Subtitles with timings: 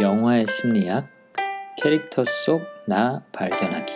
[0.00, 1.08] 영화의 심리학,
[1.82, 3.94] 캐릭터 속 나 발견하기.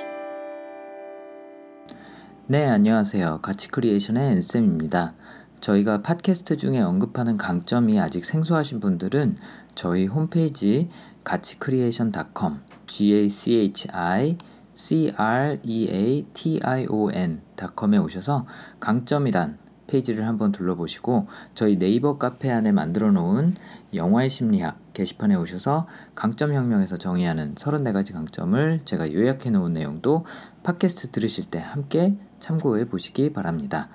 [2.47, 3.39] 네, 안녕하세요.
[3.41, 5.15] 가치 크리에이션의 앤쌤입니다.
[5.61, 9.39] 저희가 팟캐스트 중에 언급하는 강점이 아직 생소하신 분들은
[9.75, 10.89] 저희 홈페이지
[11.25, 14.37] 가치크리에이션.com g a c h i
[14.75, 18.47] c r e a t i o n.com에 오셔서
[18.79, 19.62] 강점이란
[19.93, 23.55] 페이지를 한번 둘러보시고 저희 네이버 카페 안에 만들어 놓은
[23.93, 30.25] 영화의 심리학 게시판에 오셔서 강점 혁명에서 정의하는 34가지 강점을 제가 요약해 놓은 내용도
[30.63, 33.91] 팟캐스트 들으실 때 함께 참고해 보시기 바랍니다.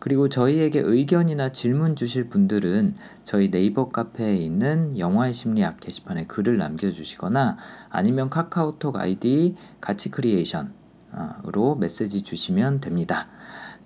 [0.00, 7.56] 그리고 저희에게 의견이나 질문 주실 분들은 저희 네이버 카페에 있는 영화의 심리학 게시판에 글을 남겨주시거나
[7.88, 13.28] 아니면 카카오톡 아이디 가치 크리에이션으로 메시지 주시면 됩니다.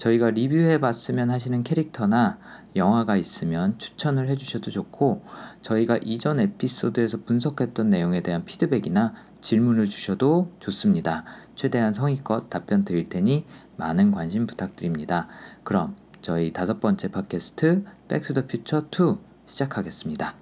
[0.01, 2.39] 저희가 리뷰해 봤으면 하시는 캐릭터나
[2.75, 5.23] 영화가 있으면 추천을 해주셔도 좋고
[5.61, 11.25] 저희가 이전 에피소드에서 분석했던 내용에 대한 피드백이나 질문을 주셔도 좋습니다.
[11.55, 13.45] 최대한 성의껏 답변 드릴 테니
[13.77, 15.29] 많은 관심 부탁드립니다.
[15.65, 20.35] 그럼 저희 다섯 번째 팟캐스트 백투더 퓨처 2 시작하겠습니다.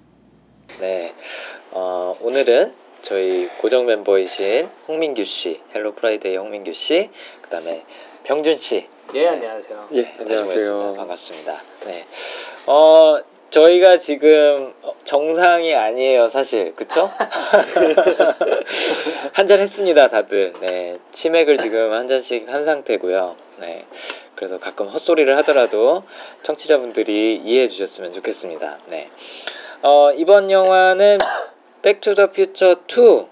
[0.79, 1.13] 네,
[1.71, 7.09] 어, 오늘은 저희 고정 멤버이신 홍민규 씨, 헬로 프라이데이 홍민규 씨,
[7.41, 7.85] 그다음에
[8.23, 9.87] 병준 씨 예 안녕하세요.
[9.93, 10.93] 예, 안녕하세요.
[10.95, 11.61] 반갑습니다.
[11.85, 12.05] 네.
[12.67, 13.17] 어,
[13.49, 14.71] 저희가 지금
[15.03, 16.75] 정상이 아니에요, 사실.
[16.75, 17.09] 그쵸?
[19.33, 20.53] 한 잔 했습니다, 다들.
[20.67, 20.99] 네.
[21.11, 23.35] 치맥을 지금 한 잔씩 한 상태고요.
[23.59, 23.85] 네.
[24.35, 26.03] 그래서 가끔 헛소리를 하더라도
[26.43, 28.77] 청취자분들이 이해해 주셨으면 좋겠습니다.
[28.87, 29.09] 네.
[29.81, 31.17] 어, 이번 영화는
[31.81, 33.25] 백투더퓨처 2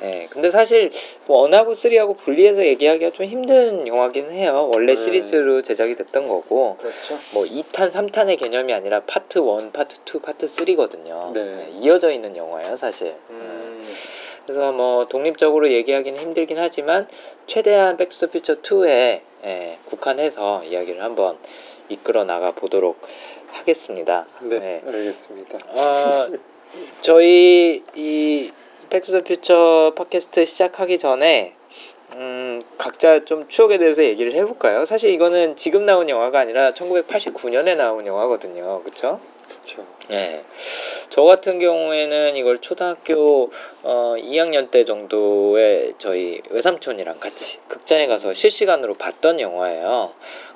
[0.00, 0.90] 네, 근데 사실
[1.26, 4.70] one하고 3하고 분리해서 얘기하기가 좀 힘든 영화긴 해요.
[4.72, 5.00] 원래 네.
[5.00, 7.18] 시리즈로 제작이 됐던 거고 그렇죠.
[7.34, 11.32] 뭐 2탄, 3탄의 개념이 아니라 파트 1, 파트 2, 파트 3거든요.
[11.32, 11.68] 네.
[11.80, 13.14] 이어져 있는 영화예요, 사실.
[13.28, 13.86] 음,
[14.46, 17.06] 그래서 뭐 독립적으로 얘기하기는 힘들긴 하지만
[17.46, 21.36] 최대한 백투더퓨처 2에 예, 국한해서 이야기를 한번
[21.88, 23.00] 이끌어 나가 보도록
[23.52, 24.26] 하겠습니다.
[24.40, 25.58] 네, 알겠습니다.
[25.68, 26.28] 어,
[27.00, 28.50] 저희 이
[28.90, 31.54] 백투더퓨처 팟캐스트 시작하기 전에
[32.12, 34.84] 음, 각자 좀 추억에 대해서 얘기를 해볼까요?
[34.84, 39.20] 사실 이거는 지금 나온 영화가 아니라 1989년에 나온 영화거든요, 그렇죠?
[39.48, 39.86] 그렇죠.
[40.10, 40.44] 예.
[41.08, 43.52] 저 같은 경우에는 이걸 초등학교
[43.82, 50.12] 어, 2학년 때 정도에 저희 외삼촌이랑 같이 극장에 가서 실시간으로 봤던 영화예요.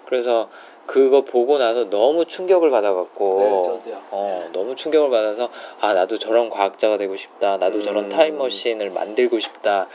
[0.07, 0.51] 그래서
[0.87, 4.03] 그거 보고 나서 너무 충격을 받아갖고 네, 저도요.
[4.11, 5.49] 어, 너무 충격을 받아서
[5.81, 7.57] 아 나도 저런 과학자가 되고 싶다.
[7.57, 8.09] 나도 저런 음.
[8.11, 9.89] 타임머신을 만들고 싶다.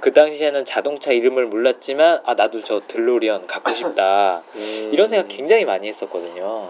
[0.00, 4.42] 그 당시에는 자동차 이름을 몰랐지만 아 나도 저 들로리언 갖고 싶다.
[4.54, 6.68] 음, 이런 생각 굉장히 많이 했었거든요.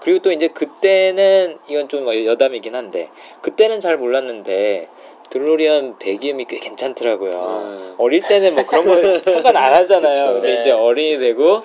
[0.00, 3.08] 그리고 또 이제 그때는 이건 좀 여담이긴 한데
[3.40, 4.88] 그때는 잘 몰랐는데
[5.30, 7.32] 드로리안 배기음이 꽤 괜찮더라고요.
[7.32, 7.94] 음.
[7.98, 10.26] 어릴 때는 뭐 그런 거 상관 안 하잖아요.
[10.26, 10.32] 그쵸.
[10.34, 10.60] 근데 네.
[10.60, 11.62] 이제 어린이 되고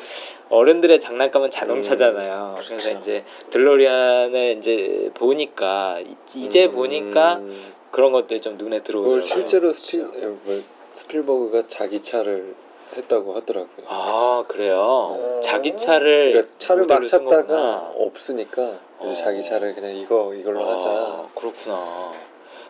[0.51, 2.55] 어른들의 장난감은 자동차잖아요.
[2.57, 2.99] 음, 그래서 그쵸.
[2.99, 7.41] 이제 드로리안을 이제 보니까 이- 이제 음, 보니까
[7.89, 9.17] 그런 것들이 좀 눈에 들어오더라고요.
[9.17, 10.61] 뭐 실제로 스피, 에, 뭐,
[10.93, 12.53] 스필버그가 자기 차를
[12.95, 13.85] 했다고 하더라고요.
[13.87, 14.77] 아 그래요.
[14.81, 15.39] 어.
[15.41, 17.93] 자기 차를 그러니까 차를 막 찾다가.
[17.97, 19.23] 없으니까 그래서 어.
[19.23, 21.27] 자기 차를 그냥 이거 이걸로 아, 하자.
[21.33, 22.11] 그렇구나.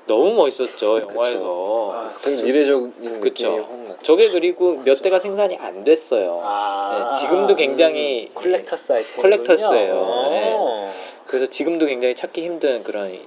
[0.07, 1.91] 너무 멋있었죠 영화에서.
[1.93, 2.45] 아, 되게 그렇죠.
[2.45, 3.69] 미래적인 그쵸.
[4.03, 6.41] 저게 그리고 몇 대가 생산이 안 됐어요.
[6.43, 9.93] 아, 네, 지금도 굉장히 콜렉터 사이트 콜렉터스예요.
[10.31, 10.53] 네.
[10.57, 10.91] 어.
[11.27, 13.17] 그래서 지금도 굉장히 찾기 힘든 그런.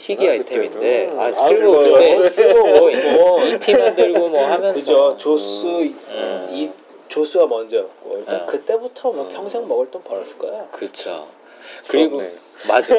[0.00, 1.10] 희귀 아이템인데.
[1.10, 1.20] 아뭐
[2.88, 3.44] 어.
[3.44, 5.16] 이티 만들고 뭐 하면서 그죠.
[5.18, 6.48] 조스 음.
[6.52, 6.70] 이
[7.08, 8.46] 조스가 먼저였고 일단 어.
[8.46, 9.30] 그때부터 뭐 음.
[9.32, 10.66] 평생 먹을 돈 벌었을 거야.
[10.72, 11.26] 그렇죠.
[11.88, 12.43] 그리고 부럽네.
[12.68, 12.94] 맞아.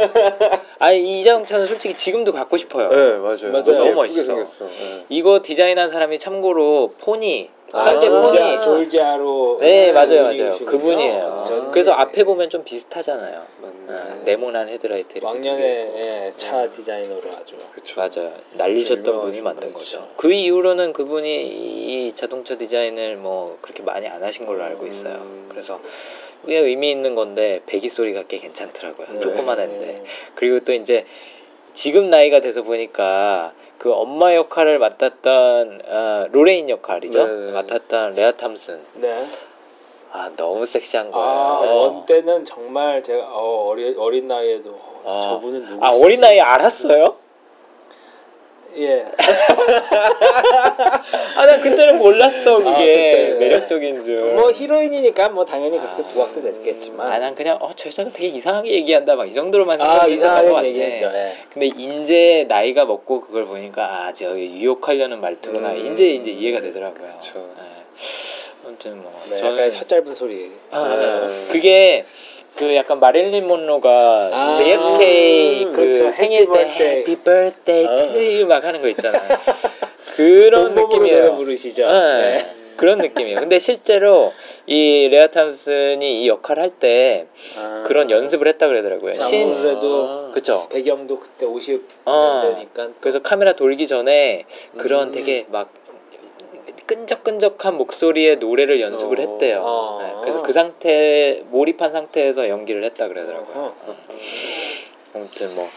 [0.79, 2.89] 아니 이 자동차는 솔직히 지금도 갖고 싶어요.
[2.89, 3.51] 네 맞아요.
[3.51, 3.63] 맞아요.
[3.63, 4.23] 너무 예쁘게 멋있어.
[4.23, 4.65] 생겼어.
[4.65, 5.05] 네.
[5.09, 10.51] 이거 디자인한 사람이 참고로 포니 아, 현대 졸지아, 포니 졸지아로 네 맞아요 맞아요.
[10.65, 11.43] 그분이에요.
[11.45, 13.43] 전- 그래서 앞에 보면 좀 비슷하잖아요.
[13.61, 13.75] 맞네.
[13.99, 15.61] 아, 네모난 헤드라이트 왕년에.
[15.63, 17.99] 예, 차 디자이너로 아주 그쵸.
[17.99, 18.33] 맞아요.
[18.53, 19.97] 날리셨던 분이 만든 분이죠.
[19.99, 20.13] 거죠.
[20.15, 21.47] 그 이후로는 그분이
[22.07, 25.15] 이 자동차 디자인을 뭐 그렇게 많이 안 하신 걸로 알고 있어요.
[25.15, 25.47] 음.
[25.49, 25.79] 그래서
[26.47, 29.07] 꽤 의미 있는 건데 배기 소리가 꽤 괜찮더라고요.
[29.15, 29.19] 네.
[29.19, 30.03] 조그만한데
[30.35, 31.05] 그리고 또 이제
[31.73, 33.53] 지금 나이가 돼서 보니까
[33.85, 37.23] 그 엄마 역할을 맡았던 어, 로레인 역할이죠.
[37.23, 37.51] 네.
[37.51, 38.79] 맡았던 레아 탐슨.
[38.95, 39.23] 네.
[40.11, 41.27] 아 너무 섹시한 거예요.
[41.27, 45.21] 아, one 때는 정말 제가 어, 어린 어린 나이에도 어, 아.
[45.21, 45.85] 저분은 누구?
[45.85, 47.15] 아 어린 나이 알았어요?
[48.77, 49.05] 예.
[51.37, 53.35] 아 난 그때는 몰랐어 그게 아, 그때.
[53.39, 54.21] 매력적인 줄.
[54.33, 56.05] 뭐 히로인이니까 뭐 당연히 그렇게 아.
[56.07, 60.01] 부각도 됐겠지만 아, 난 그냥 어, 저 여자가 되게 이상하게 얘기한다 막 이 정도로만 아
[60.07, 60.67] 생각했었던 것 같아.
[60.67, 61.05] 얘기했죠.
[61.13, 61.33] 예.
[61.51, 65.93] 근데 이제 나이가 먹고 그걸 보니까 아 저기 유혹하려는 말투구나 음.
[65.93, 67.07] 이제 이제 이해가 되더라고요.
[67.17, 67.39] 그쵸.
[67.57, 67.63] 네.
[68.65, 70.51] 아무튼 뭐 네, 저는 약간 혀 짧은 소리.
[70.71, 71.47] 아, 네.
[71.51, 72.05] 그게
[72.57, 76.11] 그 약간 마릴린 monroe가 아, JFK 음, 그 그렇죠.
[76.11, 76.91] 생일 때 birthday.
[76.91, 77.95] Happy Birthday 아.
[77.95, 79.19] to you 막 하는 거 있잖아.
[80.15, 81.35] 그런 느낌이에요.
[81.35, 81.87] 부르시죠.
[81.87, 82.37] 네.
[82.37, 82.55] 네.
[82.77, 83.39] 그런 느낌이에요.
[83.39, 84.33] 근데 실제로
[84.65, 87.83] 이 레아 탐슨이 이 역할 할때 아.
[87.85, 89.13] 그런 연습을 했다 그러더라고요.
[89.13, 90.67] 신 아무래도 그쵸.
[90.69, 92.93] 배경도 그때 50년대니까 어.
[92.99, 94.45] 그래서 카메라 돌기 전에
[94.77, 95.69] 그런 되게 막
[96.85, 99.21] 끈적끈적한 목소리의 노래를 연습을 어.
[99.21, 99.61] 했대요.
[99.63, 99.99] 어.
[100.01, 103.55] 네, 그래서 그 상태 몰입한 상태에서 연기를 했다 그러더라고요.
[103.55, 103.95] 어.
[105.13, 105.67] 아무튼 뭐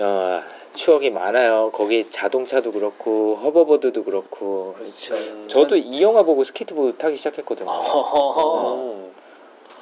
[0.00, 1.70] 야, 추억이 많아요.
[1.72, 4.74] 거기 자동차도 그렇고 허버보드도 그렇고.
[4.78, 5.48] 그렇죠.
[5.48, 7.68] 저도 이 영화 보고 스케이트보드 타기 시작했거든요.
[7.68, 8.74] 어허허허.
[8.74, 9.12] 음.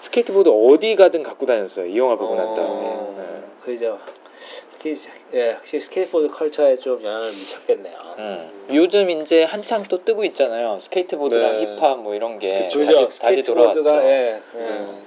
[0.00, 1.86] 스케이트보드 어디 가든 갖고 다녔어요.
[1.86, 2.86] 이 영화 보고 난 다음에.
[2.86, 3.24] 어, 네.
[3.64, 3.98] 그죠.
[5.34, 7.98] 예, 확실히 스케이트보드 culture에 좀 영향을 미쳤겠네요.
[8.18, 8.50] 음.
[8.72, 10.78] 요즘 이제 한창 또 뜨고 있잖아요.
[10.78, 11.76] 스케이트보드랑 네.
[11.76, 13.06] 힙합 뭐 이런 게 그죠.
[13.06, 13.82] 다시, 다시 돌아왔죠.
[13.82, 14.42] 스케이트보드가 예.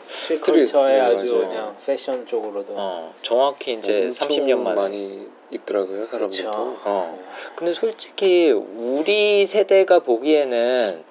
[0.02, 1.48] street street, culture에 네, 아주 맞아요.
[1.48, 2.74] 그냥 패션 쪽으로도.
[2.76, 4.76] 어, 정확히 이제 엄청 30년 만에.
[4.76, 6.52] 많이 입더라고요 사람들도.
[6.52, 6.78] 그렇죠.
[6.86, 7.20] 어.
[7.56, 11.04] 근데 솔직히 우리 세대가 보기에는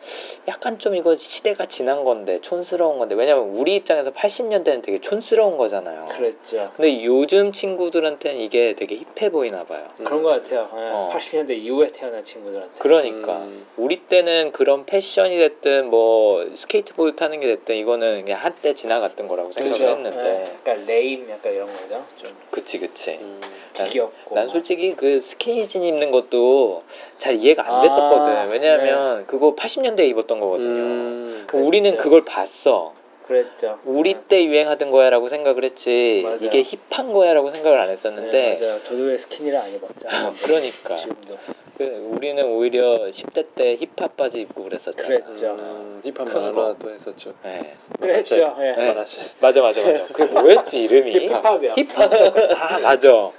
[0.47, 6.07] 약간 좀 이거 시대가 지난 건데 촌스러운 건데 왜냐면 우리 입장에서 80년대는 되게 촌스러운 거잖아요.
[6.07, 6.73] 그랬죠.
[6.77, 9.87] 근데 요즘 친구들한테는 이게 되게 hip해 보이나 봐요.
[9.97, 10.69] 그런 것 같아요.
[10.73, 11.11] 예, 어.
[11.13, 12.75] 80년대 이후에 태어난 친구들한테.
[12.79, 13.67] 그러니까 음.
[13.77, 19.51] 우리 때는 그런 패션이 됐든 뭐 스케이트보드 타는 게 됐든 이거는 그냥 한때 지나갔던 거라고
[19.53, 19.89] 생각을 그죠.
[19.89, 22.05] 했는데 예, 약간 레임 약간 이런 거죠.
[22.17, 23.41] 좀 그치 그치 음.
[23.73, 24.35] 지겹 고.
[24.35, 26.83] 난 솔직히 그 스키니진 입는 것도
[27.17, 31.45] 잘 이해가 안 됐었거든 아, 왜냐하면 그거 80년대에 입었던 거거든요 음.
[31.47, 32.03] 그 우리는 그랬죠.
[32.05, 32.93] 그걸 봤어
[33.29, 33.79] 그랬죠.
[33.85, 34.15] 우리 예.
[34.27, 36.39] 때 유행하던 거야라고 생각을 했지 맞아요.
[36.41, 38.83] 이게 힙한 거야라고 생각을 안 했었는데 네, 맞아요.
[38.83, 40.09] 저도 왜 스키니를 안 입었죠.
[40.45, 41.37] 그러니까 지금도.
[41.77, 45.51] 그 우리는 오히려 10대 때 힙합 바지 입고 그랬었잖아 그랬죠.
[45.61, 46.61] 음, 힙합 큰 거.
[46.63, 47.35] 만화도 했었죠.
[47.45, 47.75] 네.
[48.01, 48.57] 그랬죠.
[48.61, 48.73] 예.
[48.73, 48.95] 네.
[48.95, 50.07] 맞아 맞아 맞아.
[50.13, 51.29] 그게 뭐였지 이름이?
[51.29, 51.75] 힙합이요.
[51.75, 52.11] 힙합.
[52.57, 53.31] 아 맞아.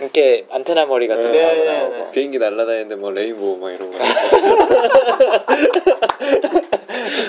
[0.00, 1.96] 이렇게 안테나 머리 같은 거 네, 하고 네, 나오고.
[1.96, 2.10] 네.
[2.12, 3.98] 비행기 날라다니는데 뭐 레인보우 막 이런 거.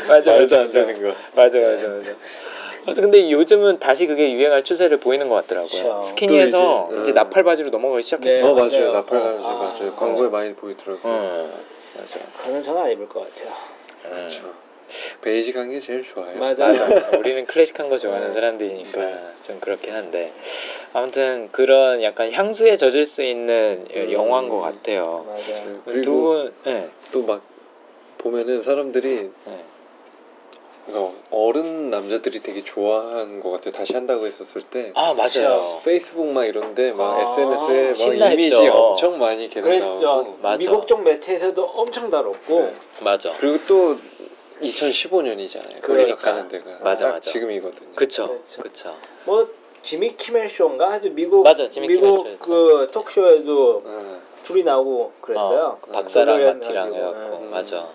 [0.07, 1.15] 맞아 말도 맞아 안 되는 거.
[1.35, 2.11] 맞아 맞아 맞아.
[2.85, 5.67] 아무튼 근데 요즘은 다시 그게 유행할 추세를 보이는 것 같더라고요.
[5.67, 6.01] 그쵸.
[6.03, 7.15] 스키니에서 또 이제, 이제, 음.
[7.15, 8.29] 나팔 바지로 넘어가기 시작했어.
[8.29, 8.41] 네.
[8.41, 8.69] 어 맞아요.
[8.69, 8.91] 맞아요.
[8.91, 9.47] 나팔가지 어.
[9.47, 9.53] 아.
[9.79, 9.93] 맞아요.
[9.95, 11.13] 광고에 많이 보이더라고요.
[11.13, 11.49] 어,
[11.97, 12.19] 맞아.
[12.43, 13.53] 그는 저는 안 입을 것 같아요.
[14.05, 14.11] 음.
[14.11, 14.63] 그렇죠.
[15.21, 16.37] 베이직한 게 제일 좋아요.
[16.37, 16.67] 맞아.
[16.67, 17.17] 맞아.
[17.17, 18.33] 우리는 클래식한 거 좋아하는 네.
[18.33, 19.17] 사람들이니까 네.
[19.41, 20.31] 좀 그렇긴 한데
[20.91, 24.11] 아무튼 그런 약간 향수에 젖을 수 있는 음.
[24.11, 25.25] 영화인 것 같아요.
[25.25, 25.63] 맞아요.
[25.63, 26.89] 두 그리고 분, 네.
[27.13, 27.52] 또막
[28.23, 29.65] 보면은 사람들이 네.
[30.89, 33.71] 이거 어른 남자들이 되게 좋아하는 것 같아요.
[33.71, 35.79] 다시 한다고 했었을 때 아 맞아요.
[35.83, 38.33] 페이스북 막 이런데 막 아, SNS에 막 신나했죠.
[38.33, 40.05] 이미지 엄청 많이 계속 그랬죠.
[40.05, 40.57] 나오고 맞아.
[40.57, 42.73] 미국 쪽 매체에서도 엄청 다뤘고 네.
[43.01, 43.31] 맞아.
[43.39, 43.97] 그리고 또
[44.61, 45.81] 2015년이잖아요.
[45.81, 46.15] 거기서 그러니까.
[46.15, 47.31] 가는 데가 맞아, 딱 맞아.
[47.31, 47.89] 지금이거든요.
[47.95, 48.27] 그쵸.
[48.27, 48.61] 그렇죠.
[48.63, 48.95] 그쵸.
[49.25, 49.47] 뭐
[49.81, 52.37] 지미 키멜 쇼인가 하여튼 미국 맞아, 지미 미국 키멜.
[52.39, 54.21] 그 톡쇼에도 어.
[54.43, 55.79] 둘이 나오고 그랬어요.
[55.81, 56.93] 어, 박사랑 들로리안 마티랑.
[56.93, 57.47] 해갖고 네.
[57.49, 57.87] 맞아.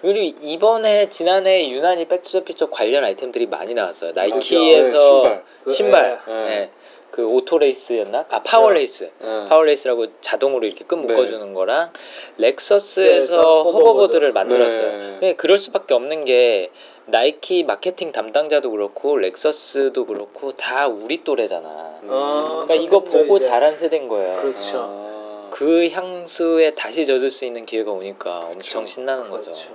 [0.00, 4.12] 그리고 이번에 지난해 유난히 백투더퓨처 관련 아이템들이 많이 나왔어요.
[4.12, 5.44] 나이키에서 네, 신발.
[5.64, 6.32] 그, 신발, 예.
[6.32, 6.70] 네.
[7.10, 8.26] 그 auto lace였나?
[8.30, 9.10] 아 power lace.
[9.20, 9.46] 어.
[9.48, 11.12] power lace라고 자동으로 이렇게 끈 네.
[11.12, 11.90] 묶어주는 거랑
[12.36, 13.62] 렉서스에서.
[13.64, 14.98] 호버보드를 만들었어요.
[14.98, 15.18] 네.
[15.20, 16.70] 네, 그럴 수밖에 없는 게
[17.06, 21.68] 나이키 마케팅 담당자도 그렇고 렉서스도 그렇고 다 우리 또래잖아.
[22.04, 23.48] 어, 그러니까 이거 그렇죠, 보고 이제.
[23.48, 24.40] 자란 세대인 거예요.
[24.40, 24.78] 그렇죠.
[24.78, 25.48] 아.
[25.50, 29.50] 그 향수에 다시 젖을 수 있는 기회가 오니까 엄청 신나는 거죠.
[29.50, 29.70] 그렇죠.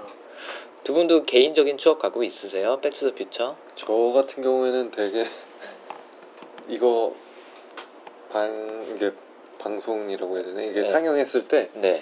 [0.83, 2.79] 두 분도 개인적인 추억 갖고 있으세요?
[2.81, 3.55] 백투더 퓨처?
[3.75, 5.25] 저 같은 경우에는 되게
[6.67, 7.15] 이거
[8.29, 9.11] 방 이게
[9.59, 10.87] 방송이라고 해야 되나 이게 네.
[10.87, 12.01] 상영했을 때 네.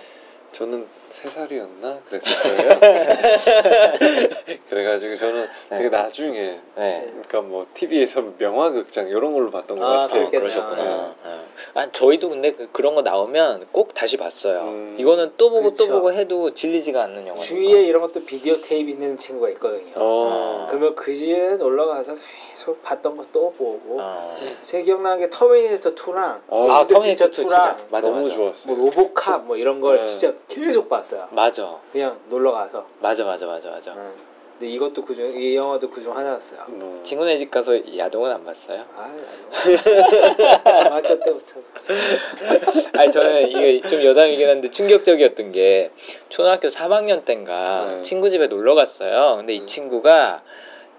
[0.54, 2.80] 저는 세 살이었나 그랬을 거예요.
[4.70, 7.06] 그래가지고 저는 되게 나중에 네.
[7.10, 10.30] 그러니까 뭐 TV에서 명화극장 이런 걸로 봤던 것 아, 같아요.
[10.30, 10.84] 그러셨구나.
[11.24, 11.40] 네.
[11.74, 14.62] 아 저희도 근데 그, 그런 거 나오면 꼭 다시 봤어요.
[14.62, 14.96] 음.
[15.00, 15.86] 이거는 또 보고 그쵸.
[15.88, 17.40] 또 보고 해도 질리지가 않는 영화.
[17.40, 19.92] 주위에 이런 것도 비디오 테이프 있는 친구가 있거든요.
[19.96, 20.68] 어.
[20.70, 25.96] 그러면 그 집에 놀러 가서 계속 봤던 거 또 보고 아, 제 기억나는 게 터미네이터
[25.96, 28.34] 2랑 어, 아 터미네이터 2 2랑 진짜 맞아 너무 맞아.
[28.36, 28.76] 좋았어요.
[28.76, 30.06] 뭐 로보캅 뭐 이런 걸 네.
[30.06, 31.28] 진짜 계속 봤 어요.
[31.32, 32.86] 맞아 그냥 놀러 가서.
[33.00, 33.94] 맞아 맞아 맞아 맞아.
[33.96, 34.14] 응.
[34.60, 36.66] 근데 이것도 그중 이 영화도 그중 하나였어요.
[36.68, 37.00] 뭐.
[37.04, 38.86] 친구네 집 가서 야동은 안 봤어요?
[38.96, 39.12] 아,
[40.84, 41.56] 중학교 때부터
[43.00, 45.92] 아니 저는 이게 좀 여담이긴 한데 충격적이었던 게
[46.30, 48.02] 초등학교 3학년 때인가 네.
[48.04, 49.38] 친구 집에 놀러 갔어요.
[49.38, 50.44] 근데 이 친구가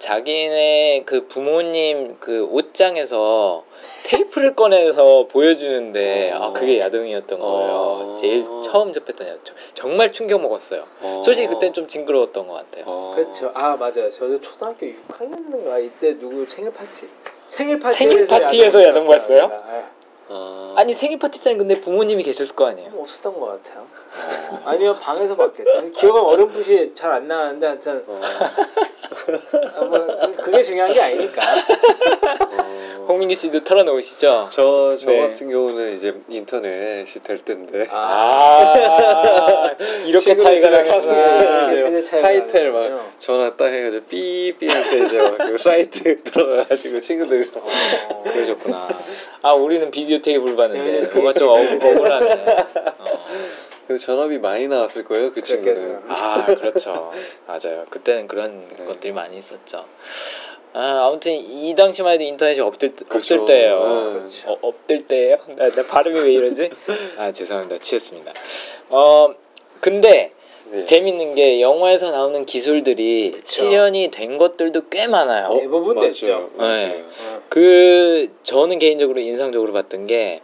[0.03, 3.65] 자기네 그 부모님 그 옷장에서
[4.07, 6.43] 테이프를 꺼내서 보여주는데 어.
[6.43, 7.71] 아 그게 야동이었던 거예요.
[7.71, 8.17] 어.
[8.21, 9.55] 제일 처음 접했던 야동.
[9.75, 10.83] 정말 충격 먹었어요.
[11.03, 11.23] 어.
[11.25, 12.85] 솔직히 그땐 좀 징그러웠던 것 같아요.
[12.85, 13.13] 어.
[13.15, 13.53] 그렇죠.
[13.55, 14.11] 아 맞아요.
[14.11, 17.07] 저도 초등학교 6학년인가 이때 누구 생일 파티
[17.47, 19.47] 생일 파티에서 생일 파티에서 야동 봤어요?
[19.47, 19.83] 네.
[20.35, 20.75] 어.
[20.79, 22.91] 아니 생일 파티 때는 근데 부모님이 계셨을 거 아니에요.
[22.97, 23.87] 없었던 것 같아요.
[24.65, 25.91] 아니면 방에서 봤겠죠.
[25.91, 28.21] 기억은 어렴풋이 잘 안 나는데 하여튼 어.
[29.77, 31.43] 아, 뭐 그- 그게 중요한 게 아니니까.
[33.13, 33.15] 어.
[33.15, 34.49] 홍민규 씨도 털어놓으시죠.
[34.51, 35.19] 저, 저 네.
[35.21, 39.71] 같은 경우는 이제 인터넷이 될 때인데 아
[40.07, 42.73] 이렇게 차이가 세대 차이가 타이틀.
[42.73, 48.89] 막 전화 딱 해가지고 삐삐 할때 이제 막그 사이트 들어가가지고 친구들 어, 그러셨구나.
[49.43, 51.55] 아 우리는 비디오 테이프를 봤는데 네, 뭐가 좀 네.
[51.77, 52.33] 억울- 억울하네.
[52.99, 53.23] 어.
[53.89, 56.03] 그 전화비 많이 나왔을 거예요 그 친구는 그랬겠네요.
[56.09, 57.13] 아 그렇죠.
[57.47, 57.85] 맞아요.
[57.91, 58.85] 그때는 그런 네.
[58.87, 59.85] 것들이 많이 있었죠.
[60.75, 63.35] 아 아무튼 이 당시만 해도 인터넷이 없을 때- 그렇죠.
[63.35, 63.79] 없을 때예요.
[64.25, 64.51] 네.
[64.51, 65.37] 어, 없을 때예요?
[65.57, 66.71] 나, 나 발음이 왜 이러지?
[67.19, 67.79] 아 죄송합니다.
[67.83, 68.33] 취했습니다.
[68.91, 69.35] 어
[69.81, 70.33] 근데
[70.71, 70.85] 네.
[70.87, 73.65] 재밌는 게 영화에서 나오는 기술들이 그쵸.
[73.69, 75.49] 7년이 된 것들도 꽤 많아요.
[75.49, 75.55] 어?
[75.61, 76.09] 대부분 맞아요.
[76.09, 76.51] 됐죠.
[76.57, 76.75] 맞아요.
[76.89, 77.05] 네.
[77.27, 77.43] 어.
[77.51, 80.41] 그 저는 개인적으로 인상적으로 봤던 게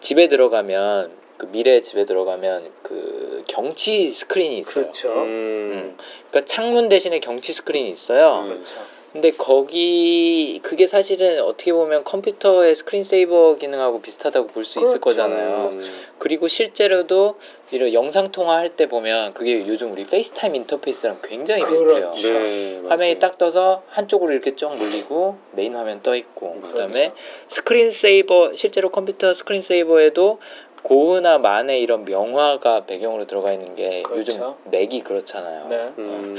[0.00, 4.82] 집에 들어가면 그 미래 집에 들어가면 그 경치 스크린이 있어요.
[4.84, 5.08] 그렇죠.
[5.14, 5.96] 음.
[6.30, 8.40] 그러니까 창문 대신에 경치 스크린이 있어요.
[8.44, 8.48] 음.
[8.50, 8.76] 그렇죠.
[9.12, 15.00] 근데 거기 그게 사실은 어떻게 보면 컴퓨터의 screen saver 기능하고 비슷하다고 볼수 있을 그렇죠.
[15.00, 15.70] 거잖아요.
[15.72, 15.80] 음.
[16.18, 17.36] 그리고 실제로도
[17.72, 21.86] 이런 영상 통화할 때 보면 그게 요즘 우리 페이스타임 인터페이스랑 굉장히 비슷해요.
[21.86, 22.32] 그렇죠.
[22.32, 23.18] 네, 화면이.
[23.18, 26.68] 딱 떠서 한쪽으로 이렇게 쭉 몰리고 메인 화면 떠 있고 그렇죠.
[26.68, 27.12] 그다음에
[27.48, 30.38] screen saver 실제로 컴퓨터 screen saver에도
[30.82, 34.56] 고흐나 마네 이런 명화가 배경으로 들어가 있는 게 요즘 그렇죠.
[34.64, 35.66] 맥이 그렇잖아요.
[35.68, 35.92] 네.
[35.98, 36.36] 음.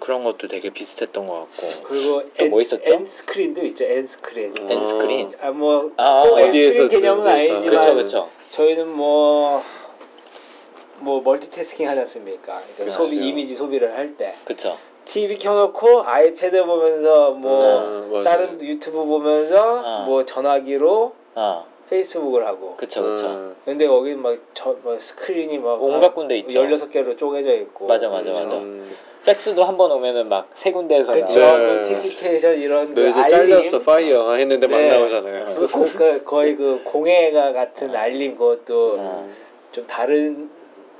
[0.00, 2.92] 그런 것도 되게 비슷했던 것 같고 그리고 또 N, 뭐 있었죠?
[2.92, 3.84] N 스크린도 있죠.
[3.84, 4.54] N 스크린.
[4.58, 4.86] 음.
[4.86, 5.32] 스크린.
[5.40, 8.28] 아뭐 아, 꼭 N 어디에서 스크린 개념은 아니지만 그렇죠 그렇죠.
[8.50, 9.62] 저희는 뭐.
[10.98, 12.54] 뭐 멀티태스킹 하지 않습니까?
[12.62, 12.98] 그러니까 그렇죠.
[13.04, 14.78] 소비 이미지 소비를 할 때 그렇죠.
[15.04, 18.24] TV 켜놓고 아이패드 보면서 뭐 아, 맞아요.
[18.24, 20.04] 다른 유튜브 보면서 아.
[20.06, 23.26] 뭐 전화기로 아 페이스북을 하고 그렇죠 그렇죠.
[23.26, 23.56] 음.
[23.64, 26.60] 근데 거기 막저 뭐 스크린이 막 온갖 군데 있죠.
[26.64, 28.42] 16개로 쪼개져 있고 맞아, 맞아, 그렇죠.
[28.44, 28.56] 맞아.
[28.56, 28.90] 음.
[29.24, 31.40] 팩스도 한 번 오면은 막 세 군데에서 그렇죠.
[31.40, 31.74] 네.
[31.74, 34.88] notification 이런 너 그 이제 알림 잘렸어 fire 했는데 막 네.
[34.88, 35.44] 나오잖아요.
[35.56, 37.98] 그 고- 그 거의 그 공해가 같은 어.
[37.98, 39.28] 알림 그것도 어.
[39.72, 40.48] 좀 다른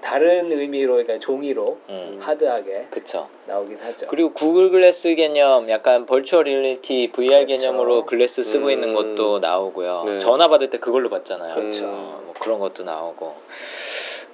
[0.01, 2.19] 다른 의미로 그러니까 종이로 음.
[2.21, 3.29] hard하게 그쵸.
[3.47, 4.07] 나오긴 하죠.
[4.09, 7.47] 그리고 구글 글래스 개념, 약간 virtual reality VR 그렇죠.
[7.47, 8.71] 개념으로 glass 쓰고 음.
[8.71, 10.05] 있는 것도 나오고요.
[10.07, 10.19] 네.
[10.21, 11.55] 전화 받을 때 그걸로 받잖아요.
[11.55, 11.87] 그렇죠.
[11.87, 13.35] 어, 뭐 그런 것도 나오고.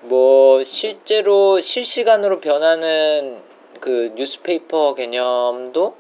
[0.02, 3.40] 뭐 실제로 실시간으로 변하는
[3.81, 5.97] 그 newspaper 개념도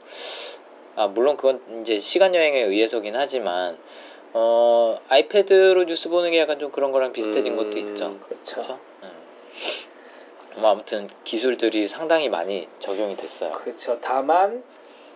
[0.96, 3.78] 아 물론 그건 이제 시간 여행에 의해서긴 하지만
[4.34, 7.56] 어 아이패드로 뉴스 보는 게 약간 좀 그런 거랑 비슷해진 음.
[7.56, 8.18] 것도 있죠.
[8.26, 8.60] 그렇죠.
[8.60, 8.91] 그렇죠.
[9.62, 10.60] 음.
[10.60, 13.52] 뭐 아무튼 기술들이 상당히 많이 적용이 됐어요.
[13.52, 13.98] 그렇죠.
[14.00, 14.62] 다만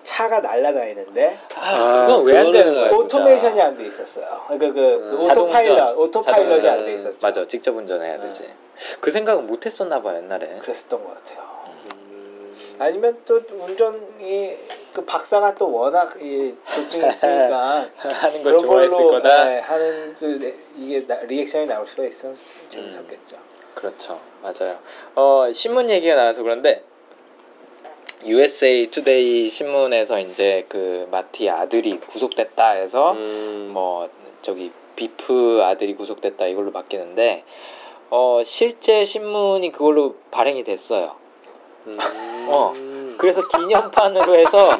[0.02, 2.90] 차가 날아다니는데 아, 그건 왜 안 되는 거야?
[2.90, 4.44] automation이 안 돼 있었어요.
[4.46, 5.30] 그러니까 그, 그 음.
[5.30, 5.98] 오토파일럿.
[5.98, 7.16] 오토파일럿이 안 돼 있었죠.
[7.20, 8.48] 맞아, 직접 운전해야 되지.
[9.00, 10.58] 그 생각은 못 했었나 봐요, 옛날에.
[10.58, 11.44] 그랬었던 것 같아요.
[12.10, 12.76] 음.
[12.78, 14.56] 아니면 또 운전이
[14.94, 19.44] 그 박사가 또 워낙 이 조증이 있으니까 하는 걸 그런 좋아했을 걸로 거다.
[19.44, 23.36] 네, 하는 그 네, 이게 나, 리액션이 나올 수가 있어서 재밌었겠죠.
[23.76, 24.78] 그렇죠, 맞아요.
[25.14, 26.82] 어 신문 얘기가 나와서 그런데
[28.24, 33.70] USA Today 신문에서 이제 그 마티 아들이 구속됐다 해서 음.
[33.74, 34.08] 뭐
[34.40, 37.44] 저기 비프 아들이 구속됐다 이걸로 바뀌는데
[38.08, 41.14] 어 실제 신문이 그걸로 발행이 됐어요.
[41.86, 41.98] 음.
[42.48, 42.72] 어.
[43.18, 44.70] 그래서 기념판으로 해서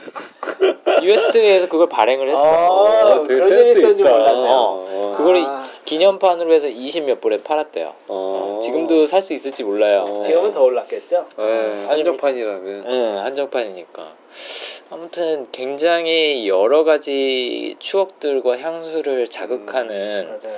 [1.02, 2.38] US 투데이에서 그걸 발행을 했어.
[2.38, 4.10] 아, 되게 그런 센스 일이 있었는지 있다.
[4.10, 4.50] 몰랐네요.
[4.52, 5.64] 어, 그거를 아.
[5.84, 7.86] 기념판으로 해서 20 몇 불에 팔았대요.
[8.08, 8.56] 어.
[8.56, 10.04] 어, 지금도 살 수 있을지 몰라요.
[10.08, 10.20] 어.
[10.20, 11.26] 지금은 더 올랐겠죠.
[11.36, 14.12] 네, 한정판이라면 응, 한정판이니까.
[14.90, 20.56] 아무튼 굉장히 여러 가지 추억들과 향수를 자극하는 맞아요.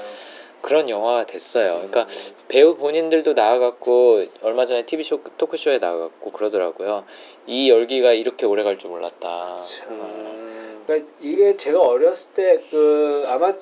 [0.61, 1.75] 그런 영화가 됐어요.
[1.77, 2.07] 그러니까
[2.49, 7.05] 배우 본인들도 나와갖고 얼마 전에 TV 쇼 토크쇼에 나와갖고 그러더라고요.
[7.49, 9.57] 이 열기가 이렇게 오래 갈 줄 몰랐다.
[9.57, 9.91] 참.
[9.91, 10.83] 음.
[10.87, 13.53] 그러니까 이게 제가 어렸을 때 그 아마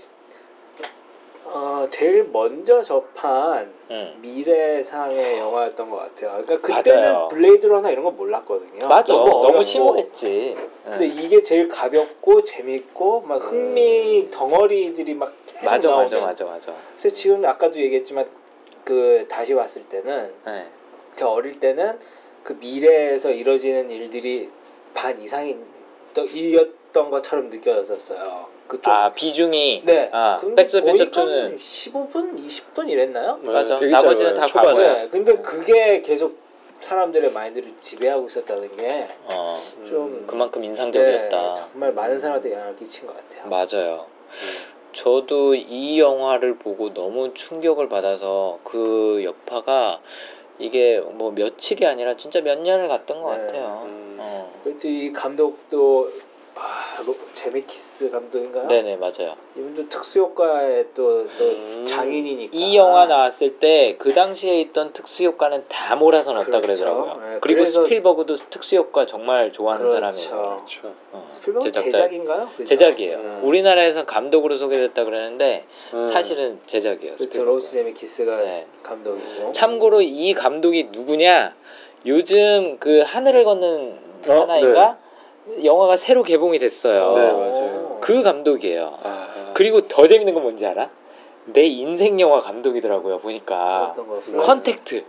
[1.45, 4.19] 어, 제일 먼저 접한 음.
[4.21, 6.43] 미래상의 영화였던 것 같아요.
[6.45, 7.29] 그러니까 그때는 맞아요.
[7.29, 8.89] 블레이드 러너 이런 거 몰랐거든요.
[8.89, 9.13] 맞아.
[9.13, 9.63] 너무 너무.
[9.63, 10.57] 심오했지.
[10.85, 11.11] 근데 응.
[11.23, 16.05] 이게 제일 가볍고 재밌고 막 흥미 덩어리들이 막 계속 맞아, 나오는.
[16.09, 16.75] 맞아, 맞아, 맞아.
[16.97, 18.29] 그래서 지금 아까도 얘기했지만
[18.85, 20.67] 그 다시 봤을 때는 네.
[21.15, 21.97] 제가 어릴 때는
[22.47, 24.49] 그 미래에서 이루어지는 일들이
[24.95, 25.61] 반 이상인
[26.17, 28.47] 이었던 것처럼 느껴졌었어요.
[28.69, 30.09] 그쪽 아 비중이 네.
[30.13, 33.41] 아한 2는 15분, 20분 이랬나요?
[33.43, 33.75] 맞아.
[33.75, 34.35] 되게 나머지는.
[34.35, 34.69] 다 초반에.
[34.69, 34.95] 과거야.
[34.95, 35.09] 네.
[35.09, 36.39] 근데 그게 계속
[36.79, 39.53] 사람들의 마인드를 지배하고 있었다는 게 어,
[39.89, 41.55] 좀 그만큼 네, 인상적이었다.
[41.55, 43.49] 정말 많은 사람한테 영향을 끼친 것 같아요.
[43.49, 44.07] 맞아요.
[44.93, 50.01] 저도 이 영화를 보고 너무 충격을 받아서 그 여파가
[50.59, 53.47] 이게 뭐 며칠이 아니라 진짜 몇 년을 갔던 것 네.
[53.47, 53.83] 같아요.
[53.87, 54.17] 음.
[54.19, 54.53] 어.
[54.85, 56.11] 이 감독도
[56.59, 58.67] 아, 로, 제미키스 감독인가요?
[58.67, 59.37] 네네 맞아요.
[59.57, 61.85] 이분도 특수효과의 또, 또 음.
[61.85, 66.85] 장인이니까 이 영화 나왔을 때 그 당시에 있던 특수 효과는 다 몰아서 넣었다 그렇죠.
[66.85, 67.15] 그러더라고요.
[67.35, 70.13] 네, 그리고 그래서- 스필버그도 특수 효과 정말 좋아하는 그렇죠.
[70.13, 70.57] 사람이에요.
[70.57, 70.95] 그렇죠.
[71.13, 72.49] 어, 스필버그 제작자- 제작인가요?
[72.57, 72.65] 그죠?
[72.65, 73.17] 제작이에요.
[73.19, 73.41] 음.
[73.45, 76.07] 우리나라에선 감독으로 소개됐다 그랬는데 음.
[76.11, 77.17] 사실은 제작이에요.
[77.17, 77.45] 그렇죠.
[77.45, 78.67] 로버트 저메키스가 네.
[78.83, 81.55] 감독이고 참고로 이 감독이 누구냐?
[82.07, 83.99] 요즘 그 하늘을 걷는
[84.29, 84.33] 어?
[84.33, 84.99] 사나이가
[85.63, 87.13] 영화가 새로 개봉이 됐어요.
[87.15, 87.99] 네, 맞아요.
[88.01, 88.99] 그 감독이에요.
[89.03, 89.51] 아.
[89.55, 90.91] 그리고 더 재밌는 건 뭔지 알아?
[91.47, 93.19] 내 인생 영화 감독이더라고요.
[93.19, 93.95] 보니까?
[94.39, 95.05] 컨택트.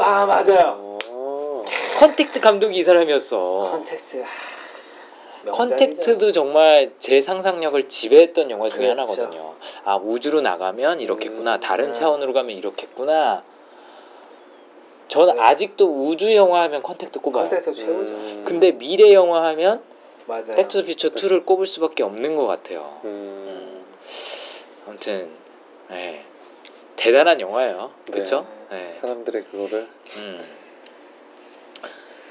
[0.00, 0.98] 아 맞아요.
[1.08, 1.64] 어.
[1.98, 3.58] 컨택트 감독이 이 사람이었어.
[3.70, 4.24] 컨택트.
[4.24, 5.50] 아.
[5.50, 9.22] 컨택트도 정말 제 상상력을 지배했던 영화 중에 그렇죠.
[9.22, 9.52] 하나거든요.
[9.84, 11.54] 아 우주로 나가면 이렇겠구나.
[11.56, 11.60] 음.
[11.60, 11.92] 다른 음.
[11.92, 13.42] 차원으로 가면 이렇겠구나.
[15.12, 15.42] 저는 네.
[15.42, 17.42] 아직도 우주 영화 하면 컨택트 꼽아요.
[17.42, 18.14] 컨택트 최고죠.
[18.14, 18.44] 음.
[18.46, 19.82] 근데 미래 영화 하면
[20.24, 20.54] 맞아요.
[20.56, 22.98] 백투더퓨처 2를 꼽을 수밖에 없는 것 같아요.
[23.04, 23.84] 음.
[24.86, 25.28] 아무튼
[25.90, 26.24] 네.
[26.96, 27.90] 대단한 영화예요.
[28.10, 28.46] 그렇죠?
[28.70, 28.96] 네.
[29.02, 30.44] 사람들의 그거를 음.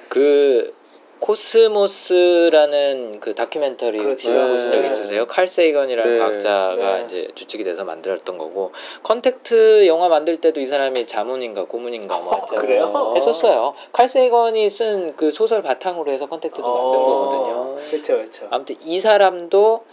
[0.09, 0.73] 그
[1.22, 4.34] 코스모스라는 그 다큐멘터리 그렇죠.
[4.34, 4.88] 보신 적 네.
[4.88, 5.25] 있으세요?
[5.28, 6.20] 칼 세이건이라는 네.
[6.20, 7.06] 과학자가 네.
[7.08, 8.72] 이제 주축이 돼서 만들었던 거고
[9.04, 13.13] 컨택트 영화 만들 때도 이 사람이 자문인가 고문인가 뭐 하여튼 그래요?
[13.16, 13.74] 했었어요.
[13.94, 17.06] 칼 세이건이 쓴 그 소설 바탕으로 해서 컨택트도 만든 어.
[17.06, 17.75] 거거든요.
[17.90, 18.48] 그렇죠, 그렇죠.
[18.50, 19.84] 아무튼 이 사람도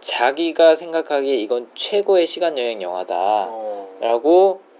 [0.00, 3.14] 자기가 생각하기에 이건 최고의 시간 여행 영화다.
[3.48, 3.88] 어.
[4.00, 4.71] 라고 어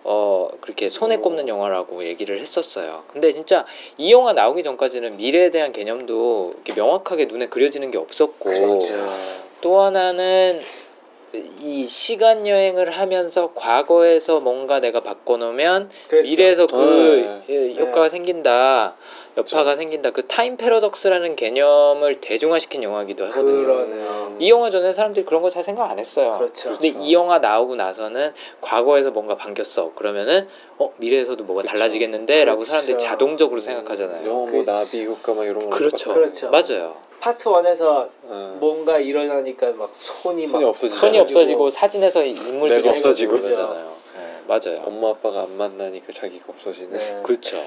[0.60, 3.04] 그렇게 손에 꼽는 영화라고 얘기를 했었어요.
[3.12, 3.64] 근데 진짜
[3.98, 8.94] 이 영화 나오기 전까지는 미래에 대한 개념도 이렇게 명확하게 눈에 그려지는 게 없었고 그렇죠.
[9.60, 10.58] 또 하나는
[11.34, 16.28] 이 시간 여행을 하면서 과거에서 뭔가 내가 바꿔놓으면 그렇죠.
[16.28, 17.54] 미래에서 그 네.
[17.74, 18.94] 예, 효과가 생긴다.
[19.38, 19.76] 여파가 그렇죠.
[19.76, 20.10] 생긴다.
[20.10, 23.64] 그 타임 패러독스라는 개념을 대중화시킨 영화이기도 하거든요.
[23.64, 24.36] 그러네요.
[24.38, 26.34] 이 영화 전에 사람들이 그런 거 잘 생각 안 했어요.
[26.36, 26.70] 그렇죠.
[26.78, 29.92] 근데 이 영화 나오고 나서는 과거에서 뭔가 바뀌었어.
[29.94, 30.46] 그러면은
[30.78, 31.72] 어 미래에서도 뭐가 그쵸.
[31.72, 32.70] 달라지겠는데라고 그렇죠.
[32.70, 34.26] 사람들이 자동적으로 생각하잖아요.
[34.26, 34.70] 영화 뭐 그렇지.
[34.70, 36.12] 나비 효과 막 이런 거 그렇죠.
[36.12, 36.50] 그렇죠.
[36.50, 36.96] 맞아요.
[37.22, 38.56] 파트 1에서 어.
[38.58, 40.96] 뭔가 일어나니까 막 손이 막 손이 없어지죠.
[40.96, 41.40] 손이 없어지고.
[41.40, 43.38] 없어지고 사진에서 인물들이 내가 없어지고.
[43.38, 43.92] 그러잖아요.
[44.16, 44.82] 네, 맞아요.
[44.84, 46.96] 엄마 아빠가 안 만나니까 자기가 없어지네.
[46.96, 47.16] 네.
[47.22, 47.62] 그렇죠.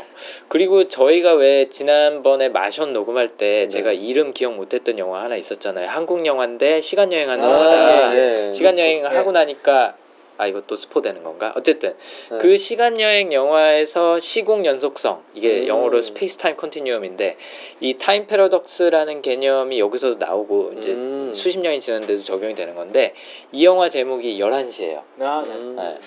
[0.49, 3.67] 그리고 저희가 왜 지난번에 마션 녹음할 때 네.
[3.69, 5.87] 제가 이름 기억 못했던 영화 하나 있었잖아요.
[5.87, 8.09] 한국 영화인데 시간 여행하는 아, 영화다.
[8.09, 8.51] 네.
[8.51, 9.15] 시간 여행을 네.
[9.15, 9.95] 하고 나니까
[10.37, 11.53] 아 이것도 스포 되는 건가?
[11.55, 11.95] 어쨌든
[12.31, 12.37] 네.
[12.39, 15.67] 그 시간 여행 영화에서 시공 연속성 이게 음.
[15.67, 17.37] 영어로 space time continuum인데
[17.79, 21.31] 이 time paradox라는 개념이 여기서도 나오고 이제 음.
[21.33, 23.13] 수십 년이 지났는데도 적용이 되는 건데
[23.51, 25.03] 이 영화 제목이 11시예요.
[25.21, 25.53] 아, 네.
[25.53, 25.75] 음.
[25.75, 25.97] 네.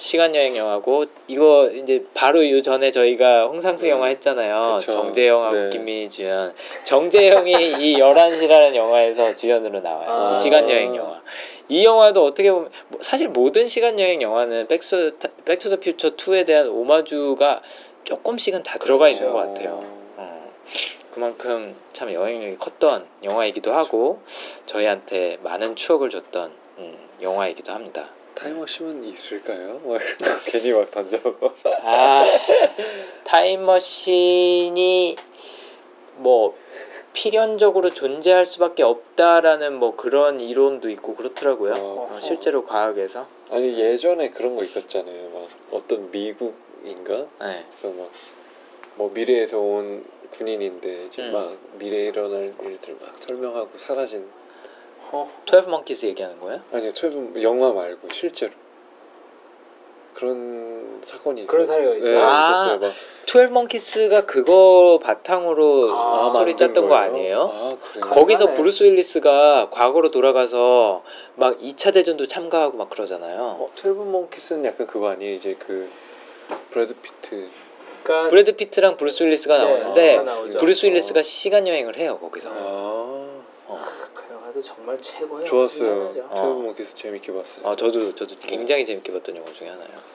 [0.00, 3.90] 시간 여행 영화고 이거 이제 바로 요 전에 저희가 홍상수 네.
[3.90, 4.76] 영화 했잖아요.
[4.78, 4.92] 그쵸.
[4.92, 5.70] 정재영하고 네.
[5.70, 6.54] 김민희 주연.
[6.84, 10.08] 정재영이 이 11시라는 영화에서 주연으로 나와요.
[10.08, 10.34] 아.
[10.34, 11.20] 시간 여행 영화.
[11.68, 16.68] 이 영화도 어떻게 보면 뭐 사실 모든 시간 여행 영화는 백투 백투더 퓨처 2에 대한
[16.68, 17.60] 오마주가
[18.04, 19.80] 조금씩은 다 들어가 있는 것 같아요.
[20.16, 20.50] 어,
[21.10, 24.22] 그만큼 참 영향력이 컸던 영화이기도 하고
[24.64, 28.08] 저희한테 많은 추억을 줬던 음, 영화이기도 합니다.
[28.40, 29.80] 타임머신은 있을까요?
[29.84, 30.00] 막
[30.46, 31.50] 괜히 막 던져고.
[31.82, 32.24] 아
[33.24, 35.16] 타임머신이
[36.16, 36.56] 뭐
[37.12, 41.72] 필연적으로 존재할 수밖에 없다라는 뭐 그런 이론도 있고 그렇더라고요.
[41.74, 42.08] 어.
[42.10, 43.26] 어, 실제로 과학에서.
[43.50, 45.30] 아니 예전에 그런 거 있었잖아요.
[45.30, 47.26] 막 어떤 미국인가?
[47.40, 47.64] 네.
[47.70, 48.10] 그래서 막
[49.00, 51.32] 뭐 미래에서 온 군인인데 지금 음.
[51.32, 54.28] 막 미래에 일어날 일들 막 설명하고 사라진
[55.12, 56.60] 어, 12 monkeys 얘기하는 거예요?
[56.72, 58.52] 아니요 최근 영화 말고 실제로
[60.14, 62.14] 그런 사건이 그런 있었- 사례가 있어요?
[62.18, 62.40] 네, 아.
[62.50, 62.78] 있었어요.
[62.78, 62.92] 막
[63.26, 67.04] Twelve Monkeys가 그거 바탕으로 아, 스토리 만든 짰던 거 거예요?
[67.10, 67.40] 아니에요?
[67.42, 68.00] 아 그래요?
[68.00, 68.54] 거- 거기서 가능하네.
[68.56, 71.02] 브루스 윌리스가 과거로 돌아가서
[71.36, 73.40] 막 2차 대전도 참가하고 막 그러잖아요.
[73.40, 75.34] 어, Twelve Monkeys는 약간 그거 아니에요?
[75.34, 75.88] 이제 그
[76.70, 77.48] 브래드 피트
[78.02, 80.58] 그러니까 브래드 피트랑 브루스 윌리스가 네, 나오는데 다 나오죠.
[80.58, 82.50] 브루스 윌리스가 시간 여행을 해요 거기서.
[82.50, 82.52] 아
[83.68, 83.78] 어.
[84.50, 86.10] 그 영화도 정말 최고의 좋았어요.
[86.10, 86.46] Twelve 어.
[86.54, 87.66] Monkeys 재밌게 봤어요.
[87.68, 90.10] 아 저도 저도 굉장히 재밌게 봤던 영화 중에 하나예요.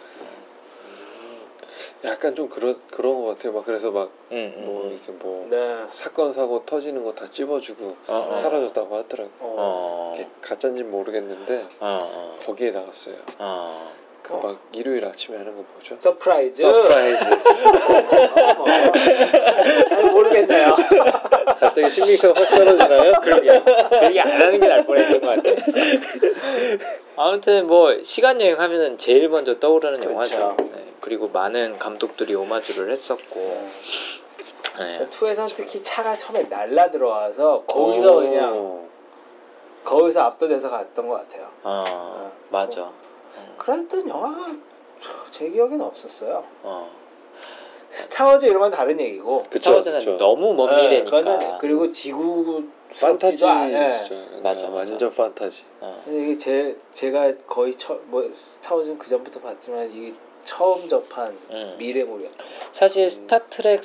[2.03, 3.53] 약간 좀 그런 그런 것 같아요.
[3.53, 4.91] 막 그래서 막뭐 음, 음, 음.
[4.91, 5.85] 이렇게 뭐 네.
[5.89, 8.37] 사건 사고 터지는 거 다 찝어주고 어, 어.
[8.41, 9.31] 사라졌다고 하더라고.
[9.39, 10.13] 어.
[10.17, 10.29] 어.
[10.41, 13.15] 가짜인지 모르겠는데 어, 어, 거기에 나왔어요.
[13.39, 13.93] 어.
[14.21, 15.95] 그막 일요일 아침에 하는 거 뭐죠?
[15.99, 16.61] 서프라이즈.
[16.63, 17.23] 서프라이즈.
[18.57, 18.65] 어.
[19.87, 20.75] 잘 모르겠네요.
[21.59, 23.13] 갑자기 신빙성 확 떨어지나요?
[23.21, 25.49] 그러게 그러게 안 하는 게 나을 뻔했던 것 같아.
[27.17, 30.11] 아무튼 뭐 시간 여행 하면은 제일 먼저 떠오르는 그렇죠.
[30.13, 30.57] 영화죠.
[30.71, 30.85] 네.
[31.01, 33.69] 그리고 많은 감독들이 오마주를 했었고.
[34.79, 34.91] 네.
[34.91, 38.89] 저 투에선 특히 차가 처음에 날라 들어와서 거기서 그냥 어.
[39.85, 41.49] 거기서 압도돼서 갔던 것 같아요.
[41.63, 42.91] 어, 맞아.
[43.57, 44.51] 그랬던 영화가
[45.31, 46.43] 제 기억에는 없었어요.
[46.63, 47.04] 어.
[47.95, 49.39] 스타워즈 이런 건 다른 얘기고.
[49.49, 50.17] 그쵸, 스타워즈는 그쵸.
[50.17, 51.21] 너무 먼 네, 미래니까.
[51.21, 52.63] 그거는 그리고 지구
[52.99, 53.87] 판타지 스럽지도 않- 예.
[54.03, 54.69] 진짜 맞아, 네, 맞아.
[54.91, 55.63] 완전 판타지.
[55.79, 56.01] 어.
[56.03, 61.75] 근데 이게 제 제가 거의 처뭐 스타워즈는 그 전부터 봤지만 이게 처음 접한 음.
[61.79, 62.43] 미래물이었다.
[62.73, 63.83] 사실 스타트렉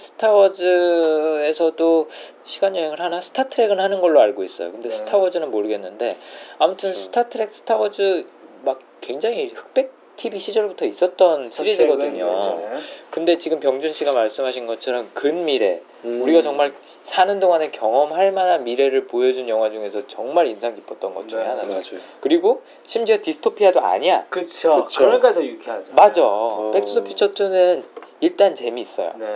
[0.91, 2.09] 스타워즈에서도
[2.45, 4.73] 시간 여행을 하나 스타트렉은 하는 걸로 알고 있어요.
[4.73, 4.97] 근데 네.
[4.97, 6.17] 스타워즈는 모르겠는데
[6.59, 6.95] 아무튼.
[6.95, 8.27] 스타트렉 스타워즈
[8.63, 12.27] 막 굉장히 흑백 TV 시절부터 있었던 시리즈거든요.
[12.27, 12.63] 그렇죠.
[13.11, 16.21] 근데 지금 병준 씨가 말씀하신 것처럼 근미래 음.
[16.21, 21.43] 우리가 정말 사는 동안에 경험할 만한 미래를 보여준 영화 중에서 정말 인상 깊었던 것 중에
[21.43, 21.69] 네, 하나죠.
[21.69, 22.05] 맞아요.
[22.21, 24.21] 그리고 심지어 디스토피아도 아니야.
[24.29, 24.87] 그렇죠.
[24.95, 25.95] 그러니까 더 유쾌하죠.
[25.95, 26.21] 맞아.
[26.23, 26.71] 어.
[26.75, 27.83] 백투더 퓨처 2는
[28.21, 29.15] 일단 재미있어요.
[29.19, 29.27] 네.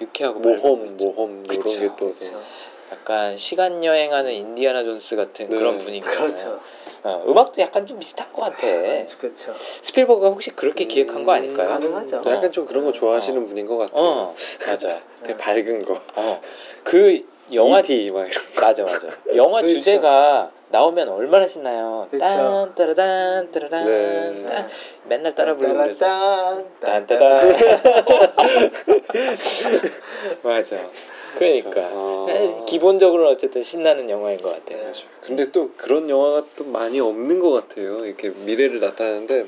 [0.00, 2.40] 유쾌하고 모험 모험 이런 그쵸, 게또 그렇죠.
[2.90, 5.56] 약간 시간 여행하는 인디아나 존스 같은 네.
[5.58, 6.24] 그런 분위기잖아요.
[6.26, 6.60] 그렇죠.
[7.06, 8.66] 어, 음악도 약간 좀 비슷한 것 같아.
[9.20, 9.54] 그렇죠.
[9.56, 11.68] 스필버그가 혹시 그렇게 기획한 거 아닐까요?
[11.68, 12.16] 가능하죠.
[12.18, 12.22] 어.
[12.32, 13.44] 약간 좀 그런 거 좋아하시는 어.
[13.46, 14.04] 분인 것 같아요.
[14.04, 14.34] 어,
[14.66, 15.00] 맞아.
[15.22, 16.00] 되게 밝은 거.
[16.16, 16.40] 어,
[16.82, 18.10] 그 영화 E.T.
[18.10, 18.42] 막 이런.
[18.60, 19.06] 맞아 맞아.
[19.36, 19.78] 영화 그렇죠.
[19.78, 22.08] 주제가 나오면 얼마나 신나요.
[22.10, 22.24] 그렇죠.
[22.26, 24.44] 딴 따라단 따라단 네.
[24.48, 24.68] 딴.
[25.04, 27.40] 맨날 따라 부르고 그래서 딴 딴따단.
[30.42, 30.76] 맞아.
[31.36, 32.24] 그러니까 아.
[32.28, 34.84] 네, 기본적으로는 어쨌든 신나는 영화인 것 같아요.
[34.84, 34.92] 네.
[35.20, 38.04] 근데 또 그런 영화가 또 많이 없는 것 같아요.
[38.06, 39.46] 이렇게 미래를 나타내는데,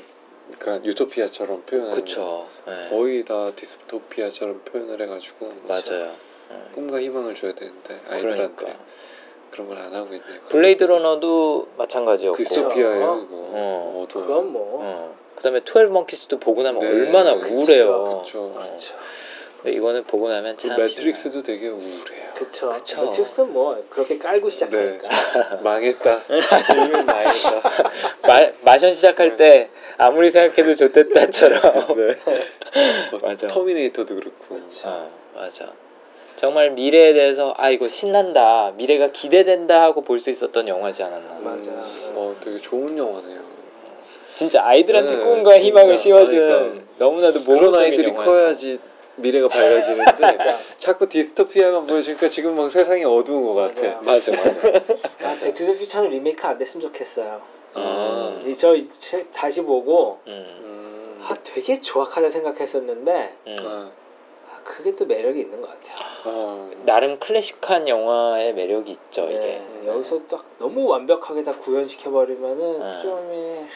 [0.59, 1.95] 그러니까 유토피아처럼 표현하는.
[1.95, 2.47] 그쵸.
[2.65, 2.89] 네.
[2.89, 6.11] 거의 다 디스토피아처럼 표현을 해가지고 맞아요.
[6.49, 6.55] 네.
[6.73, 8.79] 꿈과 희망을 줘야 되는데 아이들한테 그러니까.
[9.51, 10.41] 그런 걸 안 하고 있네요.
[10.49, 12.37] 블레이드 러너도 마찬가지였고.
[12.37, 13.27] 디스토피아예요 이거.
[13.31, 14.03] 어.
[14.03, 14.25] 어두워.
[14.25, 15.15] 그건 뭐 어.
[15.35, 17.91] 그다음에 12 Monkeys도 보고 나면 네, 얼마나 그쵸, 우울해요.
[17.93, 18.09] 어.
[18.09, 18.53] 그렇죠.
[19.65, 22.33] 이거는 보고 나면 그참 매트릭스도 되게 우울해요.
[22.33, 22.69] 그렇죠.
[22.69, 23.03] 그쵸.
[23.03, 25.09] 매트릭스는 뭐 그렇게 깔고 시작하니까.
[25.61, 26.21] 망했다.
[26.29, 27.61] 이미 망했다.
[28.25, 31.61] 마, 마션 시작할 때 아무리 생각해도 좆됐다처럼.
[31.97, 32.15] 네.
[33.11, 33.47] 뭐 맞아.
[33.47, 34.61] 터미네이터도 그렇고.
[34.85, 35.71] 어, 맞아.
[36.39, 41.33] 정말 미래에 대해서 아 이거 신난다, 미래가 기대된다 하고 볼 수 있었던 영화지 않았나.
[41.41, 41.69] 맞아.
[41.71, 43.39] 음, 어, 되게 좋은 영화네요.
[44.33, 45.65] 진짜 아이들한테 네, 꿈과 진짜.
[45.65, 46.81] 희망을 심어준 그러니까.
[46.97, 48.31] 너무나도 그런 모범적인 아이들이 영화였어.
[48.31, 48.79] 커야지
[49.21, 50.37] 미래가 밝아지는데
[50.77, 53.99] 자꾸 디스토피아만 보여주니까 지금 막 세상이 어두운 것 같아.
[54.01, 54.31] 맞아.
[54.31, 54.67] 맞아 맞아.
[55.29, 57.41] 아, 백투더 퓨처는 리메이크 안 됐으면 좋겠어요.
[57.77, 58.39] 음.
[58.45, 60.31] 이저이책 다시 보고 음.
[60.31, 61.19] 음.
[61.21, 63.55] 아 되게 조악하다 생각했었는데 음.
[63.65, 63.91] 아,
[64.51, 65.97] 아, 그게 또 매력이 있는 것 같아요.
[66.25, 69.87] 아, 나름 클래식한 영화의 매력이 있죠 네, 이게.
[69.87, 73.01] 여기서 딱 너무 완벽하게 다 구현시켜 버리면은 네.
[73.01, 73.67] 좀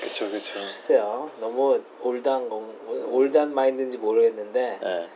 [0.00, 0.54] 예, 그쵸 그쵸.
[0.54, 2.74] 글쎄요 너무 old한 건
[3.10, 5.08] old한 마인드인지 모르겠는데 네.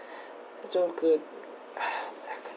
[0.70, 1.20] 좀그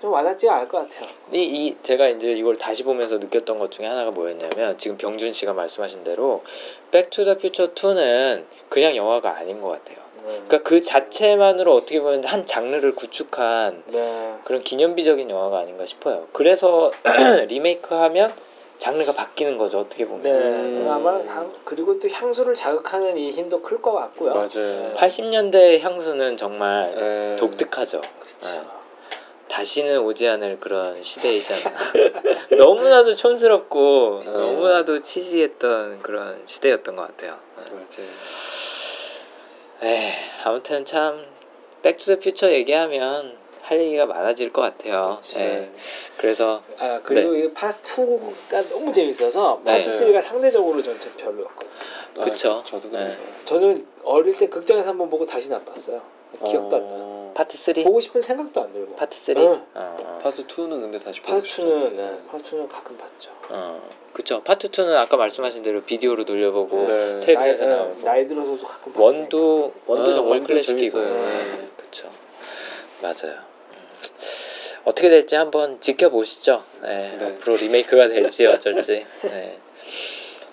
[0.01, 1.11] 좀 와닿지가 않을 것 같아요.
[1.31, 5.53] 이, 이 제가 이제 이걸 다시 보면서 느꼈던 것 중에 하나가 뭐였냐면 지금 병준 씨가
[5.53, 6.43] 말씀하신 대로
[6.91, 10.05] 백투더 퓨처 2는 그냥 영화가 아닌 것 같아요.
[10.17, 10.41] 네.
[10.47, 14.35] 그러니까 그 자체만으로 어떻게 보면 한 장르를 구축한 네.
[14.43, 16.27] 그런 기념비적인 영화가 아닌가 싶어요.
[16.33, 16.91] 그래서
[17.47, 18.31] 리메이크하면
[18.79, 19.79] 장르가 바뀌는 거죠.
[19.79, 20.23] 어떻게 보면.
[20.23, 20.31] 네.
[20.31, 20.87] 음.
[20.89, 24.33] 아마 향, 그리고 또 향수를 자극하는 이 힘도 클 것 같고요.
[24.33, 24.93] 맞아요.
[24.95, 28.01] 80년대 향수는 정말 에, 독특하죠.
[28.19, 28.59] 그렇죠.
[28.61, 28.61] 네.
[29.47, 31.61] 다시는 오지 않을 그런 시대이잖아.
[32.57, 34.29] 너무나도 촌스럽고 그치.
[34.31, 37.37] 너무나도 유치했던 그런 시대였던 것 같아요.
[37.71, 38.09] 맞아요.
[39.83, 40.11] 에이,
[40.43, 41.23] 아무튼 참
[41.83, 45.17] 백투더 퓨처 얘기하면 할 얘기가 많아질 것 같아요.
[45.19, 45.39] 그치.
[45.39, 45.71] 예.
[46.17, 50.11] 그래서 아 그리고 이 파트 2가 너무 재밌어서 파트 네.
[50.11, 51.71] 3가 상대적으로 좀 별로였거든요.
[52.19, 52.63] 아, 그쵸.
[52.63, 52.97] 저도 네.
[52.99, 53.17] 그래요.
[53.45, 55.99] 저는 어릴 때 극장에서 한번 보고 다시는 안 봤어요.
[56.45, 56.87] 기억도 안 나.
[56.91, 57.83] 어, 파트 3?
[57.85, 58.95] 보고 싶은 생각도 안 들고.
[58.97, 59.37] 파트 3?
[59.37, 59.65] 응.
[59.73, 61.63] 어, 파트 2는 근데 다시 파트 싶죠.
[61.63, 63.31] 2는 네, 파트 2는 가끔 봤죠.
[63.49, 63.81] 어,
[64.13, 64.43] 그쵸.
[64.43, 67.19] 파트 2는 아까 말씀하신 대로 비디오로 돌려보고 네.
[67.21, 69.05] 텔레비전에서 나이, 나오고 네, 나이 들어서도 가끔 봤어요.
[69.07, 70.99] one도 one도 아, 정말 one도 클래식이고.
[71.01, 72.09] 네, 그쵸.
[73.01, 73.54] 맞아요.
[74.85, 74.89] 음.
[74.89, 76.63] 어떻게 될지 한번 지켜보시죠.
[76.83, 77.25] 네, 네.
[77.25, 79.05] 앞으로 리메이크가 될지 어쩔지.
[79.23, 79.57] 네.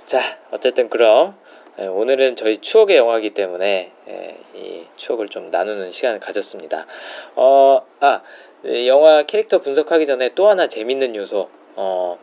[0.06, 1.34] 자, 어쨌든 그럼
[1.76, 6.86] 네, 오늘은 저희 추억의 영화이기 때문에 예, 이 추억을 좀 나누는 시간을 가졌습니다.
[7.34, 8.20] 어, 아,
[8.64, 11.48] 이 영화 캐릭터 분석하기 전에 또 하나 재밌는 요소.
[11.76, 12.18] 어,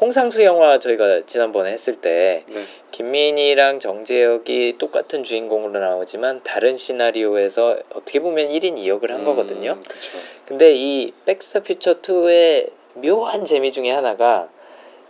[0.00, 2.64] 홍상수 영화 저희가 지난번에 했을 때 네.
[2.90, 9.76] 김민희랑 정재혁이 똑같은 주인공으로 나오지만 다른 시나리오에서 어떻게 보면 1인 2역을 한 거거든요.
[9.76, 10.18] 그렇죠.
[10.46, 14.48] 근데 이 백스터 퓨처 2의 묘한 재미 중에 하나가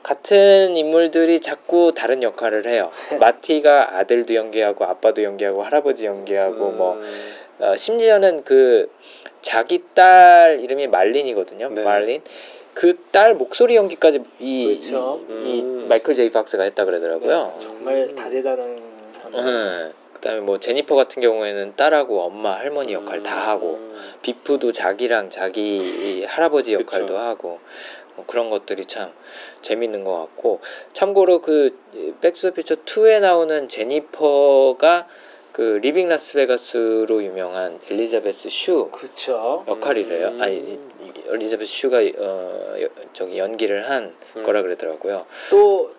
[0.03, 2.91] 같은 인물들이 자꾸 다른 역할을 해요.
[3.21, 6.77] 마티가 아들도 연기하고 아빠도 연기하고 할아버지 연기하고 음.
[6.77, 7.01] 뭐
[7.61, 8.91] 어, 심지어는 그
[9.41, 11.71] 자기 딸 이름이 말린이거든요.
[11.71, 11.83] 네.
[11.83, 12.23] 말린
[12.75, 15.21] 그 딸 목소리 연기까지 이, 그렇죠.
[15.29, 15.87] 이, 이 음.
[15.89, 17.55] 마이클 제이 박스가 했다 그러더라고요.
[17.61, 18.77] 정말 다재다능.
[19.35, 19.93] 음.
[20.15, 24.03] 그다음에 뭐 제니퍼 같은 경우에는 딸하고 엄마 할머니 역할 다 하고 음.
[24.23, 27.19] 비프도 자기랑 자기 이 할아버지 역할도 그쵸.
[27.19, 27.61] 하고
[28.17, 29.13] 뭐 그런 것들이 참
[29.63, 30.61] 재밌는 것 같고
[30.93, 31.79] 참고로 그
[32.21, 35.07] 백투더 퓨처 2에 나오는 제니퍼가
[35.53, 39.65] 그 리빙 라스베가스로 유명한 엘리자베스 슈 그쵸.
[39.69, 40.29] 역할이래요.
[40.31, 40.43] 음.
[40.43, 40.81] 아니
[41.27, 44.43] 엘리자베스 슈가 어 여- 저기 연기를 한 음.
[44.43, 45.25] 거라 그러더라고요.
[45.51, 45.91] 또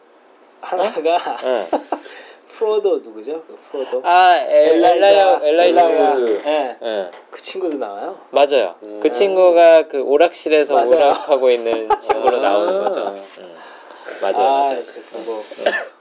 [0.61, 1.67] 하나가 어.
[2.47, 3.43] 프로도 누구죠?
[3.47, 4.01] 그 프로도.
[4.05, 6.11] 아 엘- 엘라야 엘라이자 엘라야.
[6.13, 6.41] 우드.
[6.45, 6.77] 예.
[6.81, 7.11] 예.
[7.29, 8.19] 그 친구도 나와요.
[8.29, 8.75] 맞아요.
[8.83, 8.99] 음.
[9.01, 10.89] 그 친구가 그 오락실에서 맞아요.
[10.89, 12.41] 오락하고 있는 친구로 아.
[12.41, 13.07] 나오는 거죠.
[13.39, 13.55] 음.
[14.21, 14.83] 맞아요, 아, 맞아요.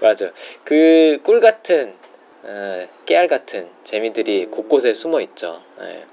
[0.00, 0.30] 맞아요.
[0.64, 1.94] 그꿀 같은
[2.42, 4.50] 어, 깨알 같은 재미들이 음.
[4.50, 5.60] 곳곳에 숨어 있죠.
[5.82, 6.04] 예.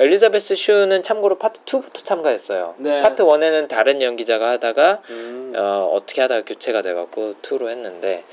[0.00, 2.74] 엘리자베스 슈는 참고로 파트 2부터 참가했어요.
[2.78, 3.02] 네.
[3.02, 5.52] 파트 1에는 다른 연기자가 하다가 음.
[5.56, 8.24] 어, 어떻게 하다가 교체가 돼갖고 2로 했는데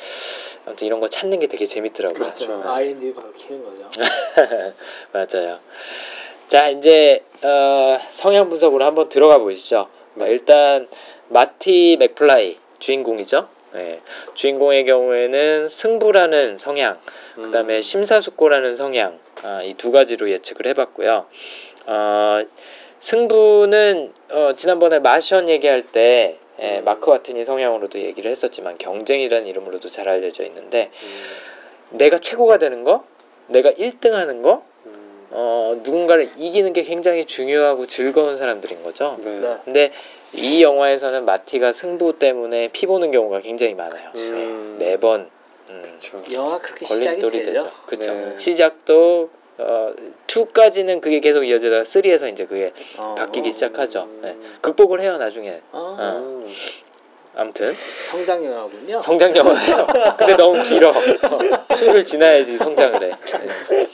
[0.65, 2.19] 아무튼 이런 거 찾는 게 되게 재밌더라고요.
[2.19, 2.63] 그렇죠.
[2.65, 3.89] R&D 바로 키는 거죠.
[5.13, 5.59] 맞아요.
[6.47, 9.89] 자 이제 어, 성향 분석으로 한번 들어가 보시죠.
[10.15, 10.87] 뭐 일단
[11.29, 13.47] 마티 맥플라이 주인공이죠.
[13.73, 14.01] 네.
[14.35, 16.97] 주인공의 경우에는 승부라는 성향,
[17.37, 17.43] 음.
[17.43, 21.25] 그다음에 심사숙고라는 성향 아, 이 두 가지로 예측을 해봤고요.
[21.87, 22.43] 어,
[22.99, 26.85] 승부는 어, 지난번에 마션 얘기할 때 예, 음.
[26.85, 31.97] 마크 와트니 성향으로도 얘기를 했었지만 경쟁이라는 이름으로도 잘 알려져 있는데 음.
[31.97, 33.03] 내가 최고가 되는 거,
[33.47, 35.27] 내가 1등하는 거, 음.
[35.31, 39.17] 어, 누군가를 이기는 게 굉장히 중요하고 즐거운 사람들인 거죠.
[39.23, 39.39] 네.
[39.39, 39.57] 네.
[39.65, 39.91] 근데
[40.33, 44.09] 이 영화에서는 마티가 승부 때문에 피 보는 경우가 굉장히 많아요.
[44.15, 44.75] 음.
[44.79, 45.29] 네, 매번
[45.69, 45.83] 음.
[46.31, 47.51] 영화 그렇게 시작이 걸림돌이 되죠.
[47.51, 47.71] 되죠.
[47.85, 48.13] 그렇죠.
[48.13, 48.37] 네.
[48.37, 49.93] 시작도 어,
[50.27, 53.15] 2까지는 그게 계속 이어지다가 3에서 이제 그게 어.
[53.15, 54.09] 바뀌기 시작하죠.
[54.21, 54.29] 네.
[54.31, 54.57] 음.
[54.61, 55.61] 극복을 해요 나중에.
[55.71, 55.97] 어.
[55.99, 56.17] 어.
[56.17, 56.47] 음.
[57.35, 57.73] 아무튼
[58.07, 59.01] 성장 영화군요.
[59.01, 59.87] 성장 영화예요.
[60.17, 60.93] 근데 너무 길어.
[61.69, 63.09] 2를 지나야지 성장을 해.
[63.09, 63.89] 네.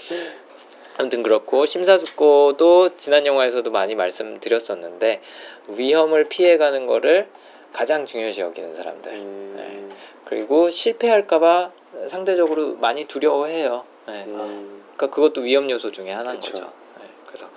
[0.99, 5.21] 아무튼 그렇고 심사숙고도 지난 영화에서도 많이 말씀드렸었는데
[5.69, 7.29] 위험을 피해가는 거를
[7.71, 9.11] 가장 중요시 여기는 사람들.
[9.13, 9.89] 음.
[10.25, 11.71] 그리고 실패할까봐
[12.07, 13.85] 상대적으로 많이 두려워해요.
[14.07, 14.25] 네.
[14.27, 14.83] 음.
[14.97, 16.51] 그러니까 그것도 위험 요소 중에 하나인 그쵸.
[16.51, 16.65] 거죠.
[16.99, 17.05] 네.
[17.27, 17.49] 그래서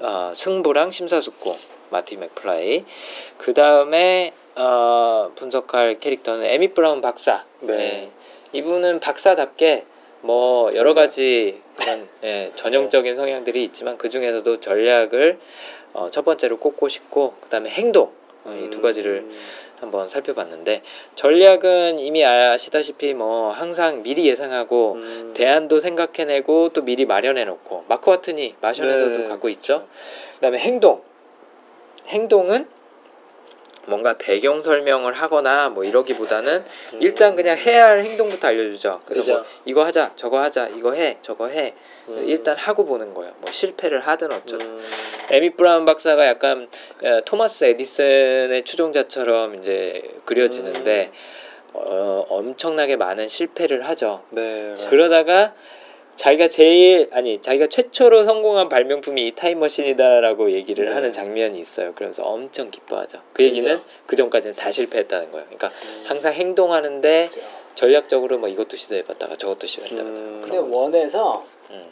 [0.00, 1.56] 어, 승부랑 심사숙고
[1.90, 2.84] 마티 맥플라이.
[3.38, 7.44] 그 다음에 어, 분석할 캐릭터는 에미 브라운 박사.
[7.60, 7.76] 네.
[7.76, 8.10] 네.
[8.54, 9.86] 이분은 박사답게
[10.22, 15.38] 뭐 여러 가지 그런 예, 전형적인 성향들이 있지만 그 중에서도 전략을
[15.92, 18.10] 어, 첫 번째로 꼽고 싶고 그 다음에 행동
[18.46, 19.32] 이두 가지를 음.
[19.82, 20.82] 한번 살펴봤는데
[21.16, 25.32] 전략은 이미 아시다시피 뭐 항상 미리 예상하고 음.
[25.34, 29.86] 대안도 생각해내고 또 미리 마련해놓고 마크 와트니 마션에서도 네, 갖고 있죠.
[30.36, 31.02] 그다음에 행동.
[32.06, 32.66] 행동은
[33.86, 36.64] 뭔가 배경 설명을 하거나 뭐 이러기보다는
[37.00, 39.00] 일단 그냥 해야 할 행동부터 알려주죠.
[39.04, 39.50] 그래서 뭐 그죠.
[39.64, 41.74] 이거 하자, 저거 하자, 이거 해, 저거 해.
[42.08, 42.24] 음.
[42.26, 43.32] 일단 하고 보는 거예요.
[43.38, 44.66] 뭐 실패를 하든 어쩌든.
[44.66, 44.90] 음.
[45.30, 46.68] 에미 브라운 박사가 약간
[47.02, 51.10] 어, 토마스 에디슨의 추종자처럼 이제 그려지는데
[51.74, 54.22] 어, 엄청나게 많은 실패를 하죠.
[54.30, 54.74] 네.
[54.90, 55.54] 그러다가
[56.22, 60.92] 자기가 제일 아니 자기가 최초로 성공한 발명품이 이 타임머신이다라고 얘기를 네.
[60.92, 61.92] 하는 장면이 있어요.
[61.94, 63.18] 그러면서 엄청 기뻐하죠.
[63.32, 65.46] 그 얘기는 그 전까지는 다 실패했다는 거예요.
[65.46, 65.68] 그러니까
[66.06, 67.40] 항상 행동하는데 그죠.
[67.74, 70.40] 전략적으로 뭐 이것도 시도해봤다가 저것도 시도해봤다가 음.
[70.44, 71.86] 근데 원에서 음.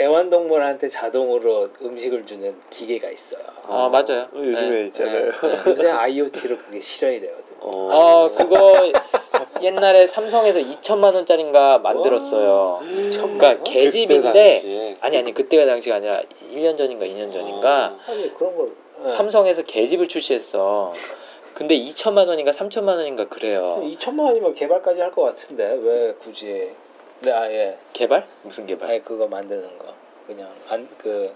[0.00, 3.42] 애완동물한테 자동으로 음식을 주는 기계가 있어요.
[3.64, 4.26] 아 맞아요.
[4.34, 4.86] 요즘에 네.
[4.86, 5.32] 있잖아요.
[5.32, 5.48] 네.
[5.48, 5.62] 네.
[5.66, 7.56] 요새 IoT로 그게 실현이 되거든.
[7.60, 7.70] 어.
[7.92, 8.90] 어 그거
[9.62, 12.80] 옛날에 삼성에서 2천만 원짜리인가 만들었어요.
[13.38, 13.64] 그러니까
[14.32, 16.22] 당시에 아니 아니 그때가 당시가 아니라
[16.54, 18.70] 1년 전인가 2년 전인가 아니 그런 걸
[19.04, 19.08] 예.
[19.08, 20.92] 삼성에서 계집을 출시했어.
[21.54, 23.80] 근데 2천만 원인가 3천만 원인가 그래요.
[23.84, 26.70] 2천만 원이면 개발까지 할 것 같은데 왜 굳이
[27.20, 28.26] 네 아 예 개발?
[28.42, 28.90] 무슨 개발?
[28.90, 29.86] 아예 그거 만드는 거
[30.26, 31.32] 그냥 안 그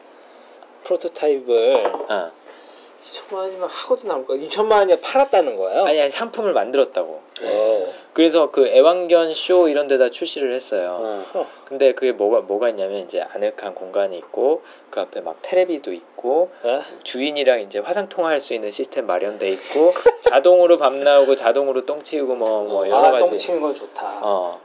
[0.85, 1.75] 프로토타입을
[2.09, 2.31] 어.
[3.05, 5.85] 2천만 원이면 하고도 나올 거 2천만 원이 팔았다는 거예요?
[5.87, 7.21] 아니 아니 상품을 만들었다고.
[7.41, 7.93] 어.
[8.13, 11.25] 그래서 그 애완견 쇼 이런 데다 출시를 했어요.
[11.35, 11.47] 어.
[11.65, 16.83] 근데 그게 뭐가 뭐가 있냐면 이제 아늑한 공간이 있고 그 앞에 막 테레비도 있고 어?
[17.05, 19.93] 주인이랑 이제 화상 통화할 수 있는 시스템 마련돼 있고
[20.29, 24.21] 자동으로 밥 나오고 자동으로 똥 치우고 뭐뭐 여러 아, 가지 똥 치는 건 좋다.
[24.23, 24.61] 어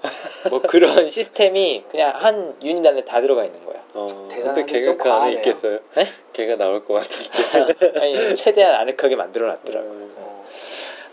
[0.50, 3.78] 뭐 그런 시스템이 그냥 한 유닛 안에 다 들어가 있는 거야.
[3.94, 4.06] 어.
[4.30, 5.34] 근데 걔가 좀그 안에.
[5.36, 5.80] 있겠어요?
[5.96, 6.06] 네?
[6.34, 8.00] 걔가 나올 것 같은데.
[8.00, 9.88] 아니 최대한 아늑하게 만들어 놨더라고.
[9.88, 10.17] 요 어.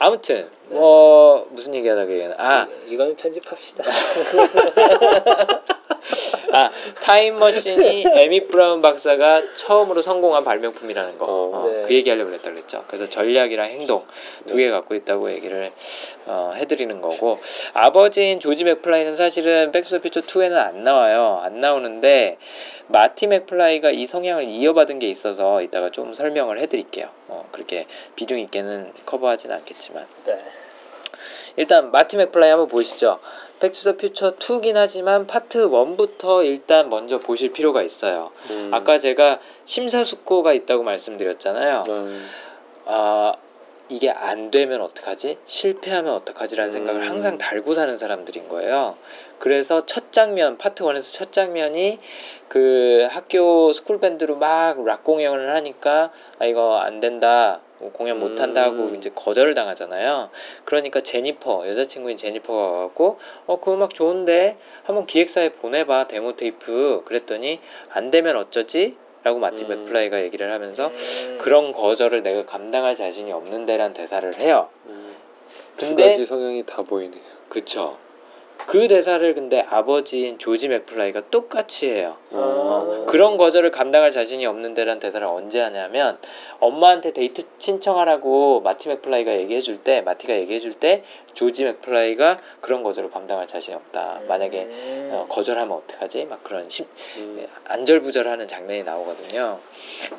[0.04, 2.68] 아무튼 뭐 무슨 얘기하다가 얘기하나 아.
[2.86, 3.84] 이거는 편집합시다.
[6.52, 6.70] 아
[7.02, 11.24] 타임머신이 에밋 브라운 박사가 처음으로 성공한 발명품이라는 거.
[11.24, 11.50] 어.
[11.54, 11.82] 어, 네.
[11.86, 12.84] 그 얘기 하려고 그랬다 그랬죠.
[12.86, 14.04] 그래서 전략이랑 행동
[14.46, 15.72] 두 개 갖고 있다고 얘기를
[16.26, 17.40] 어, 해드리는 거고
[17.72, 21.40] 아버지인 조지 맥플라이는 사실은 백투더 퓨처 2에는 안 나와요.
[21.42, 22.38] 안 나오는데
[22.86, 27.08] 마티 맥플라이가 이 성향을 이어받은 게 있어서 이따가 좀 설명을 해드릴게요.
[27.28, 30.44] 어, 그렇게 비중 있게는 커버하지는 않겠지만 네.
[31.56, 33.20] 일단 마티 맥플라이 한번 보시죠.
[33.64, 38.30] 백투더 퓨처 2긴 하지만 파트 1부터 일단 먼저 보실 필요가 있어요.
[38.50, 38.70] 음.
[38.74, 41.84] 아까 제가 심사숙고가 있다고 말씀드렸잖아요.
[41.88, 42.28] 음.
[42.84, 43.32] 아
[43.88, 45.38] 이게 안 되면 어떡하지?
[45.46, 47.08] 실패하면 어떡하지라는 생각을 음.
[47.08, 48.96] 항상 달고 사는 사람들인 거예요.
[49.38, 51.98] 그래서 첫 장면 파트 1에서 첫 장면이
[52.48, 57.60] 그 학교 school 밴드로 막 락 공연을 하니까 아 이거 안 된다.
[57.78, 58.94] 뭐 공연 못 한다 하고 음.
[58.96, 60.30] 이제 거절을 당하잖아요.
[60.64, 67.60] 그러니까 제니퍼 여자친구인 제니퍼가 와갖고 어 그 음악 좋은데 한번 기획사에 보내봐 데모 테이프 그랬더니
[67.90, 68.96] 안 되면 어쩌지?
[69.22, 69.68] 라고 마티 음.
[69.68, 71.38] 맥플라이가 얘기를 하면서 음.
[71.40, 74.68] 그런 거절을 내가 감당할 자신이 없는데란 대사를 해요.
[74.86, 75.14] 음.
[75.78, 77.22] 두 근데 가지 성향이 다 보이네요.
[77.48, 77.96] 그쵸.
[78.66, 82.16] 그 대사를 근데 아버지인 조지 맥플라이가 똑같이 해요.
[82.32, 82.36] 아.
[82.36, 86.18] 어, 그런 거절을 감당할 자신이 없는데란 대사를 언제 하냐면
[86.60, 91.02] 엄마한테 데이트 신청하라고 마티 맥플라이가 얘기해 줄 때 마티가 얘기해 줄 때
[91.34, 94.20] 조지 맥플라이가 그런 거절을 감당할 자신이 없다.
[94.28, 95.10] 만약에 음.
[95.12, 96.24] 어, 거절하면 어떡하지?
[96.24, 96.86] 막 그런 심,
[97.18, 97.46] 음.
[97.66, 99.58] 안절부절하는 장면이 나오거든요.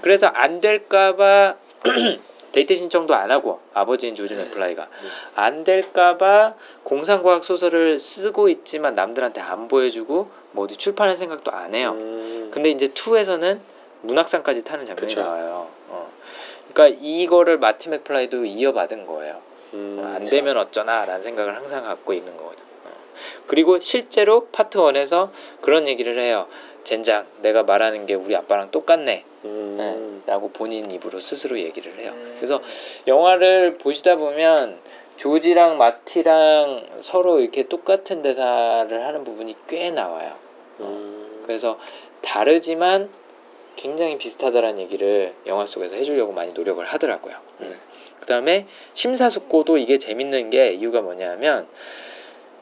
[0.02, 1.56] 그래서 안 될까봐
[2.56, 4.88] 데이트 신청도 안 하고 아버지인 조지 맥플라이가
[5.36, 11.98] 안 될까봐 공상과학 소설을 쓰고 있지만 남들한테 안 보여주고 뭐 어디 출판할 생각도 안 해요.
[12.00, 12.48] 음.
[12.52, 13.60] 근데 이제 2에서는
[14.04, 15.22] 문학상까지 타는 장면이 그쵸.
[15.22, 15.68] 나와요.
[15.90, 16.10] 어.
[16.72, 19.42] 그러니까 이거를 마티 맥플라이도 이어받은 거예요.
[19.74, 20.14] 음.
[20.16, 22.64] 안 되면 어쩌나라는 생각을 항상 갖고 있는 거거든.
[22.86, 22.92] 어.
[23.48, 26.48] 그리고 실제로 파트 1에서 그런 얘기를 해요.
[26.86, 29.26] 젠장, 내가 말하는 게 우리 아빠랑 똑같네.
[29.46, 29.76] 음.
[29.78, 32.12] 네, 라고 본인 입으로 스스로 얘기를 해요.
[32.16, 32.34] 음.
[32.38, 32.62] 그래서
[33.08, 34.80] 영화를 보시다 보면
[35.18, 40.36] 조지랑 마티랑 서로 이렇게 똑같은 대사를 하는 부분이 꽤 나와요.
[40.80, 41.42] 음.
[41.46, 41.80] 그래서
[42.22, 43.10] 다르지만
[43.76, 47.36] 굉장히 비슷하다라는 얘기를 영화 속에서 해주려고 많이 노력을 하더라고요.
[47.60, 47.72] 네.
[48.20, 51.68] 그 다음에 심사숙고도 이게 재밌는 게 이유가 뭐냐면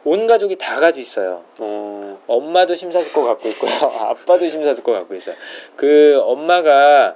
[0.06, 1.44] 온 가족이 다 가지고 있어요.
[1.60, 2.20] 어.
[2.28, 3.72] 엄마도 심사숙고 갖고 있고요.
[4.10, 5.36] 아빠도 심사숙고 갖고 있어요.
[5.76, 7.16] 그 엄마가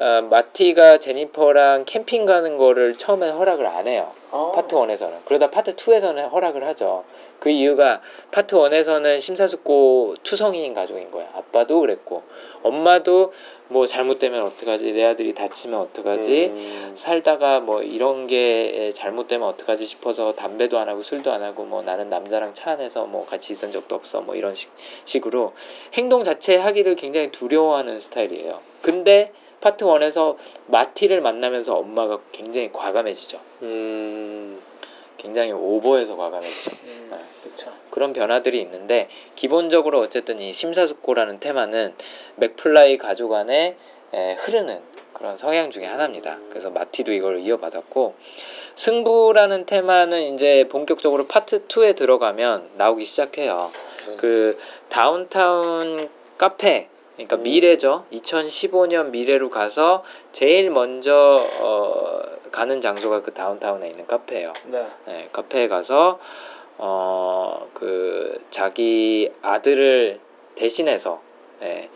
[0.00, 4.12] 어, 마티가 제니퍼랑 캠핑 가는 거를 처음엔 허락을 안 해요.
[4.30, 4.52] 어.
[4.54, 5.24] 파트 1에서는.
[5.24, 7.02] 그러다 파트 2에서는 허락을 하죠.
[7.40, 11.28] 그 이유가 파트 1에서는 심사숙고 투성이인 가족인 거야.
[11.34, 12.22] 아빠도 그랬고
[12.62, 13.32] 엄마도
[13.68, 14.92] 뭐 잘못되면 어떡하지?
[14.92, 16.46] 내 아들이 다치면 어떡하지?
[16.46, 16.92] 음.
[16.94, 22.08] 살다가 뭐 이런 게 잘못되면 어떡하지 싶어서 담배도 안 하고 술도 안 하고 뭐 나는
[22.08, 24.70] 남자랑 차 안에서 뭐 같이 있은 적도 없어 뭐 이런 식,
[25.04, 25.52] 식으로
[25.94, 28.60] 행동 자체 하기를 굉장히 두려워하는 스타일이에요.
[28.80, 33.38] 근데 파트 1에서 마티를 만나면서 엄마가 굉장히 과감해지죠.
[33.62, 34.60] 음.
[35.18, 36.70] 굉장히 오버해서 과감해지죠.
[36.84, 37.18] 음, 네.
[37.98, 41.94] 그런 변화들이 있는데 기본적으로 어쨌든 이 심사숙고라는 테마는
[42.36, 43.76] 맥플라이 가족 안에
[44.14, 44.80] 에, 흐르는
[45.12, 46.38] 그런 성향 중에 하나입니다.
[46.48, 48.14] 그래서 마티도 이걸 이어받았고
[48.76, 53.68] 승부라는 테마는 이제 본격적으로 파트 2에 들어가면 나오기 시작해요.
[54.06, 54.16] 네.
[54.16, 54.56] 그
[54.90, 56.08] 다운타운
[56.38, 57.42] 카페 그러니까 음.
[57.42, 58.04] 미래죠.
[58.12, 64.52] 2015년 미래로 가서 제일 먼저 어, 가는 장소가 그 다운타운에 있는 카페예요.
[64.66, 64.86] 네.
[65.06, 66.20] 네, 카페에 가서
[66.78, 67.28] 어
[67.78, 70.18] 그 자기 아들을
[70.56, 71.20] 대신해서
[71.62, 71.88] 예,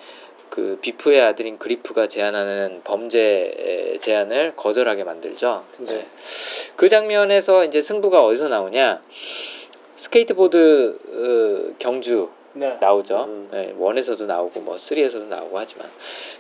[0.49, 5.65] 그 비프의 아들인 그리프가 제안하는 범죄 제안을 거절하게 만들죠.
[5.89, 6.07] 네.
[6.77, 9.03] 그 장면에서 이제 승부가 어디서 나오냐?
[9.97, 12.77] 스케이트보드 어, 경주 네.
[12.81, 13.25] 나오죠.
[13.25, 13.49] 음.
[13.51, 15.89] 네, one에서도 나오고 뭐 three에서도 나오고 하지만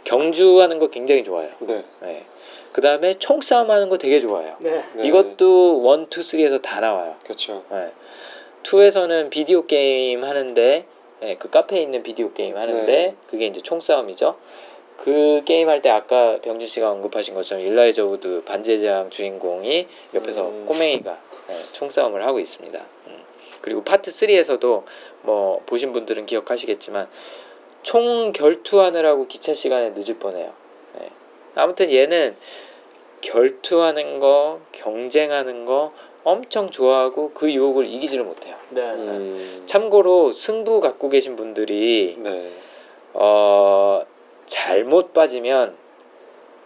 [0.05, 1.51] 경주하는 거 굉장히 좋아요.
[1.61, 1.85] 네.
[2.01, 2.25] 네.
[2.71, 4.57] 그 다음에 총싸움 하는 거 되게 좋아요.
[4.61, 4.85] 네.
[4.95, 5.09] 네.
[5.09, 7.17] 이것도 one, two, three에서 다 나와요.
[7.25, 7.65] 그렇죠.
[7.71, 7.91] 네.
[8.63, 10.87] 2에서는 비디오 게임 하는데
[11.21, 13.15] 네, 그 카페에 있는 비디오 게임 하는데 네.
[13.29, 14.37] 그게 이제 총싸움이죠.
[14.97, 20.67] 그 게임 할 때 아까 병준 씨가 언급하신 것처럼 일라이저 우드 반지의제왕 주인공이 옆에서 음.
[20.67, 22.79] 꼬맹이가 네, 총싸움을 하고 있습니다.
[23.09, 23.23] 음.
[23.61, 24.85] 그리고 파트 3에서도
[25.23, 27.09] 뭐 보신 분들은 기억하시겠지만
[27.83, 30.53] 총 결투하느라고 기차 시간에 늦을 뻔해요.
[30.99, 31.09] 네.
[31.57, 32.37] 아무튼 얘는
[33.23, 35.93] 결투하는 거, 경쟁하는 거
[36.25, 38.57] 엄청 좋아하고 그 유혹을 이기지를 못해요.
[38.71, 38.81] 네.
[38.83, 39.63] 음.
[39.67, 42.51] 참고로 승부 갖고 계신 분들이 네.
[43.13, 44.05] 어
[44.47, 45.77] 잘못 빠지면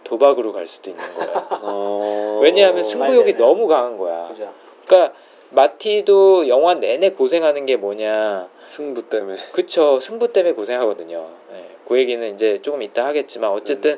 [0.03, 1.47] 도박으로 갈 수도 있는 거예요.
[1.63, 2.39] 어...
[2.41, 3.37] 왜냐하면 승부욕이 네네.
[3.37, 4.27] 너무 강한 거야.
[4.27, 4.53] 그죠.
[4.85, 5.13] 그러니까
[5.49, 8.49] 마티도 영화 내내 고생하는 게 뭐냐?
[8.65, 9.37] 승부 때문에.
[9.51, 11.29] 그쵸 승부 때문에 고생하거든요.
[11.53, 13.97] 예, 그 얘기는 이제 조금 이따 하겠지만 어쨌든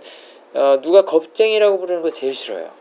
[0.54, 2.72] 어, 누가 겁쟁이라고 부르는 거 제일 싫어요.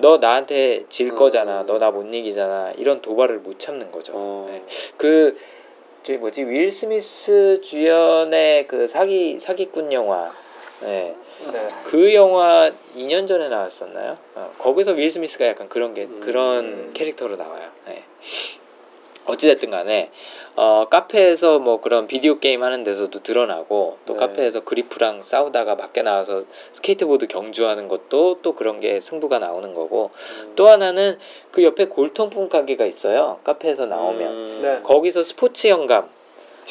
[0.00, 1.16] 너 나한테 질 음.
[1.16, 1.64] 거잖아.
[1.66, 2.72] 너 나 못 이기잖아.
[2.76, 4.12] 이런 도발을 못 참는 거죠.
[4.14, 4.48] 어.
[4.50, 4.62] 네.
[4.96, 5.36] 그
[6.02, 10.24] 저기 뭐지 윌 스미스 주연의 그 사기 사기꾼 영화.
[10.80, 11.14] 네.
[11.52, 11.68] 네.
[11.84, 14.16] 그 영화 2년 전에 나왔었나요?
[14.34, 16.20] 어, 거기서 윌 스미스가 약간 그런 게 음.
[16.20, 17.68] 그런 캐릭터로 나와요.
[17.86, 18.02] 네.
[19.26, 20.10] 어찌됐든 간에
[20.56, 24.18] 어, 카페에서 뭐 그런 비디오 게임 하는 데서도 드러나고 또 네.
[24.18, 26.42] 카페에서 그리프랑 싸우다가 밖에 나와서
[26.72, 30.52] 스케이트보드 경주하는 것도 또 그런 게 승부가 나오는 거고 음.
[30.56, 31.18] 또 하나는
[31.50, 33.38] 그 옆에 골동품 가게가 있어요.
[33.44, 34.58] 카페에서 나오면 음.
[34.62, 34.80] 네.
[34.82, 36.08] 거기서 스포츠 연감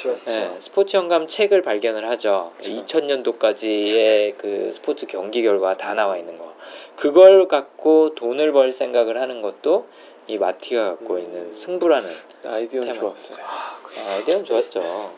[0.02, 0.32] 그렇죠.
[0.32, 2.52] 네, 스포츠 영감 책을 발견을 하죠.
[2.58, 2.86] 그렇죠.
[2.86, 6.54] 2000년도까지의 그 스포츠 경기 결과 다 나와 있는 거.
[6.96, 9.88] 그걸 갖고 돈을 벌 생각을 하는 것도
[10.30, 11.20] 이 마티가 갖고 음.
[11.20, 12.08] 있는 승부라는
[12.46, 13.00] 아이디어는 테마.
[13.00, 13.38] 좋았어요.
[13.42, 13.80] 아.
[13.84, 14.80] 아, 아이디어는 좋았죠.
[14.84, 15.12] 어.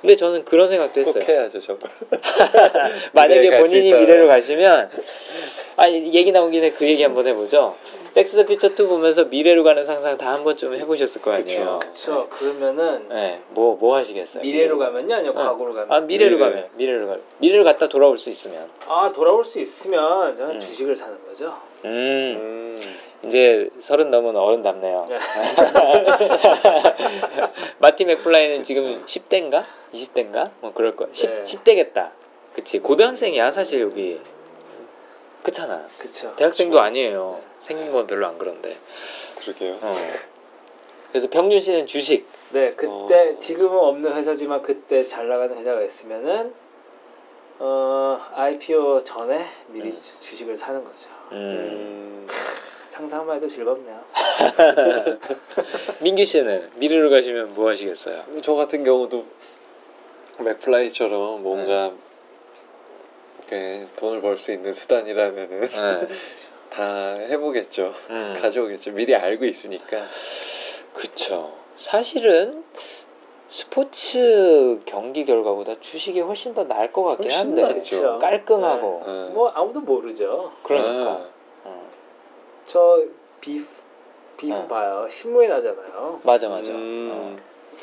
[0.00, 1.24] 근데 저는 그런 생각도 꼭 했어요.
[1.28, 1.86] 해야죠 저거.
[3.12, 3.92] 만약에 본인이.
[3.92, 4.90] 미래로 가시면
[5.76, 7.76] 아니 얘기 나온 김에 그 얘기 한번 해보죠.
[8.14, 11.78] 백스더 피처 2 보면서 미래로 가는 상상 다 한 번쯤 해보셨을 거 아니에요.
[11.82, 12.28] 그렇죠.
[12.30, 14.42] 그러면은 네, 뭐뭐 하시겠어요?
[14.42, 15.42] 미래로 가면요, 아니면 어.
[15.50, 15.92] 과거로 가면?
[15.92, 16.48] 아 미래로 미래.
[16.50, 20.58] 가면 미래로 가 미래로 갔다 돌아올 수 있으면 아 돌아올 수 있으면 저는 음.
[20.58, 21.54] 주식을 사는 거죠.
[21.84, 21.90] 음
[22.80, 22.96] 음.
[23.24, 25.06] 이제 서른 넘은 어른답네요.
[25.08, 25.18] 네.
[27.78, 31.08] 마티 맥플라이는 지금 10대인가 20대인가 뭐 그럴 거야.
[31.12, 31.42] 10 네.
[31.42, 32.10] 10대겠다.
[32.54, 34.20] 그치 고등학생이야 사실 여기.
[35.42, 35.86] 그렇잖아.
[35.98, 36.34] 그렇죠.
[36.36, 37.40] 대학생도 아니에요.
[37.60, 38.76] 생긴 건 별로 안 그런데.
[39.40, 39.78] 그러게요.
[39.80, 39.94] 어.
[41.10, 42.26] 그래서 병준 씨는 주식.
[42.50, 43.38] 네, 그때 어.
[43.38, 46.52] 지금은 없는 회사지만 그때 잘 나가는 회사가 있으면은
[47.58, 49.90] 어 IPO 전에 미리 음.
[49.90, 51.10] 주- 주식을 사는 거죠.
[51.32, 51.36] 음.
[51.36, 52.26] 음.
[53.00, 53.98] 상상만 해도 즐겁네요.
[56.02, 58.22] 민규 씨는 미래로 가시면 뭐 하시겠어요?
[58.42, 59.24] 저 같은 경우도
[60.38, 61.92] 맥플라이처럼 뭔가
[63.38, 66.08] 이렇게 돈을 벌 수 있는 수단이라면은 네.
[66.70, 67.92] 다 해보겠죠.
[68.10, 68.34] 음.
[68.40, 68.92] 가져오겠죠.
[68.92, 69.98] 미리 알고 있으니까.
[70.92, 71.56] 그쵸.
[71.78, 72.62] 사실은
[73.48, 78.18] 스포츠 경기 결과보다 주식이 훨씬 더 나을 것 같긴 훨씬 한데 낫죠.
[78.20, 79.30] 깔끔하고 어.
[79.34, 80.52] 뭐 아무도 모르죠.
[80.62, 81.39] 그러니까 아, 어.
[82.70, 83.02] 저
[83.40, 83.64] 비프
[84.36, 84.66] 비프 어.
[84.68, 85.04] 봐요.
[85.10, 86.20] 신문에 나잖아요.
[86.22, 87.12] 맞아 맞아 음.
[87.16, 87.36] 어.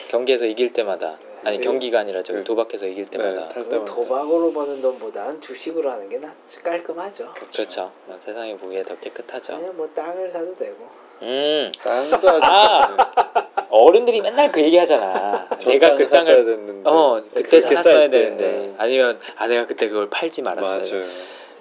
[0.10, 1.64] 경기에서 이길 때마다 아니 네.
[1.64, 2.44] 경기가 아니라 저기 네.
[2.46, 3.94] 도박해서 이길 때마다 네, 탈그 때마다.
[3.94, 7.34] 도박으로 버는 돈보단 주식으로 하는 게 낫지 깔끔하죠.
[7.54, 10.88] 그렇죠 어, 세상에 보기에 더 깨끗하죠 아니면 뭐 땅을 사도 되고.
[11.22, 13.66] 음 땅도 아!
[13.70, 16.90] 어른들이 맨날 그 얘기 하잖아 저 내가 그 땅을 됐는데.
[16.90, 18.10] 어 그때 때.
[18.10, 18.76] 되는데 네.
[18.78, 21.12] 아니면 아 내가 그때 그걸 팔지 말았어요 맞아요.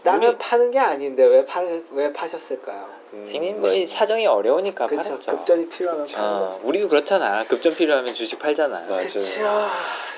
[0.04, 2.95] 땅을 우리- 파는 게 아닌데 왜 파, 왜 파셨을까요?
[3.12, 3.28] 음.
[3.32, 5.10] 형님 뭐이 사정이 어려우니까 그렇죠.
[5.10, 6.60] 팔았죠 급전이 필요하면 어, 거죠.
[6.64, 7.44] 우리도 그렇잖아.
[7.44, 8.86] 급전 필요하면 주식 팔잖아.
[8.86, 9.18] 그렇죠.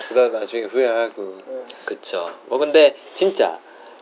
[0.09, 1.35] 그러다 나중에 후회하고.
[1.85, 2.31] 그쵸.
[2.47, 3.59] 뭐 근데 진짜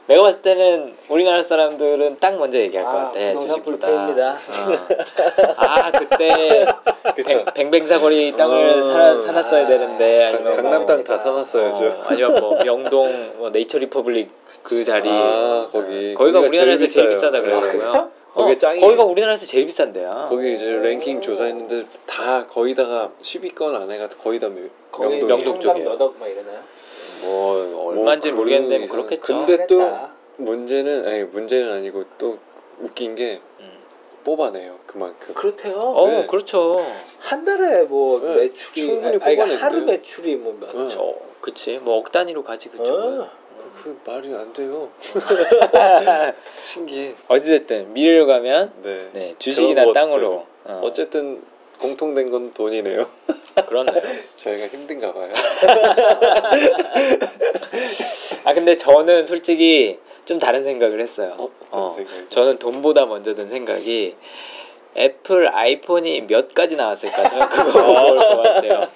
[0.06, 3.18] 내가 봤을 때는 우리나라 사람들은 딱 먼저 얘기할 것 아, 같아.
[3.32, 3.62] 부동산.
[3.62, 4.30] 불패입니다.
[4.30, 5.54] 어.
[5.56, 6.64] 아 그때
[7.16, 7.44] 그쵸.
[7.46, 8.82] 뱅, 뱅뱅사거리 땅을 어.
[8.82, 11.84] 사놨, 사놨어야 되는데 강- 아니면 강남 뭐, 땅 다 사놨어야죠.
[11.86, 14.30] 어, 아니면 뭐 명동 뭐 네이처 리퍼블릭
[14.62, 16.14] 그 자리 아, 거기.
[16.14, 17.08] 어, 거기가 우리나라에서 제일.
[17.08, 17.40] 비싸다 네.
[17.40, 18.12] 그러더라고요.
[18.36, 18.80] 거기 어, 짱이에요.
[18.86, 20.26] 거기가 우리나라에서 제일 비싼데요.
[20.28, 24.68] 거기 이제 랭킹 조사했는데 다 거의 다가 10위권 안에가 거의 다 명-
[24.98, 25.26] 명동.
[25.28, 25.88] 명동 쪽이에요.
[25.88, 26.60] 몇억 막 이러나요?
[27.22, 29.22] 뭐 얼마인지 뭐 모르겠는데 뭐그 그렇겠죠.
[29.46, 30.14] 근데 또 하겠다.
[30.36, 32.38] 문제는 아니 문제는 아니고 또
[32.80, 33.70] 웃긴 게 음.
[34.24, 35.34] 뽑아내요 그만큼.
[35.34, 35.74] 그렇대요.
[35.74, 36.26] 어 네.
[36.26, 36.84] 그렇죠.
[37.18, 39.58] 한 달에 뭐 네, 매출이 충분히 아니, 그러니까 뽑아낸대요.
[39.64, 40.74] 하루 매출이 뭐 몇.
[40.74, 40.88] 응.
[40.90, 43.20] 저 그치 뭐 억 단위로 가지 그쪽은.
[43.22, 43.30] 어.
[43.82, 44.90] 그, 그 말이 안 돼요.
[46.60, 47.14] 신기해.
[47.28, 49.08] 어찌됐든 미래로 가면 네.
[49.12, 50.46] 네 주식이나 땅으로.
[50.64, 50.80] 어.
[50.82, 51.42] 어쨌든
[51.78, 53.06] 공통된 건 돈이네요.
[53.68, 54.02] 그렇네요.
[54.36, 55.32] 저희가 힘든가 봐요.
[58.44, 61.34] 아 근데 저는 솔직히 좀 다른 생각을 했어요.
[61.38, 62.28] 어, 어, 생각이?
[62.30, 64.16] 저는 돈보다 먼저 든 생각이
[64.96, 68.88] 애플 아이폰이 몇 가지 나왔을까 저는 그거 먹을 것 같아요.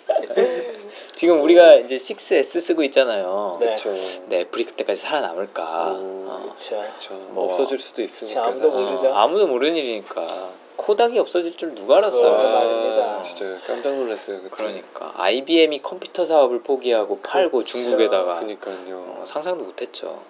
[1.21, 3.59] 지금 우리가 이제 6S 쓰고 있잖아요.
[3.61, 3.67] 네.
[3.67, 3.93] 그렇죠.
[4.31, 5.91] 네, 애플이 그때까지 살아남을까?
[5.91, 6.25] 음.
[6.27, 6.41] 어.
[6.45, 6.79] 그렇죠.
[6.79, 7.15] 그렇죠.
[7.33, 7.45] 뭐.
[7.45, 8.47] 없어질 수도 있으니까.
[8.47, 8.87] 아무도 사실.
[8.87, 9.09] 모르죠.
[9.09, 12.33] 어, 아무도 모르는 일이니까 코닥이 없어질 줄 누가 알았어요.
[12.33, 13.21] 말입니다.
[13.21, 14.39] 진짜 깜짝 놀랐어요.
[14.41, 14.49] 그때.
[14.51, 17.71] 그러니까 IBM이 컴퓨터 사업을 포기하고 팔고 그렇죠.
[17.77, 18.97] 중국에다가 그러니까요.
[19.19, 20.23] 어, 상상도 못했죠.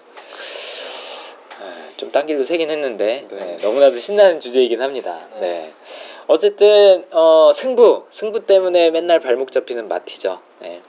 [1.60, 3.36] 에, 좀 딴 길로 새긴 했는데 네.
[3.36, 5.18] 네, 너무나도 신나는 주제이긴 합니다.
[5.34, 5.40] 네.
[5.40, 5.72] 네.
[6.26, 10.40] 어쨌든 어, 승부 승부 때문에 맨날 발목 잡히는 마티죠.
[10.60, 10.80] 네.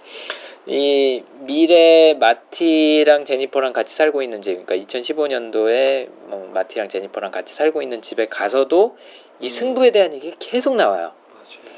[0.67, 7.82] 이 미래 마티랑 제니퍼랑 같이 살고 있는 집, 그러니까 2015년도에 뭐 마티랑 제니퍼랑 같이 살고
[7.82, 8.95] 있는 집에 가서도
[9.39, 11.11] 이 승부에 대한 얘기가 계속 나와요.
[11.34, 11.72] 맞아요.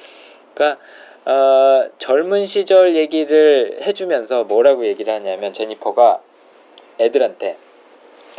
[0.53, 0.81] 그러니까
[1.25, 6.19] 어, 젊은 시절 얘기를 해주면서 뭐라고 얘기를 하냐면 제니퍼가
[6.99, 7.55] 애들한테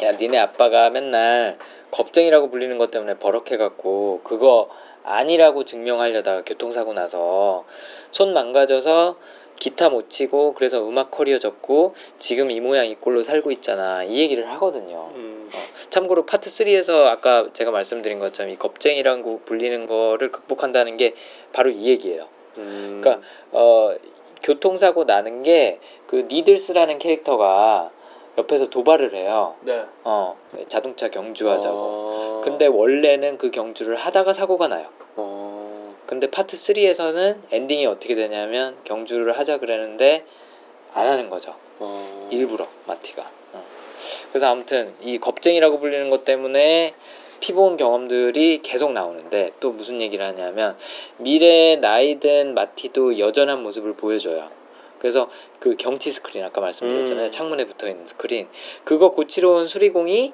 [0.03, 1.59] 야 니네 아빠가 맨날
[1.91, 4.69] 겁쟁이라고 불리는 것 때문에 버럭해갖고 그거
[5.05, 7.65] 아니라고 증명하려다가 교통사고 나서
[8.11, 9.17] 손 망가져서
[9.57, 14.19] 기타 못 치고 그래서 음악 커리어 접고 지금 이 모양 이 꼴로 살고 있잖아 이
[14.19, 15.11] 얘기를 하거든요.
[15.15, 15.49] 음.
[15.91, 21.15] 참고로 파트 3에서 아까 제가 말씀드린 것처럼 이 겁쟁이라고 불리는 거를 극복한다는 게
[21.53, 22.27] 바로 이 얘기예요.
[22.59, 23.01] 음.
[23.01, 23.95] 그러니까 어
[24.43, 25.79] 교통사고 나는 게
[26.15, 27.91] 그 니들스라는 캐릭터가
[28.37, 29.55] 옆에서 도발을 해요.
[29.61, 29.85] 네.
[30.03, 30.37] 어
[30.69, 31.77] 자동차 경주하자고.
[31.77, 32.41] 어.
[32.43, 34.87] 근데 원래는 그 경주를 하다가 사고가 나요.
[35.17, 35.95] 어.
[36.07, 40.25] 근데 파트 3에서는 엔딩이 어떻게 되냐면 경주를 하자 그랬는데
[40.93, 41.55] 안 하는 거죠.
[41.79, 42.29] 어.
[42.31, 43.23] 일부러 마티가.
[43.53, 43.65] 어.
[44.31, 46.95] 그래서 아무튼 이 겁쟁이라고 불리는 것 때문에
[47.41, 50.77] 피본 경험들이 계속 나오는데 또 무슨 얘기를 하냐면
[51.19, 54.49] 미래 나이든 마티도 여전한 모습을 보여줘요.
[55.05, 55.29] 그래서
[55.61, 57.27] 그 경치 스크린 아까 말씀드렸잖아요.
[57.27, 57.31] 음.
[57.31, 58.49] 창문에 붙어 있는 스크린
[58.85, 60.33] 그거 고치러 온 수리공이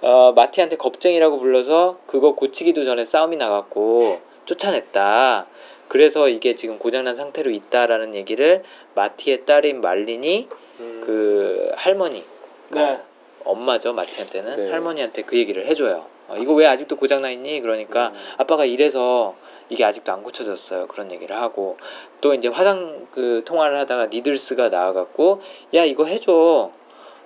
[0.00, 5.46] 어, 마티한테 겁쟁이라고 불러서 그거 고치기도 전에 싸움이 나갔고 쫓아냈다.
[5.86, 8.64] 그래서 이게 지금 고장난 상태로 있다라는 얘기를
[8.96, 10.48] 마티의 딸인 말린이
[10.80, 11.00] 음.
[11.04, 12.24] 그 할머니
[12.70, 13.00] 네.
[13.44, 14.70] 엄마죠 마티한테는 네.
[14.72, 16.06] 할머니한테 그 얘기를 해줘요.
[16.28, 17.60] 어, 이거 왜 아직도 고장 나 있니?
[17.60, 18.14] 그러니까 음.
[18.36, 19.34] 아빠가 이래서
[19.70, 20.86] 이게 아직도 안 고쳐졌어요.
[20.86, 21.76] 그런 얘기를 하고
[22.20, 25.40] 또 이제 화상 그 통화를 하다가 니들스가 나와갖고
[25.74, 26.70] 야 이거 해줘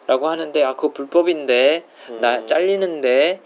[0.06, 1.84] 라고 하는데 아 그거 불법인데
[2.20, 2.46] 나 음.
[2.46, 3.40] 잘리는데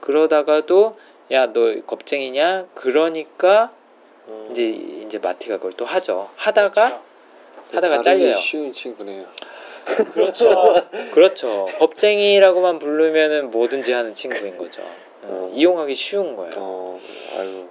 [0.00, 0.96] 그러다가도
[1.32, 2.66] 야 너 겁쟁이냐?
[2.74, 3.70] 그러니까
[4.26, 4.48] 음.
[4.50, 4.64] 이제
[5.06, 6.28] 이제 마티가 그걸 또 하죠.
[6.36, 7.00] 하다가.
[7.72, 8.34] 하다가 잘려요.
[8.34, 9.26] 쉬운 친구네요.
[10.14, 10.74] 그렇죠.
[11.14, 11.66] 그렇죠.
[11.78, 14.82] 겁쟁이라고만 부르면은 뭐든지 하는 친구인 거죠.
[14.82, 15.52] 어, 어.
[15.54, 16.52] 이용하기 쉬운 거예요.
[16.56, 17.00] 어.
[17.38, 17.66] 아유.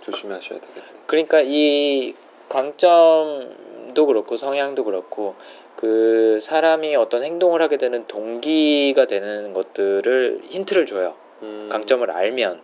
[0.00, 0.88] 조심하셔야 되겠네.
[1.06, 2.14] 그러니까 이
[2.48, 5.34] 강점도 그렇고 성향도 그렇고
[5.76, 11.14] 그 사람이 어떤 행동을 하게 되는 동기가 되는 것들을 힌트를 줘요.
[11.42, 11.68] 음.
[11.70, 12.60] 강점을 알면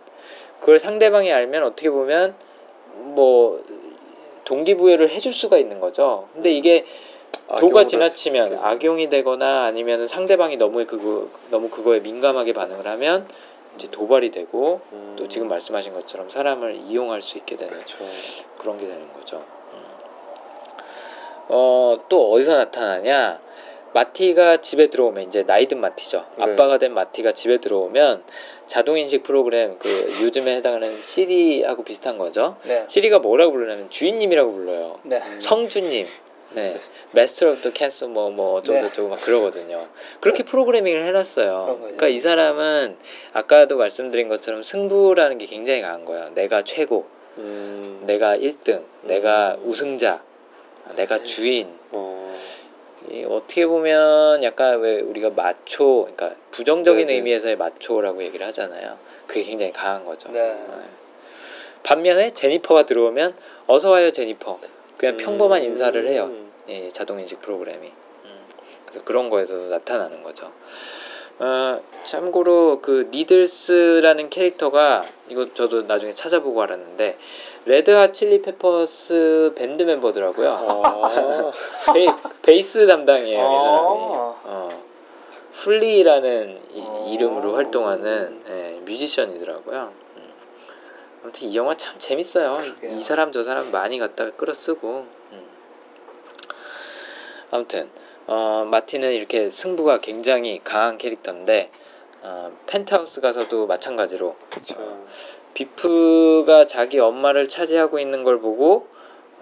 [0.61, 2.35] 그걸 상대방이 알면 어떻게 보면
[2.95, 3.63] 뭐
[4.45, 6.29] 동기부여를 해줄 수가 있는 거죠.
[6.35, 6.85] 근데 이게
[7.59, 8.67] 도가 지나치면 할수 있게.
[8.67, 13.29] 악용이 되거나 아니면 상대방이 너무 그거 너무 그거에 민감하게 반응을 하면
[13.77, 15.15] 이제 도발이 되고 음.
[15.19, 18.05] 또 지금 말씀하신 것처럼 사람을 이용할 수 있게 되는 그렇죠.
[18.59, 19.43] 그런 게 되는 거죠.
[21.49, 23.41] 어, 또 어디서 나타나냐?
[23.93, 26.27] 마티가 집에 들어오면 이제 나이든 마티죠.
[26.37, 26.45] 네.
[26.45, 28.25] 아빠가 된 마티가 집에 들어오면
[28.67, 29.89] 자동 인식 프로그램 그
[30.21, 32.57] 요즘에 해당하는 시리하고 비슷한 거죠.
[32.65, 32.85] 네.
[32.89, 34.99] 시리가 뭐라고 부르냐면 주인님이라고 불러요.
[35.05, 35.21] 네.
[35.21, 36.07] 성주님.
[36.55, 36.79] 네.
[37.15, 38.89] Of the Castle 뭐뭐 어쩌고 네.
[38.89, 39.87] 저쩌고 막 그러거든요.
[40.21, 41.77] 그렇게 프로그래밍을 해놨어요.
[41.81, 42.97] 그러니까 이 사람은
[43.33, 46.31] 아까도 말씀드린 것처럼 승부라는 게 굉장히 강한 거예요.
[46.35, 47.07] 내가 최고,
[47.39, 48.03] 음.
[48.07, 49.69] 내가 1등, 내가 음.
[49.69, 50.23] 우승자,
[50.95, 51.25] 내가 네.
[51.25, 51.69] 주인.
[51.93, 52.37] 어.
[53.11, 57.19] 이 어떻게 보면 약간 왜 우리가 마초, 그러니까 부정적인 네네.
[57.19, 58.99] 의미에서의 마초라고 얘기를 하잖아요.
[59.27, 60.31] 그게 굉장히 강한 거죠.
[60.33, 60.57] 네.
[61.83, 63.35] 반면에 제니퍼가 들어오면
[63.67, 64.59] 어서 와요 제니퍼.
[64.97, 65.67] 그냥 평범한 음.
[65.67, 66.31] 인사를 해요.
[66.69, 67.87] 이 자동 인식 프로그램이.
[67.87, 68.41] 음.
[68.87, 70.51] 그래서 그런 거에서도 나타나는 거죠.
[71.39, 77.19] 어, 참고로 그 니들스라는 캐릭터가 이거 저도 나중에 찾아보고 알았는데
[77.67, 80.51] 레드핫 칠리 페퍼스 밴드 멤버더라고요.
[80.51, 81.53] 아.
[81.93, 82.09] 베이,
[82.43, 83.49] 베이스 담당이에요, 이 사람이.
[83.49, 84.37] 아.
[84.45, 84.69] 어.
[85.53, 87.11] 플리라는 이, 어.
[87.13, 90.06] 이름으로 활동하는 예, 뮤지션이더라고요.
[91.27, 91.33] 음.
[91.33, 92.57] 아무튼 이 영화 참 재밌어요.
[92.79, 92.97] 그래요.
[92.99, 95.07] 이 사람 저 사람 많이 갖다가 끌어쓰고.
[95.33, 95.47] 음.
[97.51, 97.91] 아무튼
[98.27, 101.71] 어, 마티는 이렇게 승부가 굉장히 강한 캐릭터인데
[102.23, 105.07] 어, 펜트하우스 가서도 마찬가지로 그렇죠.
[105.55, 108.89] 비프가 자기 엄마를 차지하고 있는 걸 보고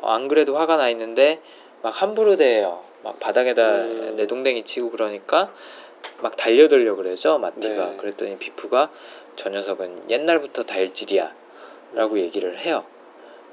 [0.00, 1.40] 어, 안 그래도 화가 나 있는데
[1.82, 2.82] 막 함부로 대해요.
[3.02, 4.16] 막 바닥에다 음.
[4.16, 5.52] 내동댕이 치고 그러니까
[6.20, 7.86] 막 달려들려 그러죠 마티가.
[7.92, 7.96] 네.
[7.96, 8.90] 그랬더니 비프가
[9.36, 11.43] 저 녀석은 옛날부터 다혈질이야
[11.92, 12.84] 라고 얘기를 해요.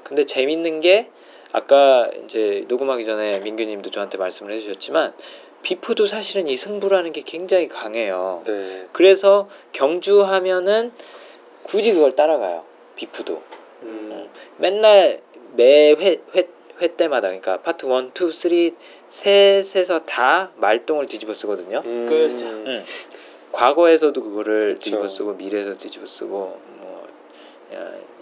[0.02, 1.10] 근데 재밌는 게
[1.52, 5.12] 아까 이제 녹음하기 전에 민규님도 저한테 말씀을 해주셨지만
[5.62, 8.42] 비프도 사실은 이 승부라는 게 굉장히 강해요.
[8.46, 8.88] 네.
[8.92, 10.92] 그래서 경주 하면은
[11.62, 12.64] 굳이 그걸 따라가요.
[12.96, 13.42] 비프도
[13.82, 14.28] 음.
[14.56, 15.20] 맨날
[15.54, 16.48] 매 회 회,
[16.80, 17.92] 회 때마다 그러니까 파트 1,
[18.52, 18.74] 2,
[19.10, 21.82] 3 셋에서 다 말똥을 뒤집어 쓰거든요.
[21.84, 22.06] 음.
[22.06, 22.46] 그렇죠.
[22.46, 22.82] 응.
[23.52, 24.78] 과거에서도 그거를 그쵸.
[24.78, 26.71] 뒤집어 쓰고 미래에서 뒤집어 쓰고 뭐 야,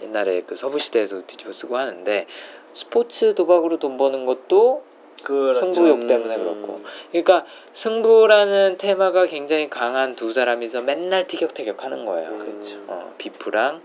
[0.01, 2.25] 옛날에 그 서부 시대에서도 뒤집어 쓰고 하는데
[2.73, 4.83] 스포츠 도박으로 돈 버는 것도
[5.23, 5.59] 그렇죠.
[5.59, 12.29] 승부욕 때문에 그렇고 그러니까 승부라는 테마가 굉장히 강한 두 사람이서 맨날 티격태격 하는 거예요.
[12.29, 12.39] 음.
[12.39, 12.79] 그렇죠.
[12.87, 13.81] 어, 비프랑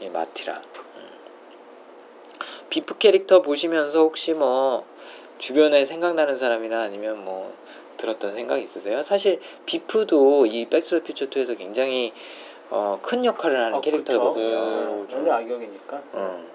[0.00, 0.62] 이 마티랑.
[0.96, 1.08] 음.
[2.70, 4.86] 비프 캐릭터 보시면서 혹시 뭐
[5.38, 7.54] 주변에 생각나는 사람이나 아니면 뭐
[7.96, 9.02] 들었던 생각 있으세요?
[9.02, 12.12] 사실 비프도 이 백투더 퓨처 2에서 굉장히
[12.70, 13.90] 어, 큰 역할을 하는 어, 그쵸.
[13.90, 14.48] 캐릭터거든요.
[14.48, 14.86] 네.
[15.14, 16.48] 완전 악역이니까 음.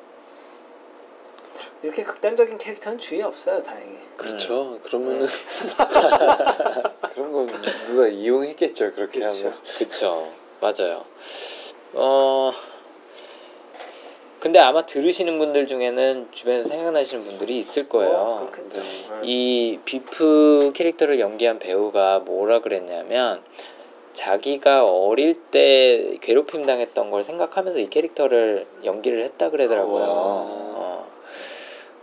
[1.84, 4.80] 이렇게 극단적인 캐릭터는 주위에 없어요 다행히 그렇죠.
[4.84, 5.28] 그러면은
[7.14, 7.48] 그런 건
[7.86, 8.94] 누가 이용했겠죠.
[8.94, 9.48] 그렇게 그렇죠.
[9.48, 9.58] 하면.
[9.78, 10.28] 그쵸
[10.62, 11.06] 맞아요
[11.94, 12.52] 어
[14.40, 18.80] 근데 아마 들으시는 분들 중에는 주변에서 생각나시는 분들이 있을 거예요 어, 네.
[18.80, 19.20] 네.
[19.24, 23.44] 이 비프 캐릭터를 연기한 배우가 뭐라 그랬냐면
[24.16, 30.10] 자기가 어릴 때 괴롭힘 당했던 걸 생각하면서 이 캐릭터를 연기를 했다 그러더라고요 와.
[30.10, 31.08] 어.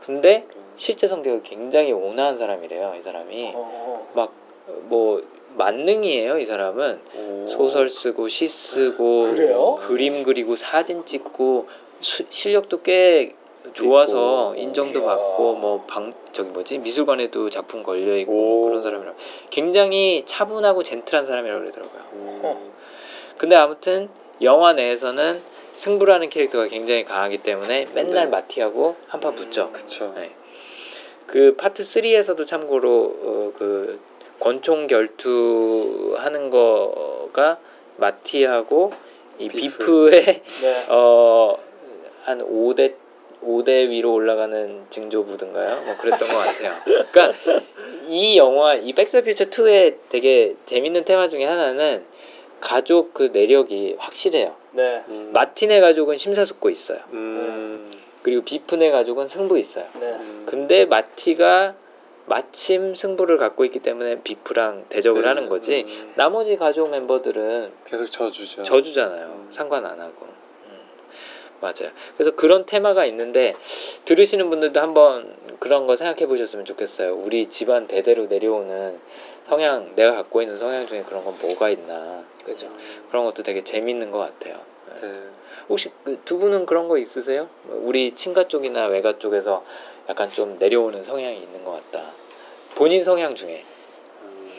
[0.00, 0.46] 근데
[0.76, 5.22] 실제 성격이 굉장히 온화한 사람이래요 이 사람이 어, 막뭐
[5.56, 7.46] 만능이에요 이 사람은 오.
[7.48, 9.74] 소설 쓰고 시 쓰고 그래요?
[9.80, 11.66] 그림 그리고 사진 찍고
[12.00, 13.34] 수, 실력도 꽤
[13.72, 14.54] 좋아서.
[14.56, 15.06] 인정도 이야.
[15.06, 18.34] 받고 뭐 방 저기 뭐지 미술관에도 작품 걸려 있고 오.
[18.60, 19.12] 뭐 그런 사람이라
[19.50, 22.02] 굉장히 차분하고 젠틀한 사람이라고 그러더라고요.
[22.12, 22.72] 음.
[23.38, 24.08] 근데 아무튼
[24.40, 25.42] 영화 내에서는
[25.76, 28.30] 승부라는 캐릭터가 굉장히 강하기 때문에 맨날 네.
[28.30, 29.70] 마티하고 한판 붙죠.
[29.72, 30.12] 그쵸.
[30.16, 30.30] 네.
[31.26, 34.00] 그 파트 3에서도 참고로 어, 그
[34.38, 37.58] 권총 결투 하는 거가
[37.96, 38.92] 마티하고
[39.38, 39.78] 이 비프.
[40.10, 40.86] 비프의 네.
[40.88, 42.94] 어 한 5대
[43.44, 45.82] 5대 위로 올라가는 증조부든가요?
[45.84, 46.72] 뭐 그랬던 것 같아요.
[47.10, 47.32] 그러니까
[48.08, 52.04] 이 영화 이 백투더퓨처 2의 되게 재밌는 테마 중에 하나는
[52.60, 54.54] 가족 그 내력이 확실해요.
[54.72, 55.04] 네.
[55.08, 55.30] 음.
[55.32, 57.00] 마티의 가족은 심사숙고 있어요.
[57.12, 57.90] 음.
[58.22, 59.86] 그리고 비픈의 가족은 승부 있어요.
[60.00, 60.06] 네.
[60.06, 60.44] 음.
[60.46, 61.74] 근데 마티가
[62.26, 65.28] 마침 승부를 갖고 있기 때문에 비프랑 대적을 네.
[65.28, 65.84] 하는 거지.
[65.88, 66.12] 음.
[66.14, 68.62] 나머지 가족 멤버들은 계속 저주죠.
[68.62, 69.26] 저주잖아요.
[69.26, 69.48] 음.
[69.50, 70.31] 상관 안 하고.
[71.62, 71.92] 음, 맞아요.
[72.16, 73.54] 그래서 그런 테마가 있는데
[74.04, 77.14] 들으시는 분들도 한번 그런 거 생각해 보셨으면 좋겠어요.
[77.14, 78.98] 우리 집안 대대로 내려오는
[79.48, 82.24] 성향, 내가 갖고 있는 성향 중에 그런 건 뭐가 있나.
[82.44, 82.68] 그죠.
[83.10, 84.60] 그런 것도 되게 재밌는 것 같아요.
[85.00, 85.08] 네.
[85.08, 85.20] 네.
[85.68, 87.48] 혹시 그 두 분은 그런 거 있으세요?
[87.68, 89.64] 우리 친가 쪽이나 외가 쪽에서
[90.08, 92.10] 약간 좀 내려오는 성향이 있는 것 같다.
[92.74, 93.64] 본인 성향 중에.
[94.22, 94.52] 음.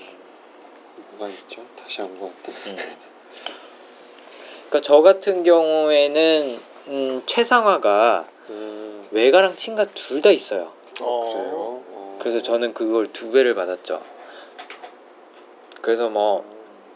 [1.11, 1.61] 뭐가 있죠?
[1.77, 2.29] 다시 한번.
[2.29, 2.77] 음.
[4.69, 9.07] 그러니까 저 같은 경우에는 음, 최상화가 음.
[9.11, 10.71] 외가랑 친가 둘 다 있어요.
[11.01, 11.33] 어.
[11.33, 11.53] 그래요.
[11.55, 12.17] 어.
[12.19, 14.01] 그래서 저는 그걸 두 배를 받았죠.
[15.81, 16.45] 그래서 뭐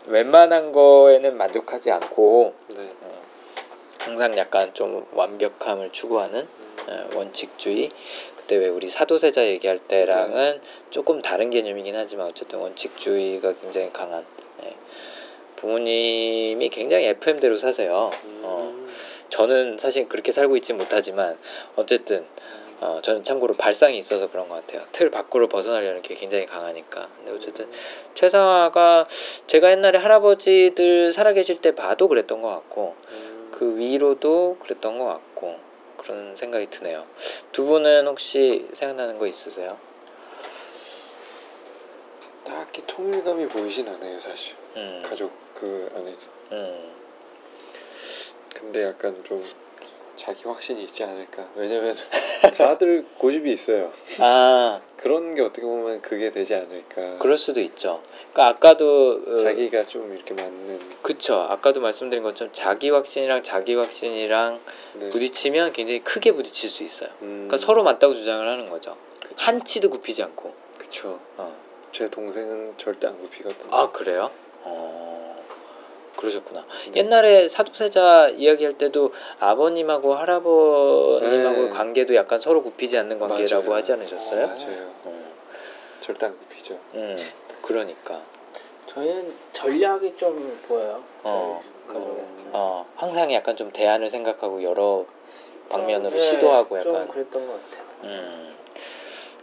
[0.07, 2.89] 웬만한 거에는 만족하지 않고 네.
[3.99, 6.47] 항상 약간 좀 완벽함을 추구하는
[6.87, 7.89] 어, 원칙주의.
[8.37, 14.25] 그때 왜 우리 사도세자 얘기할 때랑은 조금 다른 개념이긴 하지만 어쨌든 원칙주의가 굉장히 강한.
[14.63, 14.73] 예.
[15.57, 17.93] 부모님이 굉장히 FM대로 사세요.
[17.93, 18.36] 어, 음.
[19.29, 21.37] 저는 사실 그렇게 살고 있지 못하지만
[21.75, 22.25] 어쨌든
[22.79, 24.85] 어, 저는 참고로 발상이 있어서 그런 것 같아요.
[24.91, 27.09] 틀 밖으로 벗어나려는 게 굉장히 강하니까.
[27.17, 27.67] 근데 어쨌든
[28.13, 29.07] 최상화가
[29.47, 33.49] 제가 옛날에 할아버지들 살아계실 때 봐도 그랬던 것 같고 음.
[33.51, 35.55] 그 위로도 그랬던 것 같고
[35.97, 37.05] 그런 생각이 드네요.
[37.51, 39.77] 두 분은 혹시 생각나는 거 있으세요?
[42.43, 44.55] 딱히 통일감이 보이진 않아요 사실.
[44.77, 46.29] 음, 가족 그 안에서.
[46.51, 46.93] 음,
[48.53, 49.43] 근데 약간 좀
[50.15, 51.47] 자기 확신이 있지 않을까.
[51.55, 51.93] 왜냐면
[52.57, 53.91] 다들 고집이 있어요.
[54.19, 57.19] 아 그런 게 어떻게 보면 그게 되지 않을까.
[57.19, 58.01] 그럴 수도 있죠.
[58.33, 60.79] 그러니까 아까도 어, 자기가 좀 이렇게 맞는.
[61.03, 61.35] 그쵸.
[61.49, 64.59] 아까도 말씀드린 것처럼 자기 확신이랑 자기 확신이랑
[64.95, 65.09] 네.
[65.11, 67.09] 부딪히면 굉장히 크게 부딪힐 수 있어요.
[67.21, 67.45] 음.
[67.47, 68.97] 그러니까 서로 맞다고 주장을 하는 거죠.
[69.21, 69.35] 그쵸.
[69.37, 70.53] 한 치도 굽히지 않고.
[70.79, 71.19] 그쵸.
[71.37, 71.55] 어.
[71.91, 73.73] 제 동생은 절대 안 굽히거든요.
[73.73, 74.31] 아 그래요?
[74.63, 75.36] 어.
[76.17, 76.65] 그러셨구나.
[76.91, 76.99] 네.
[76.99, 81.69] 옛날에 사도세자 이야기할 때도 아버님하고 할아버님하고 네.
[81.69, 83.75] 관계도 약간 서로 굽히지 않는 관계라고 맞아요.
[83.77, 84.47] 하지 않으셨어요?
[84.47, 84.91] 맞아요.
[85.05, 85.23] 어,
[86.01, 86.77] 절대 안 굽히죠.
[86.95, 87.15] 음,
[87.61, 88.19] 그러니까.
[88.87, 91.01] 저희는 전략이 좀 보여요.
[91.23, 91.61] 어.
[91.87, 92.21] 가족에.
[92.51, 95.05] 어, 항상 약간 좀 대안을 생각하고 여러
[95.69, 97.07] 방면으로 좀, 예, 시도하고 좀 약간.
[97.07, 97.85] 그랬던 것 같아요.
[98.03, 98.55] 음,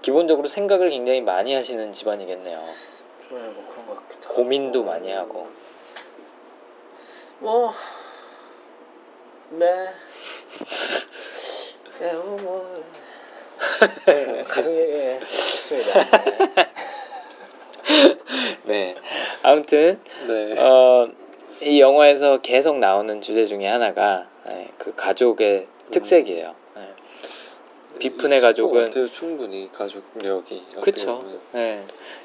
[0.02, 2.58] 기본적으로 생각을 굉장히 많이 하시는 집안이겠네요.
[2.58, 4.34] 네, 뭐 그런 것 같기도 하고.
[4.34, 5.46] 고민도 많이 하고.
[7.38, 7.72] 뭐
[9.50, 9.66] 네.
[12.00, 12.84] 예, 뭐, 뭐.
[14.06, 16.04] 네, 가족 얘기 예, 좋습니다.
[17.84, 18.16] 네.
[18.64, 18.94] 네.
[19.42, 20.58] 아무튼 네.
[20.58, 21.08] 어,
[21.60, 26.63] 이 영화에서 계속 나오는 주제 중에 하나가 네, 그 가족의 특색이에요.
[27.94, 27.98] 네.
[27.98, 29.10] 비프네 가족은 같아요.
[29.10, 30.62] 충분히 가족력이.
[31.16, 31.40] 보면.
[31.52, 31.82] 네.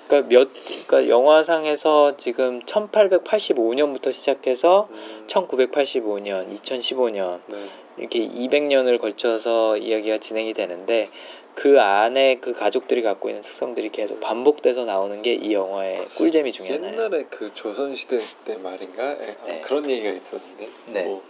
[0.08, 0.50] 그러니까 몇
[0.88, 7.58] 그러니까 영화상에서 지금 1885년부터 시작해서 음, 1985년, 2015년 네.
[7.98, 11.10] 이렇게 200년을 걸쳐서 이야기가 진행이 되는데
[11.56, 16.70] 그 안에 그 가족들이 갖고 있는 특성들이 계속 반복돼서 나오는 게 이 영화의 꿀잼이 중에
[16.72, 16.94] 하나예요.
[16.94, 19.62] 옛날에 그 조선 시대 때 말인가 예, 아, 네.
[19.62, 21.04] 그런 얘기가 있었는데 네.
[21.04, 21.22] 뭐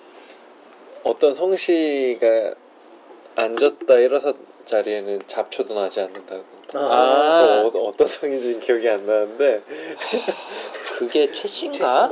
[1.03, 2.53] 어떤 성씨가
[3.39, 4.33] 앉았다 일어선
[4.65, 6.43] 자리에는 잡초도 나지 않는다고.
[6.75, 7.63] 아.
[7.73, 9.63] 어, 어떤 성인지는 기억이 안 나는데
[10.99, 12.07] 그게 최씨인가?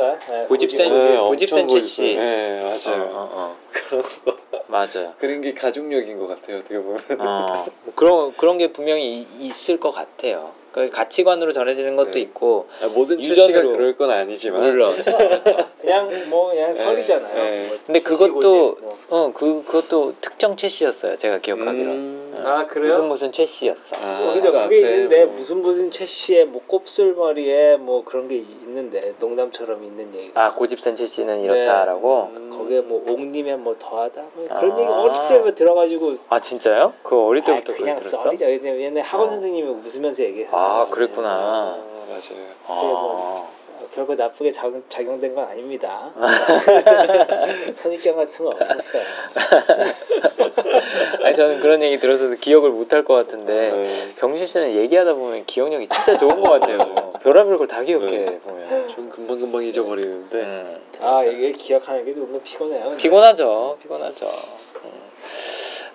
[0.48, 0.90] 고집센.
[0.90, 1.68] 네, 고집센.
[1.70, 2.16] 최씨.
[2.16, 3.04] 네 맞아요.
[3.04, 3.56] 어, 어, 어.
[3.72, 5.14] 그런 거 맞아요.
[5.20, 7.00] 그런 게 가족력인 것 같아요 어떻게 보면.
[7.20, 7.66] 어,
[7.96, 10.54] 그런 그런 게 분명히 이- 있을 것 같아요.
[10.78, 12.20] 그 가치관으로 전해지는 것도 네.
[12.20, 14.94] 있고 아, 모든 유전으로- 최씨가 그럴 건 아니지만 물론.
[15.82, 17.34] 그냥 뭐 그냥 설이잖아요.
[17.44, 17.68] 네.
[17.70, 18.98] 뭐 근데 그것도 뭐.
[19.10, 21.18] 어그 그것도 특정 최 씨였어요.
[21.18, 21.92] 제가 기억하기로.
[21.92, 22.34] 음.
[22.38, 22.90] 어, 아, 그래요?
[22.92, 23.96] 무슨 무슨 최 씨였어.
[24.00, 24.52] 아, 어, 그죠.
[24.52, 29.84] 그 그게 있는데 뭐- 무슨 무슨 최 씨의 뭐 곱슬머리에 뭐 그런 게 있는데 농담처럼
[29.84, 30.46] 있는 얘기가.
[30.46, 32.30] 아 고집센 최 씨는 이렇다라고.
[32.36, 32.50] 음.
[32.56, 34.80] 거기에 뭐 옥님의 뭐 더하다 뭐 그런 아.
[34.80, 36.94] 얘기 어릴 때부터 들어가지고 아 진짜요?
[37.02, 38.24] 그 어릴 아, 때부터 그냥 그걸 들었어?
[38.24, 38.46] 썰이죠.
[38.82, 39.32] 옛날에 학원 어.
[39.32, 40.60] 선생님이 웃으면서 얘기했어요.
[40.68, 41.30] 아 그랬구나.
[41.30, 41.78] 아,
[42.10, 42.46] 맞아요.
[42.68, 43.44] 아,
[43.90, 46.12] 결코 나쁘게 작용, 작용 된 건 아닙니다.
[47.74, 49.02] 선입견 같은 거 없었어요.
[51.24, 54.16] 아니 저는 그런 얘기 들어서도 기억을 못할 것 같은데 네.
[54.18, 57.14] 병신 씨는 얘기하다 보면 기억력이 진짜 좋은 것 같아요.
[57.24, 58.40] 별의별 걸 다 기억해 네.
[58.40, 58.90] 보면.
[58.90, 60.82] 좀 금방 금방 잊어버리는데 음.
[61.02, 62.96] 아 이게 기억하는 게 조금 피곤해요.
[62.98, 64.26] 피곤하죠, 피곤하죠.
[64.26, 64.92] 음.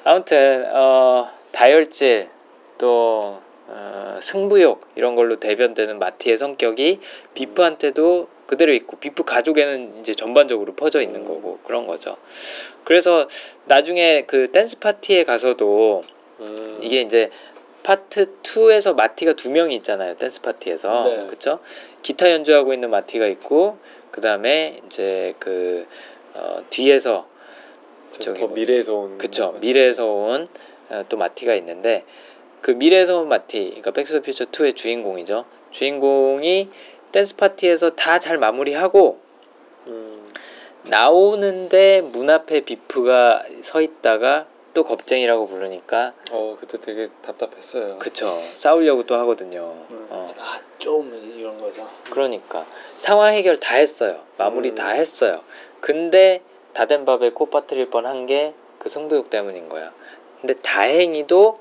[0.05, 2.29] 아무튼 어, 다혈질
[2.79, 3.39] 또
[3.75, 7.01] 어, 승부욕 이런 걸로 대변되는 마티의 성격이
[7.35, 12.19] 비프한테도 그대로 있고 비프 가족에는 이제 전반적으로 퍼져 있는 거고 그런 거죠.
[12.85, 13.29] 그래서
[13.65, 16.03] 나중에 그 댄스 파티에 가서도
[16.41, 16.79] 음.
[16.83, 17.31] 이게 이제
[17.83, 20.17] 파트 2에서 마티가 두 명이 있잖아요.
[20.17, 21.05] 댄스 파티에서.
[21.05, 21.27] 네.
[21.27, 21.61] 그렇죠?
[22.03, 23.79] 기타 연주하고 있는 마티가 있고
[24.11, 25.87] 그다음에 이제 그
[26.35, 27.27] 어, 뒤에서
[28.13, 28.49] 좀 저기 더?
[28.49, 30.47] 미래에서 온 그쵸 미래에서 온
[30.91, 32.05] 어, 또 마티가 있는데
[32.63, 36.69] 그 미래에서 온 마티 그러니까 Back to the Future 2의 주인공이죠 주인공이
[37.13, 39.19] 댄스 파티에서 다 잘 마무리하고
[39.89, 40.33] 음.
[40.85, 47.99] 나오는데 문 앞에 비프가 서 있다가 또 겁쟁이라고 부르니까 어 그때 되게 답답했어요.
[47.99, 50.07] 그쵸 싸우려고 또 하거든요 음.
[50.09, 51.87] 어, 아좀 이런 거죠.
[52.11, 52.65] 그러니까
[52.99, 54.75] 상황 해결 다 했어요 마무리 음.
[54.75, 55.43] 다 했어요
[55.81, 56.41] 근데
[56.73, 59.93] 다된 밥에 코 빠뜨릴 뻔한 게 그 승부욕 때문인 거야
[60.41, 61.55] 근데 다행히도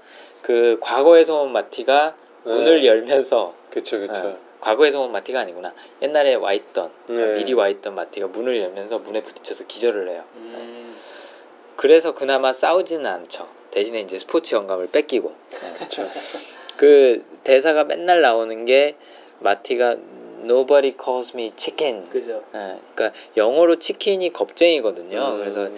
[0.51, 2.87] 그 과거에서 온 마티가 문을 네.
[2.87, 4.13] 열면서 그쵸 그쵸.
[4.13, 7.37] 어, 과거에서 온 마티가 아니구나 옛날에 와 있던 그러니까 네.
[7.37, 10.95] 미리 와 있던 마티가 문을 열면서 문에 부딪혀서 기절을 해요 음.
[11.77, 15.33] 그래서 그나마 싸우지는 않죠 대신에 이제 스포츠 영감을 뺏기고.
[16.77, 18.95] 그 대사가 맨날 나오는 게
[19.39, 19.97] 마티가
[20.43, 22.09] Nobody calls me chicken.
[22.09, 22.43] 그죠.
[22.55, 25.19] 예, 그러니까 영어로 치킨이 겁쟁이거든요.
[25.19, 25.37] 음.
[25.37, 25.69] 그래서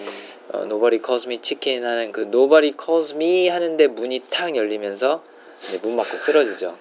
[0.54, 5.24] 어, Nobody calls me chicken 하는 그 Nobody calls me 하는데 문이 탁 열리면서
[5.68, 6.78] 이제 문 맞고 쓰러지죠.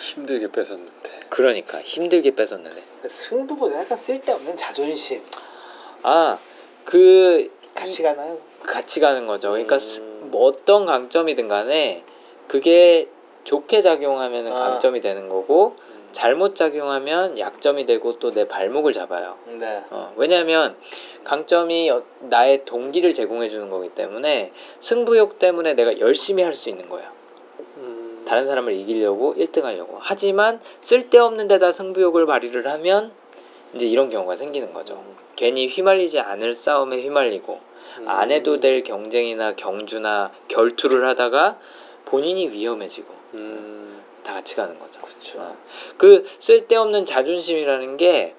[0.00, 1.10] 힘들게 뺏었는데.
[1.28, 5.22] 그러니까 힘들게 뺏었는데 승부보다 약간 쓸데없는 자존심
[6.02, 6.38] 아
[6.84, 8.38] 그 같이 가나요?
[8.64, 9.50] 같이 가는 거죠.
[9.50, 10.28] 그러니까 스- 음.
[10.32, 12.04] 뭐 어떤 강점이든 간에
[12.48, 13.08] 그게
[13.44, 14.54] 좋게 작용하면 아.
[14.54, 15.76] 강점이 되는 거고
[16.12, 19.36] 잘못 작용하면 약점이 되고 또 내 발목을 잡아요.
[19.58, 19.82] 네.
[19.90, 20.76] 어, 왜냐하면
[21.24, 26.88] 강점이 어- 나의 동기를 제공해 주는 거기 때문에 승부욕 때문에 내가 열심히 할 수 있는
[26.88, 27.08] 거예요.
[27.78, 28.24] 음.
[28.26, 29.98] 다른 사람을 이기려고 1등 하려고.
[30.00, 33.12] 하지만 쓸데없는 데다 승부욕을 발휘를 하면
[33.74, 35.02] 이제 이런 경우가 생기는 거죠.
[35.36, 37.60] 괜히 휘말리지 않을 싸움에 휘말리고
[38.00, 38.08] 음.
[38.08, 41.58] 안 해도 될 경쟁이나 경주나 결투를 하다가
[42.04, 43.81] 본인이 위험해지고 음.
[44.22, 45.00] 다 같이 가는 거죠.
[45.00, 45.40] 그렇죠.
[45.40, 45.56] 어.
[45.96, 48.34] 그 쓸데없는 자존심이라는 게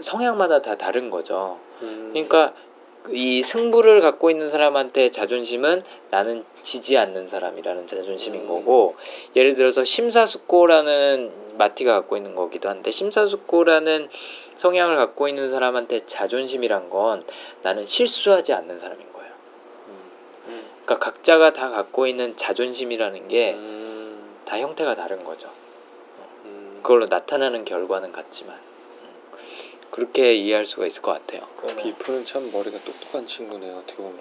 [0.00, 1.58] 성향마다 다 다른 거죠.
[1.82, 2.10] 음.
[2.12, 2.54] 그러니까
[3.02, 8.48] 그이 승부를 갖고 있는 사람한테 자존심은 나는 지지 않는 사람이라는 자존심인 음.
[8.48, 8.96] 거고
[9.34, 14.08] 예를 들어서 심사숙고라는 마티가 갖고 있는 거기도 한데 심사숙고라는
[14.56, 17.24] 성향을 갖고 있는 사람한테 자존심이란 건
[17.62, 19.32] 나는 실수하지 않는 사람인 거예요.
[20.48, 20.62] 음.
[20.84, 23.56] 그러니까 각자가 다 갖고 있는 자존심이라는 게
[24.48, 24.62] 다 음.
[24.62, 25.48] 형태가 다른 거죠.
[26.46, 26.80] 음.
[26.82, 29.08] 그걸로 나타나는 결과는 같지만 음.
[29.90, 31.46] 그렇게 이해할 수가 있을 것 같아요.
[31.76, 34.18] 비프는 참 머리가 똑똑한 친구네 어떻게 보면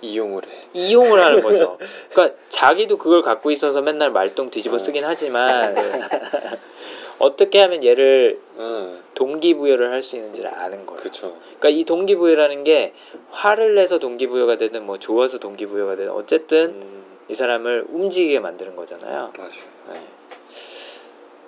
[0.00, 0.66] 이용을 해.
[0.72, 1.78] 이용을 하는 거죠.
[2.10, 5.74] 그러니까 자기도 그걸 갖고 있어서 맨날 말똥 뒤집어 쓰긴 하지만
[7.20, 11.00] 어떻게 하면 얘를 응, 동기부여를 할 수 있는지를 아는 거예요.
[11.00, 11.36] 그쵸.
[11.60, 12.92] 그러니까 이 동기부여라는 게
[13.30, 17.01] 화를 내서 동기부여가 되든 뭐 좋아서 동기부여가 되든 어쨌든 음,
[17.32, 19.32] 이 사람을 움직이게 만드는 거잖아요.
[19.34, 19.50] 맞아요.
[19.90, 20.00] 네.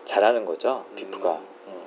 [0.07, 0.97] 잘하는 거죠, 음.
[0.97, 1.43] 비프가.
[1.66, 1.82] 음.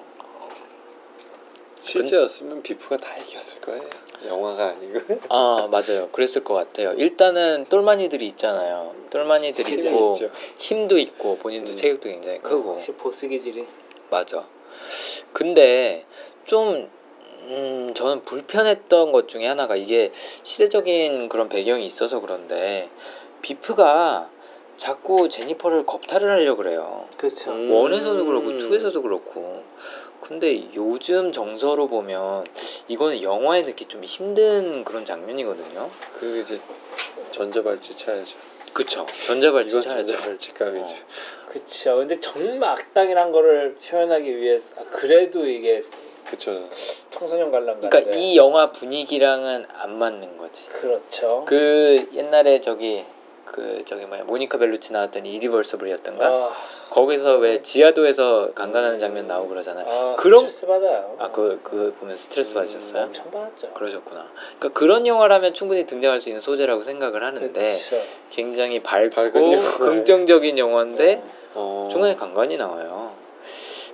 [1.82, 3.82] 실제였으면 비프가 다 이겼을 거예요.
[4.24, 5.00] 영화가 아니고.
[5.30, 6.10] 아 맞아요.
[6.12, 6.94] 그랬을 것 같아요.
[6.94, 8.94] 일단은 똘마니들이 있잖아요.
[9.10, 10.32] 똘마니들이 있고 있죠.
[10.60, 11.76] 힘도 있고 본인도 음.
[11.76, 13.66] 체격도 굉장히 크고 보스 기질이
[14.12, 14.48] 맞아.
[15.34, 16.06] 근데
[16.46, 16.88] 좀
[17.46, 20.12] 음, 저는 불편했던 것 중에 하나가 이게
[20.44, 22.90] 시대적인 그런 배경이 있어서 그런데
[23.48, 24.30] 비프가
[24.76, 27.08] 자꾸 제니퍼를 겁탈을 하려고 그래요.
[27.16, 27.52] 그렇죠.
[27.52, 27.72] 음.
[27.72, 29.64] 원에서도 그렇고 투에서도 그렇고.
[30.20, 32.46] 근데 요즘 정서로 보면
[32.90, 35.90] 이거는 영화에 넣기 좀 힘든 그런 장면이거든요.
[36.20, 36.60] 그리고 이제
[37.32, 38.38] 전자발찌 차야죠.
[38.74, 39.06] 그쵸.
[39.26, 40.08] 전자발찌 이건 차야죠.
[40.08, 40.82] 전자발찌 값이죠.
[40.82, 41.48] 어.
[41.48, 41.96] 그렇죠.
[41.96, 45.84] 근데 정말 악당이란 거를 표현하기 위해서 아, 그래도 이게
[46.30, 46.68] 그쵸.
[47.12, 47.80] 청소년 관람.
[47.80, 50.68] 그러니까 이 영화 분위기랑은 안 맞는 거지.
[50.68, 51.46] 그렇죠.
[51.48, 53.06] 그 옛날에 저기
[53.52, 56.52] 그 저기 뭐야 모니카 벨루치 나왔던 이리버서블이었던가 아,
[56.90, 59.86] 거기서 왜 지하도에서 강간하는 장면 나오고 그러잖아요.
[59.88, 61.16] 아 그런- 스트레스 받아요.
[61.20, 63.04] 아그그 보면서 스트레스 받으셨어요?
[63.04, 63.72] 엄청 받았죠.
[63.74, 64.28] 그러셨구나.
[64.60, 68.02] 그러니까 그런 영화라면 충분히 등장할 수 있는 소재라고 생각을 하는데 그렇죠.
[68.32, 69.32] 굉장히 밝고.
[69.80, 71.24] 긍정적인 영화인데
[71.56, 71.88] 어.
[71.92, 73.14] 중간에 강간이 나와요.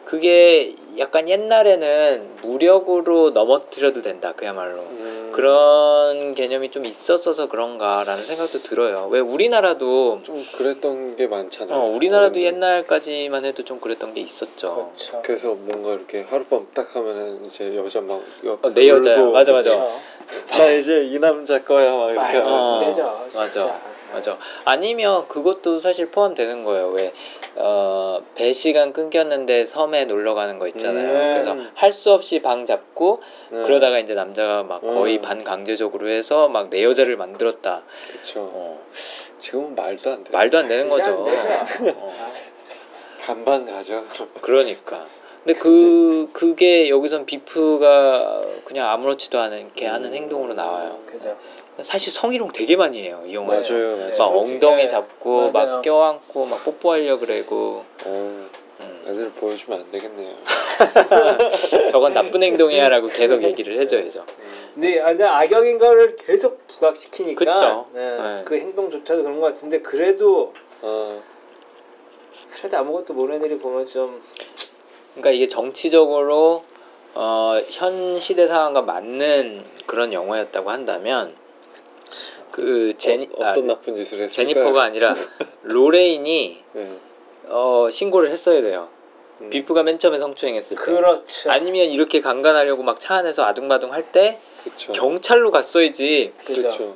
[0.05, 5.29] 그게 약간 옛날에는 무력으로 넘어뜨려도 된다 그야말로 음.
[5.33, 9.07] 그런 개념이 좀 있었어서 그런가라는 생각도 들어요.
[9.09, 11.75] 왜 우리나라도 좀 그랬던 게 많잖아요.
[11.75, 12.43] 어, 우리나라도 어른들.
[12.43, 14.91] 옛날까지만 해도 좀 그랬던 게 있었죠.
[14.93, 15.21] 그렇죠.
[15.23, 19.19] 그래서 뭔가 이렇게 하룻밤 딱 하면은 이제 여자 막 옆에 어, 내 여자야.
[19.21, 19.87] 울고 맞아, 맞아.
[20.57, 22.79] 나 이제 이 남자 거야 막 이렇게 어.
[23.33, 23.81] 맞아.
[24.13, 24.37] 맞아.
[24.65, 26.89] 아니면 그것도 사실 포함되는 거예요.
[26.89, 27.11] 왜,
[27.55, 31.07] 어, 배 시간 끊겼는데 섬에 놀러 가는 거 있잖아요.
[31.07, 31.33] 음.
[31.33, 33.63] 그래서 할 수 없이 방 잡고 네.
[33.63, 35.21] 그러다가 이제 남자가 막 거의 음.
[35.21, 37.83] 반강제적으로 해서 막 내 여자를 만들었다.
[38.11, 38.39] 그쵸.
[38.51, 38.83] 어,
[39.39, 40.31] 지금은 말도 안 돼.
[40.31, 41.23] 말도 안 되는 거죠.
[41.97, 42.13] 어,
[43.25, 44.03] 간반 가죠.
[44.41, 45.05] 그러니까.
[45.43, 50.13] 근데 그, 그게 여기선 비프가 그냥 아무렇지도 않게 하는 음.
[50.15, 50.99] 행동으로 나와요.
[51.05, 51.37] 그죠.
[51.81, 53.23] 사실 성희롱 되게 많이 해요.
[53.25, 53.61] 이 영화에.
[53.61, 53.97] 맞아요.
[53.97, 54.33] 네, 막 맞아요.
[54.37, 54.87] 솔직히, 엉덩이 네.
[54.87, 55.71] 잡고 맞아요.
[55.75, 58.49] 막 껴안고 막 뽀뽀하려 그러고 어,
[58.81, 59.03] 음.
[59.07, 60.35] 애들 보여주면 안 되겠네요.
[61.91, 64.25] 저건 나쁜 행동이야라고 계속 얘기를 해줘야죠.
[64.73, 67.87] 근데 완전 악역인 거를 계속 부각시키니까 그쵸.
[67.93, 68.41] 네, 네.
[68.45, 71.21] 그 행동조차도 그런 것 같은데 그래도 어,
[72.51, 74.21] 그래도 아무것도 모르는 애들이 보면 좀
[75.13, 76.63] 그러니까 이게 정치적으로
[77.13, 81.35] 어, 현 시대 상황과 맞는 그런 영화였다고 한다면
[82.51, 84.27] 그 제니 어, 아, 어떤 나쁜 짓을 했을까요?
[84.29, 85.13] 제니퍼가 아니라
[85.63, 86.97] 로레인이 네.
[87.47, 88.89] 어, 신고를 했어야 돼요.
[89.41, 89.49] 음.
[89.49, 90.83] 비프가 맨 처음에 성추행했을 때.
[90.83, 91.51] 그렇죠.
[91.51, 94.39] 아니면 이렇게 강간하려고 막 차 안에서 아둥바둥 할 때.
[94.93, 96.31] 경찰로 갔어야지.
[96.45, 96.95] 그렇죠.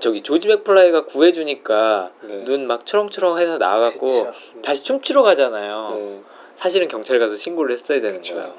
[0.00, 2.34] 저기 조지 맥플라이가 구해주니까 네.
[2.44, 4.32] 눈 막 초롱초롱해서 나와갖고 그쵸.
[4.62, 5.92] 다시 춤추러 가잖아요.
[5.94, 6.20] 네.
[6.56, 8.34] 사실은 경찰 가서 신고를 했어야 되는 그쵸.
[8.34, 8.54] 거예요.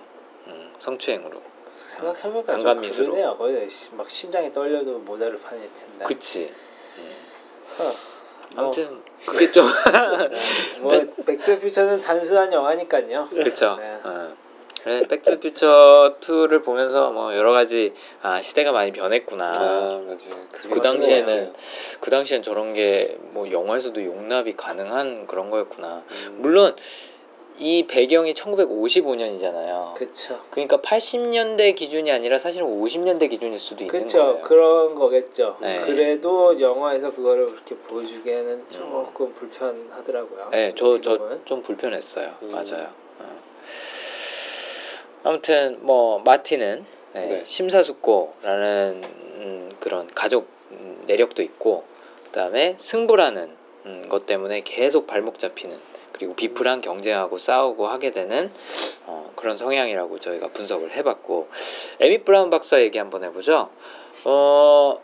[0.47, 1.41] 음, 성추행으로.
[1.75, 3.13] 생각해보니까 좀 강간 미수로.
[3.13, 3.37] 그러네요.
[3.37, 6.05] 거의 막 심장이 떨려도 모자랄 판일 텐데.
[6.05, 6.51] 그치.
[7.79, 9.65] 어, 뭐, 아무튼 그게 좀
[10.81, 10.91] 뭐
[11.25, 13.29] 백스퓨처는 단순한 영화니까요.
[13.31, 13.75] 그쵸.
[13.79, 13.99] 네.
[14.03, 14.35] 어.
[14.83, 17.93] 그래, Back to the Future 2를 보면서 뭐 여러 가지
[18.23, 19.53] 아 시대가 많이 변했구나.
[19.55, 20.47] 아 맞아요.
[20.71, 21.53] 그 당시에는
[21.99, 26.03] 그 당시엔 저런 게 뭐 영화에서도 용납이 가능한 그런 거였구나.
[26.11, 26.75] 음, 물론
[27.61, 29.93] 이 배경이 1955년이잖아요.
[29.93, 30.39] 그쵸.
[30.49, 34.17] 그러니까 80년대 기준이 아니라 사실은 50년대 기준일 수도 있는 그쵸.
[34.17, 34.41] 거예요.
[34.41, 35.57] 그런 거겠죠.
[35.61, 35.79] 네.
[35.81, 40.49] 그래도 영화에서 그거를 그렇게 보여주기에는 조금 불편하더라고요.
[40.49, 41.37] 네, 저 저.
[41.45, 42.33] 좀 불편했어요.
[42.41, 42.49] 음.
[42.49, 42.87] 맞아요.
[43.19, 43.39] 어.
[45.23, 46.83] 아무튼 뭐 마티는
[47.13, 47.43] 네, 네.
[47.45, 51.83] 심사숙고라는 음, 그런 가족 음, 내력도 있고
[52.25, 53.55] 그다음에 승부라는
[53.85, 55.90] 음, 것 때문에 계속 발목 잡히는
[56.21, 58.51] 그리고 비프랑 경쟁하고 싸우고 하게 되는
[59.07, 61.49] 어, 그런 성향이라고 저희가 분석을 해봤고
[61.99, 63.71] 에미 브라운 박사 얘기 한번 해보죠.
[64.25, 65.01] 어,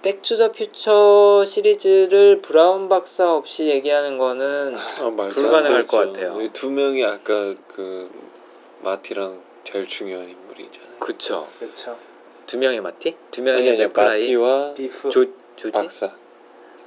[0.00, 6.14] Back to the Future 시리즈를 브라운 박사 없이 얘기하는 거는 아, 불가능할 것.
[6.14, 6.40] 같아요.
[6.40, 8.10] 이 두 명이 아까 그
[8.80, 10.98] 마티랑 제일 중요한 인물이잖아요.
[10.98, 11.46] 그쵸.
[11.58, 11.98] 그렇죠.
[12.46, 13.14] 두 명의 마티?
[13.30, 14.20] 두 명의 아니, 맥플라이?
[14.20, 15.10] 마티와 비프.
[15.10, 15.26] 조
[15.56, 15.72] 조지?
[15.72, 16.10] 박사.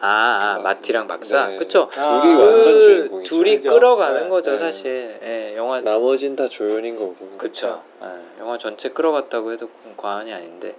[0.02, 1.48] 아, 아 마티랑 박사.
[1.48, 1.56] 네.
[1.58, 1.88] 그쵸.
[1.96, 3.36] 아, 둘이 그 완전 주인공이죠.
[3.36, 3.70] 둘이 그죠.
[3.72, 4.28] 끌어가는 네.
[4.30, 4.58] 거죠 네.
[4.58, 5.20] 사실.
[5.24, 7.16] 예, 영화 나머진 다 조연인 거고.
[7.38, 7.82] 그쵸.
[8.04, 10.76] 예, 영화 전체 끌어갔다고 해도 과언이 아닌데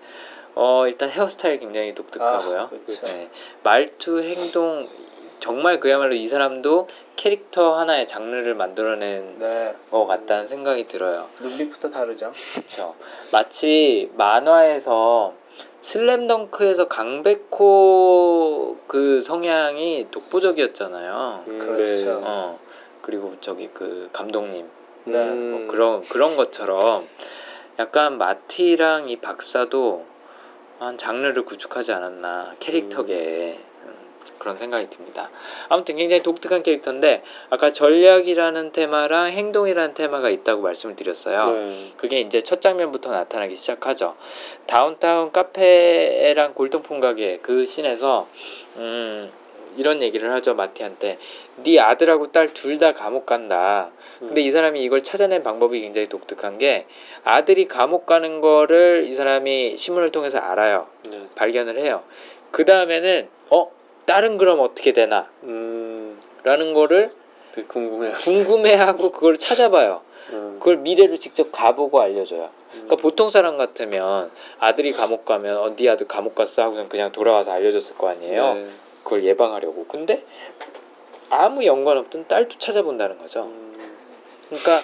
[0.55, 2.61] 어 일단 헤어스타일 굉장히 독특하고요.
[2.61, 3.07] 아, 그쵸.
[3.07, 3.31] 네,
[3.63, 4.89] 말투, 행동
[5.39, 9.75] 정말 그야말로 이 사람도 캐릭터 하나의 장르를 만들어낸 네.
[9.91, 11.29] 것 같다는 생각이 들어요.
[11.41, 12.33] 눈빛부터 다르죠.
[12.55, 12.95] 그렇죠.
[13.33, 15.35] 마치 만화에서
[15.83, 21.45] 슬램덩크에서 강백호 그 성향이 독보적이었잖아요.
[21.49, 22.07] 음, 그렇죠.
[22.07, 22.23] 네.
[22.25, 22.59] 어
[23.03, 24.69] 그리고 저기 그 감독님
[25.05, 25.29] 네.
[25.31, 27.07] 음, 뭐 그런 그런 것처럼
[27.79, 30.07] 약간 마티랑 이 박사도
[30.79, 33.72] 한 장르를 구축하지 않았나 캐릭터계 음,
[34.39, 35.31] 그런 생각이 듭니다.
[35.69, 41.51] 아무튼 굉장히 독특한 캐릭터인데 아까 전략이라는 테마랑 행동이라는 테마가 있다고 말씀을 드렸어요.
[41.51, 41.93] 네.
[41.97, 44.17] 그게 이제 첫 장면부터 나타나기 시작하죠.
[44.67, 48.29] 다운타운 카페랑 골동품 가게 그 씬에서
[48.77, 49.31] 음,
[49.77, 51.19] 이런 얘기를 하죠 마티한테
[51.65, 53.91] 네 아들하고 딸 둘 다 감옥 간다.
[54.19, 56.87] 근데 이 사람이 이걸 찾아낸 방법이 굉장히 독특한 게
[57.25, 60.87] 아들이 감옥 가는 거를 이 사람이 신문을 통해서 알아요.
[61.09, 61.27] 네.
[61.35, 62.03] 발견을 해요.
[62.53, 63.71] 그 다음에는 어
[64.07, 65.29] 딸은 그럼 어떻게 되나?
[65.45, 67.11] 음, 라는 거를
[67.53, 68.13] 되게 궁금해요.
[68.15, 70.03] 궁금해하고 그걸 찾아봐요.
[70.33, 70.57] 음.
[70.59, 72.51] 그걸 미래로 직접 가보고 알려줘요.
[72.73, 77.53] 그러니까 보통 사람 같으면 아들이 감옥 가면 어, 네 아들 감옥 갔어 하고선 그냥 돌아와서
[77.53, 78.55] 알려줬을 거 아니에요.
[78.55, 78.67] 네.
[79.05, 79.85] 그걸 예방하려고.
[79.87, 80.25] 근데
[81.29, 83.43] 아무 연관 없던 딸도 찾아본다는 거죠.
[83.43, 83.73] 음,
[84.49, 84.81] 그러니까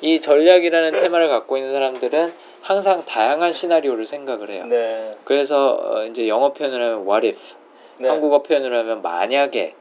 [0.00, 4.66] 이 전략이라는 테마를 갖고 있는 사람들은 항상 다양한 시나리오를 생각을 해요.
[4.66, 5.10] 네.
[5.24, 7.54] 그래서 어, 이제 영어 표현을 하면 what if,
[8.02, 8.08] 네.
[8.08, 9.74] 한국어 표현을 하면 만약에,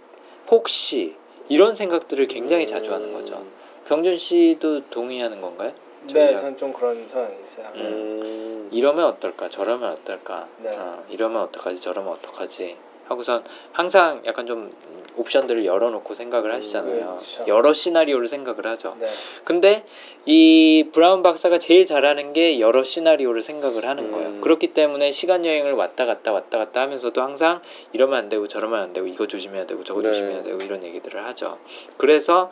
[0.49, 1.15] 혹시
[1.49, 2.67] 이런 생각들을 굉장히 음.
[2.67, 3.43] 자주 하는 거죠.
[3.87, 5.73] 병준 씨도 동의하는 건가요?
[6.13, 6.33] 네.
[6.33, 7.67] 저는 좀 그런 성향이 있어요.
[7.75, 10.69] 음, 이러면 어떨까 저러면 어떨까 네.
[10.75, 14.71] 어, 이러면 어떡하지 저러면 어떡하지 하고선 항상 약간 좀
[15.17, 17.45] 옵션들을 열어놓고 생각을 하시잖아요 그렇죠.
[17.47, 19.07] 여러 시나리오를 생각을 하죠 네.
[19.43, 19.83] 근데
[20.25, 24.11] 이 브라운 박사가 제일 잘하는 게 여러 시나리오를 생각을 하는 음.
[24.11, 27.61] 거예요 그렇기 때문에 시간 여행을 왔다 갔다 왔다 갔다 하면서도 항상
[27.93, 30.09] 이러면 안 되고 저러면 안 되고 이거 조심해야 되고 저거 네.
[30.09, 31.57] 조심해야 되고 이런 얘기들을 하죠
[31.97, 32.51] 그래서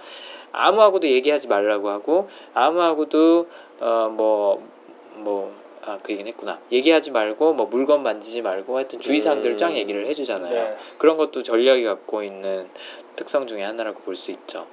[0.52, 3.48] 아무하고도 얘기하지 말라고 하고 아무하고도
[3.80, 5.54] 어뭐뭐
[5.90, 9.76] 아 그 얘기는 했구나 얘기하지 말고 뭐 물건 만지지 말고 하여튼 주의사항들을 쫙 음.
[9.78, 10.78] 얘기를 해주잖아요 네.
[10.98, 12.70] 그런 것도 전략이 갖고 있는
[13.16, 14.68] 특성 중에 하나라고 볼 수 있죠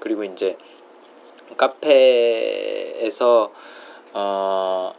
[0.00, 0.56] 그리고 이제
[1.56, 3.52] 카페에서
[4.12, 4.92] 어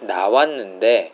[0.00, 1.12] 나왔는데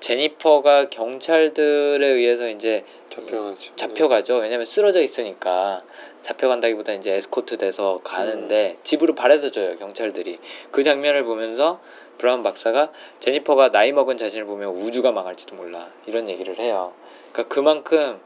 [0.00, 3.76] 제니퍼가 경찰들에 의해서 이제 잡혀가죠.
[3.76, 4.36] 잡혀가죠.
[4.36, 5.82] 왜냐면 쓰러져 있으니까
[6.22, 10.38] 잡혀간다기보다 이제 에스코트 돼서 가는데 집으로 바래다 줘요 경찰들이.
[10.70, 11.80] 그 장면을 보면서
[12.18, 12.90] 브라운 박사가
[13.20, 16.92] 제니퍼가 나이 먹은 자신을 보면 우주가 망할지도 몰라 이런 얘기를 해요.
[17.32, 18.20] 그러니까 그만큼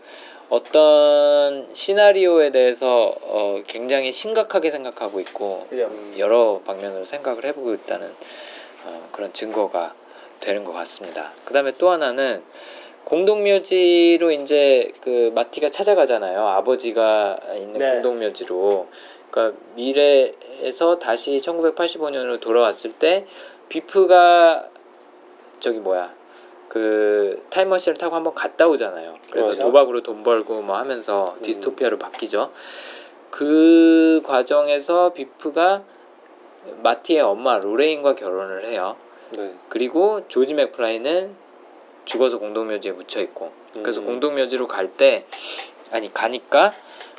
[0.49, 5.85] 어떤 시나리오에 대해서 어, 굉장히 심각하게 생각하고 있고 그죠.
[5.85, 8.13] 음, 여러 방면으로 생각을 해보고 있다는
[8.87, 9.95] 어, 그런 증거가
[10.41, 11.33] 되는 것 같습니다.
[11.45, 12.43] 그 다음에 또 하나는
[13.05, 16.47] 공동묘지로 이제 그 마티가 찾아가잖아요.
[16.47, 17.93] 아버지가 있는 네.
[17.93, 18.89] 공동묘지로.
[19.31, 23.27] 그러니까 미래에서 다시 1985년으로 돌아왔을 때
[23.71, 24.69] 비프가
[25.61, 26.15] 저기 뭐야
[26.69, 29.17] 그 타임머신을 타고 한번 갔다 오잖아요.
[29.31, 29.63] 그래서 그렇죠.
[29.63, 31.43] 도박으로 돈 벌고 뭐 하면서 음.
[31.43, 32.53] 디스토피아로 바뀌죠.
[33.31, 35.83] 그 과정에서 비프가
[36.83, 38.97] 마티의 엄마 로레인과 결혼을 해요.
[39.37, 39.55] 네.
[39.69, 41.35] 그리고 조지 맥플라이는
[42.05, 44.07] 죽어서 공동묘지에 묻혀 있고 그래서 음.
[44.07, 45.25] 공동묘지로 갈 때
[45.93, 46.73] 아니 가니까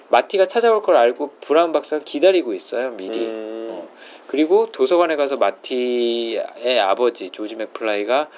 [0.09, 3.87] 마티가 찾아올 걸 알고 브라운 박사가 기다리고 있어요 미리 음, 어.
[4.31, 8.29] 그리고 도서관에 가서 마티의 아버지 조지 맥플라이가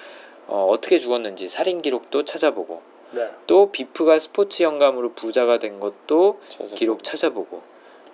[0.47, 2.81] 어, 어떻게 죽었는지 살인 기록도 찾아보고
[3.11, 3.29] 네.
[3.45, 6.75] 또 비프가 스포츠 영감으로 부자가 된 것도 찾아보고.
[6.75, 7.61] 기록 찾아보고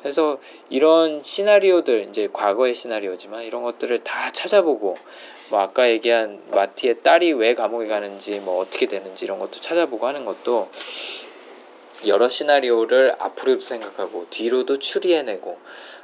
[0.04, 4.98] 해서 이런 시나리오들 이제 과거의 시나리오지만 이런 것들을 다 찾아보고
[5.50, 10.26] 뭐 아까 얘기한 마티의 딸이 왜 감옥에 가는지 뭐 어떻게 되는지 이런 것도 찾아보고 하는
[10.26, 10.70] 것도
[12.08, 15.58] 여러 시나리오를 앞으로도 생각하고 뒤로도 추리해내고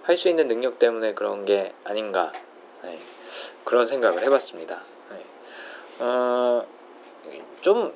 [0.03, 2.31] 할 수 있는 능력 때문에 그런 게 아닌가
[2.83, 2.99] 네,
[3.63, 4.83] 그런 생각을 해봤습니다.
[5.11, 5.17] 네.
[5.99, 6.65] 어,
[7.61, 7.91] 좀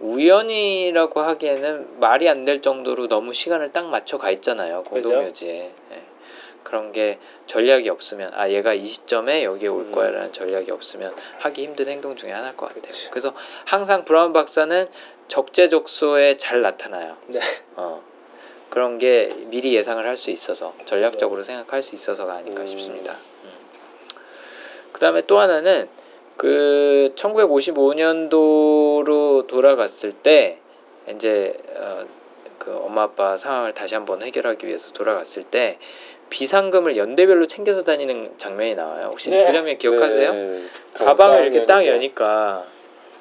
[0.00, 4.82] 우연이라고 하기에는 말이 안 될 정도로 너무 시간을 딱 맞춰 가 있잖아요?
[4.84, 6.02] 공동묘지에 예.
[6.64, 9.92] 그런 게 전략이 없으면 아 얘가 이 시점에 여기에 올 음.
[9.92, 12.82] 거야라는 전략이 없으면 하기 힘든 행동 중에 하나일 것 같아요.
[12.82, 13.10] 그치.
[13.10, 13.34] 그래서
[13.66, 14.88] 항상 브라운 박사는
[15.30, 17.16] 적재적소에 잘 나타나요.
[17.28, 17.40] 네.
[17.76, 18.02] 어.
[18.68, 22.66] 그런 게 미리 예상을 할 수 있어서 전략적으로 생각할 수 있어서가 아닐까 음.
[22.66, 23.12] 싶습니다.
[23.12, 23.50] 음.
[24.92, 25.88] 그다음에 또 하나는
[26.36, 30.58] 그 1955년도로 돌아갔을 때
[31.14, 32.04] 이제 어,
[32.58, 35.78] 그 엄마 아빠 상황을 다시 한번 해결하기 위해서 돌아갔을 때
[36.28, 39.08] 비상금을 연대별로 챙겨서 다니는 장면이 나와요.
[39.10, 39.46] 혹시 네.
[39.46, 40.32] 그 장면 기억하세요?
[40.32, 40.64] 네.
[40.94, 42.64] 가방을 이렇게 딱 여니까.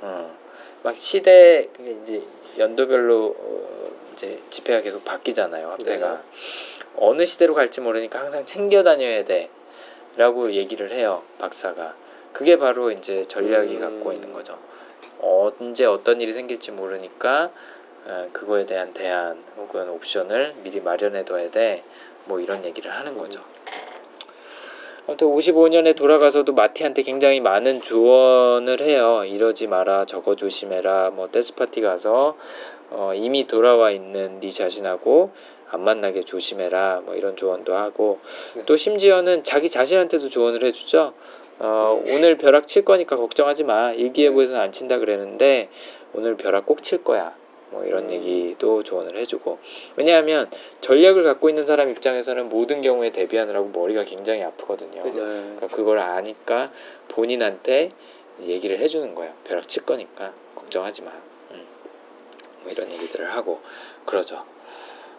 [0.01, 0.38] 어,
[0.83, 1.69] 막 시대
[2.03, 2.23] 이제
[2.57, 6.19] 연도별로 어, 이제 지폐가 계속 바뀌잖아요 화폐가 네.
[6.97, 11.95] 어느 시대로 갈지 모르니까 항상 챙겨 다녀야 돼라고 얘기를 해요 박사가
[12.33, 13.79] 그게 바로 이제 전략이 음.
[13.79, 14.57] 갖고 있는 거죠
[15.19, 17.51] 언제 어떤 일이 생길지 모르니까
[18.05, 21.83] 어, 그거에 대한 대안 혹은 옵션을 미리 마련해 둬야 돼
[22.29, 23.43] 뭐 이런 얘기를 하는 거죠.
[25.09, 29.23] 아무튼 55년에 돌아가서도 마티한테 굉장히 많은 조언을 해요.
[29.25, 31.09] 이러지 마라, 저거 조심해라.
[31.09, 32.37] 뭐 댄스파티 가서
[32.91, 35.31] 어, 이미 돌아와 있는 네 자신하고
[35.71, 37.01] 안 만나게 조심해라.
[37.05, 38.19] 뭐 이런 조언도 하고
[38.53, 38.61] 네.
[38.67, 41.13] 또 심지어는 자기 자신한테도 조언을 해주죠.
[41.57, 43.91] 어, 오늘 벼락 칠 거니까 걱정하지 마.
[43.93, 45.69] 일기예보에서는 안 친다 그랬는데
[46.13, 47.33] 오늘 벼락 꼭 칠 거야.
[47.71, 48.11] 뭐 이런 음.
[48.11, 49.59] 얘기도 조언을 해주고
[49.95, 50.49] 왜냐하면
[50.81, 55.03] 전략을 갖고 있는 사람 입장에서는 모든 경우에 대비하느라고 머리가 굉장히 아프거든요.
[55.03, 55.25] 그죠.
[55.25, 55.31] 네.
[55.41, 56.71] 그러니까 그걸 아니까
[57.09, 57.91] 본인한테
[58.41, 59.33] 얘기를 해주는 거예요.
[59.43, 61.11] 벼락 칠 거니까 걱정하지 마.
[61.51, 61.65] 음.
[62.63, 63.59] 뭐 이런 얘기들을 하고
[64.05, 64.43] 그러죠.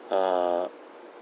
[0.09, 0.69] 어,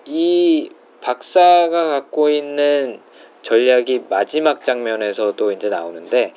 [0.05, 0.70] 이
[1.01, 3.01] 박사가 갖고 있는
[3.49, 6.34] 전략이 마지막 장면에서도 이제 나오는데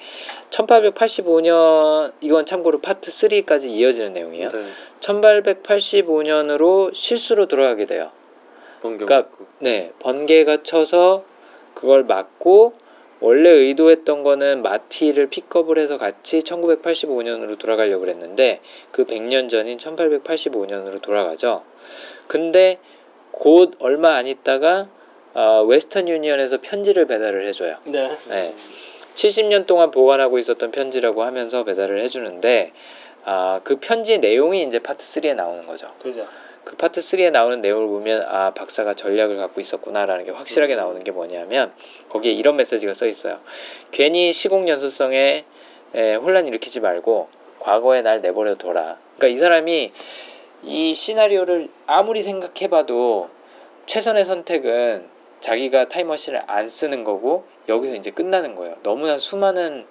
[0.49, 4.49] 1885년 이건 참고로 파트 3까지 이어지는 내용이에요.
[4.49, 4.64] 네.
[5.01, 8.12] 1885년으로 실수로 돌아가게 돼요.
[8.82, 9.45] 번개 그러니까 맞고.
[9.59, 11.26] 네, 번개가 쳐서
[11.74, 12.72] 그걸 맞고
[13.20, 21.64] 원래 의도했던 거는 마티를 픽업을 해서 같이 1985년으로 돌아가려고 그랬는데 그 100년 전인 1885년으로 돌아가죠.
[22.28, 22.80] 근데
[23.32, 24.88] 곧 얼마 안 있다가
[25.34, 27.78] 어, Western Union에서 편지를 배달을 해줘요.
[27.86, 28.10] 네.
[28.30, 28.54] 네.
[29.16, 32.72] 70년 동안 보관하고 있었던 편지라고 하면서 배달을 해주는데
[33.24, 35.88] 아, 그 편지 내용이 이제 파트 3에 나오는 거죠.
[36.02, 36.26] 그죠.
[36.64, 41.12] 그 파트 3에 나오는 내용을 보면 아 박사가 전략을 갖고 있었구나라는 게 확실하게 나오는 게
[41.12, 41.72] 뭐냐면
[42.10, 43.40] 거기에 이런 메시지가 써 있어요.
[43.92, 45.46] 괜히 시공 연소성에
[45.94, 47.30] 에, 혼란 일으키지 말고
[47.60, 48.98] 과거에 날 내버려 둬라.
[49.18, 49.92] 그러니까 이 사람이
[50.64, 53.30] 이 시나리오를 아무리 생각해봐도
[53.88, 55.06] 최선의 선택은
[55.42, 58.76] 자기가 타임머신을 안 쓰는 거고 여기서 이제 끝나는 거예요.
[58.84, 59.86] 너무나 수많은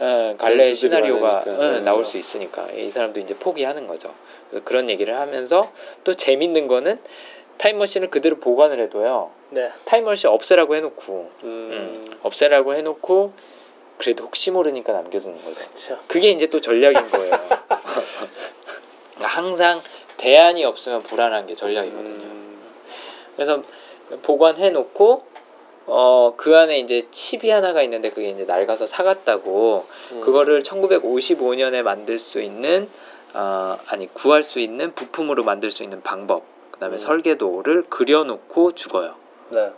[0.00, 1.38] 어, 갈래의 변수들이 시나리오가.
[1.38, 2.04] 어, 네, 나올 그렇죠.
[2.10, 4.12] 수 있으니까 이 사람도 이제 포기하는 거죠.
[4.50, 5.72] 그래서 그런 얘기를 하면서
[6.04, 7.00] 또 재밌는 거는
[7.58, 9.30] 타임머신을 그대로 보관을 해둬요.
[9.50, 9.70] 네.
[9.84, 11.48] 타임머신 없애라고 해놓고 음.
[11.48, 13.32] 음, 없애라고 해놓고
[13.98, 15.54] 그래도 혹시 모르니까 남겨두는 거죠.
[15.54, 15.98] 그렇죠.
[16.06, 17.30] 그게 이제 또 전략인 거예요.
[19.14, 19.80] 그러니까 항상
[20.18, 22.24] 대안이 없으면 불안한 게 전략이거든요.
[22.24, 22.58] 음.
[23.36, 23.62] 그래서
[24.22, 25.24] 보관해 놓고
[25.86, 30.20] 어 그 안에 이제 칩이 하나가 있는데 그게 이제 낡아서 사갔다고 음.
[30.20, 32.88] 그거를 1955년에 만들 수 있는
[33.34, 36.98] 어 아니 구할 수 있는 부품으로 만들 수 있는 방법 그다음에 음.
[36.98, 39.14] 설계도를 그려놓고 죽어요.
[39.50, 39.72] 네.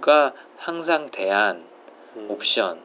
[0.00, 1.64] 그러니까 항상 대안,
[2.16, 2.26] 음.
[2.30, 2.78] 옵션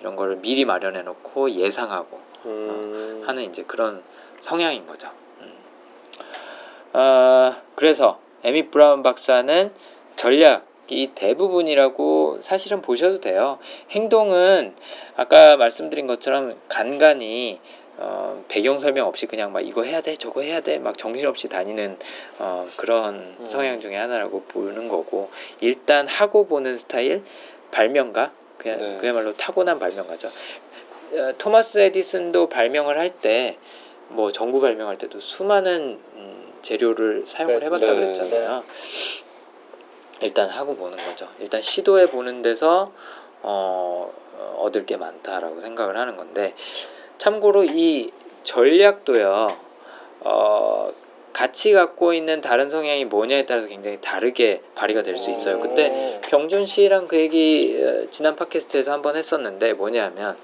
[0.00, 3.22] 이런 거를 미리 마련해 놓고 예상하고 음.
[3.26, 4.02] 하는 이제 그런
[4.40, 5.08] 성향인 거죠.
[5.40, 5.52] 음.
[6.92, 9.70] 아, 그래서 에미 브라운 박사는
[10.16, 13.58] 전략이 대부분이라고 사실은 보셔도 돼요.
[13.90, 14.74] 행동은
[15.16, 17.60] 아까 말씀드린 것처럼 간간히
[18.02, 21.98] 어, 배경 설명 없이 그냥 막 이거 해야 돼 저거 해야 돼 막 정신없이 다니는
[22.38, 23.46] 어, 그런 음.
[23.48, 25.30] 성향 중에 하나라고 보는 거고
[25.60, 27.22] 일단 하고 보는 스타일
[27.70, 28.96] 발명가 그냥 네.
[28.98, 30.28] 그야말로 타고난 발명가죠.
[30.28, 33.58] 어, 토마스 에디슨도 발명을 할 때
[34.12, 36.09] 뭐 전구 발명할 때도 수많은 음,
[36.62, 37.94] 재료를 사용을 해봤다 네.
[37.94, 38.62] 그랬잖아요.
[40.22, 41.28] 일단 하고 보는 거죠.
[41.38, 42.92] 일단 시도해 보는 데서
[43.42, 46.54] 어, 어, 얻을 게 많다라고 생각을 하는 건데
[47.18, 48.10] 참고로 이
[48.44, 49.48] 전략도요.
[50.20, 50.92] 어,
[51.32, 55.60] 같이 갖고 있는 다른 성향이 뭐냐에 따라서 굉장히 다르게 발휘가 될 수 있어요.
[55.60, 60.36] 그때 병준 씨랑 그 얘기 어, 지난 팟캐스트에서 한번 했었는데 뭐냐면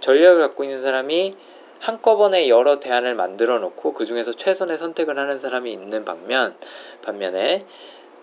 [0.00, 1.34] 전략을 갖고 있는 사람이
[1.80, 6.56] 한꺼번에 여러 대안을 만들어 놓고 그 중에서 최선의 선택을 하는 사람이 있는 반면
[7.02, 7.64] 반면에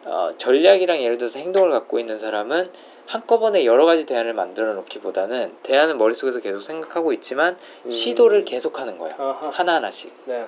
[0.05, 2.69] 어, 전략이랑 예를 들어서 행동을 갖고 있는 사람은
[3.05, 7.91] 한꺼번에 여러 가지 대안을 만들어 놓기보다는 대안은 머릿속에서 계속 생각하고 있지만 음.
[7.91, 9.11] 시도를 계속하는 거야.
[9.17, 9.49] 아하.
[9.49, 10.11] 하나하나씩.
[10.25, 10.45] 네.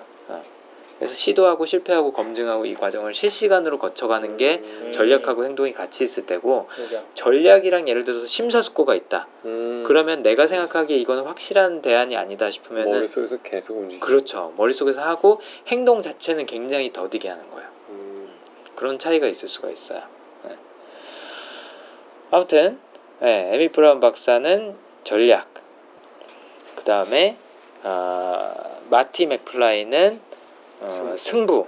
[0.97, 4.91] 그래서 시도하고 실패하고 검증하고 이 과정을 실시간으로 거쳐가는 게 음.
[4.93, 7.03] 전략하고 행동이 같이 있을 때고 그죠.
[7.13, 9.27] 전략이랑 예를 들어서 심사숙고가 있다.
[9.43, 9.83] 음.
[9.85, 14.53] 그러면 내가 생각하기에 이거는 확실한 대안이 아니다 싶으면은 머릿속에서 계속 움직이고 그렇죠.
[14.57, 17.67] 머릿속에서 하고 행동 자체는 굉장히 더디게 하는 거예요.
[17.89, 18.29] 음.
[18.75, 20.01] 그런 차이가 있을 수가 있어요.
[20.43, 20.55] 네.
[22.31, 22.79] 아무튼
[23.19, 25.53] 네, 에미 브라운 박사는 전략.
[26.75, 27.37] 그 다음에
[27.83, 28.53] 아,
[28.89, 30.19] 마티 맥플라이는
[30.85, 31.17] 어, 승부.
[31.17, 31.67] 승부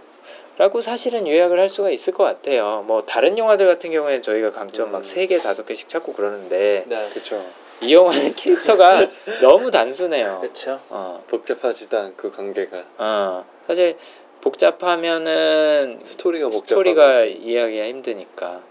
[0.57, 2.84] 라고 사실은 요약을 할 수가 있을 것 같아요.
[2.88, 4.91] 뭐 다른 영화들 같은 경우에는 저희가 강점 음.
[4.94, 7.10] 막세 개 다섯 개씩 찾고 그러는데 네.
[7.14, 7.45] 그쵸
[7.81, 9.07] 이 영화는 캐릭터가
[9.41, 10.39] 너무 단순해요.
[10.41, 10.80] 그렇죠.
[10.89, 13.98] 어, 복잡하지도 않고 관계가 어, 사실
[14.41, 17.31] 복잡하면은 스토리가 스토리가 거지.
[17.44, 18.61] 이해하기가 힘드니까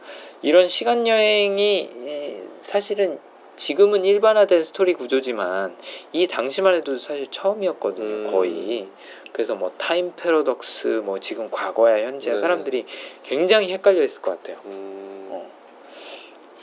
[0.43, 3.18] 이런 시간 여행이 에, 사실은
[3.56, 5.77] 지금은 일반화된 스토리 구조지만
[6.12, 8.31] 이 당시만 해도 사실 처음이었거든요 음.
[8.31, 8.89] 거의
[9.37, 12.41] 그래서 뭐 time paradox 뭐 지금 과거야 현재야 네.
[12.41, 12.87] 사람들이
[13.23, 15.29] 굉장히 헷갈렸을 것 같아요 음.
[15.31, 15.51] 어.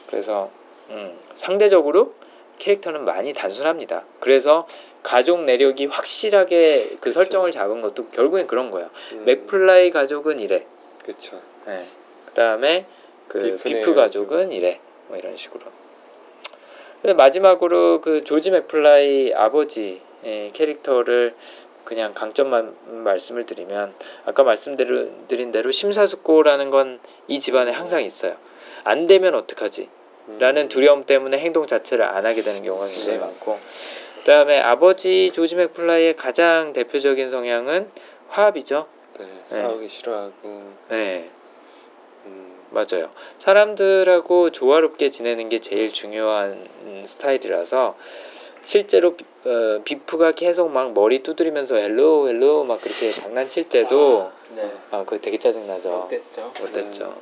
[0.08, 0.50] 그래서
[0.90, 2.16] 음, 상대적으로
[2.58, 4.68] 캐릭터는 많이 단순합니다 그래서
[5.04, 7.12] 가족 내력이 확실하게 그 그쵸.
[7.12, 9.26] 설정을 잡은 것도 결국엔 그런 거예요 음.
[9.26, 10.66] 맥플라이 가족은 이래
[11.06, 11.80] 그쵸 네.
[12.26, 12.88] 그다음에
[13.28, 14.80] 그 비프 가족은 이래
[15.10, 15.62] 뭐 이런 식으로.
[17.16, 21.36] 마지막으로 그 조지 맥플라이 아버지 의 캐릭터를
[21.84, 23.94] 그냥 강점만 말씀을 드리면
[24.26, 28.36] 아까 말씀드린 대로 심사숙고라는 건 이 집안에 항상 있어요.
[28.84, 29.90] 안 되면 어떡하지?
[30.30, 30.38] 음.
[30.40, 33.18] 라는 두려움 때문에 행동 자체를 안 하게 되는 경우가 굉장히 네.
[33.18, 33.60] 많고
[34.20, 37.90] 그다음에 아버지 조지 맥플라이의 가장 대표적인 성향은
[38.30, 38.88] 화합이죠.
[39.20, 41.30] 네, 싸우기 싫어하고 네.
[42.26, 42.54] 음.
[42.72, 43.10] 맞아요.
[43.40, 47.96] 사람들하고 조화롭게 지내는 게 제일 중요한 음, 스타일이라서
[48.66, 54.32] 실제로 비, 어, 비프가 계속 막 머리 두드리면서 hello hello 막 그렇게 장난칠 때도 아,
[54.56, 54.72] 네.
[54.92, 55.90] 아 그거 되게 짜증나죠.
[55.90, 56.54] 어땠죠?
[56.60, 57.16] 못됐죠.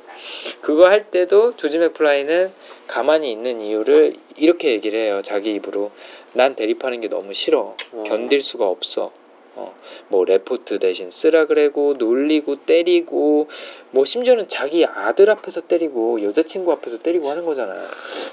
[0.60, 2.52] 그거 할 때도 조지 맥플라이는
[2.86, 5.20] 가만히 있는 이유를 이렇게 얘기를 해요.
[5.22, 5.90] 자기 입으로
[6.32, 7.74] 난 대립하는 게 너무 싫어.
[7.92, 8.04] 어.
[8.06, 9.12] 견딜 수가 없어.
[9.54, 9.74] 어,
[10.08, 13.48] 뭐 레포트 대신 쓰라 그래고 놀리고 때리고
[13.90, 17.86] 뭐 심지어는 자기 아들 앞에서 때리고 여자친구 앞에서 때리고 하는 거잖아요.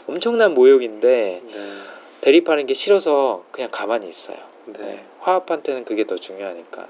[0.07, 1.53] 엄청난 모욕인데 네.
[2.21, 4.37] 대립하는 게 싫어서 그냥 가만히 있어요.
[4.65, 4.79] 네.
[4.79, 6.87] 네, 화합한테는 그게 더 중요하니까.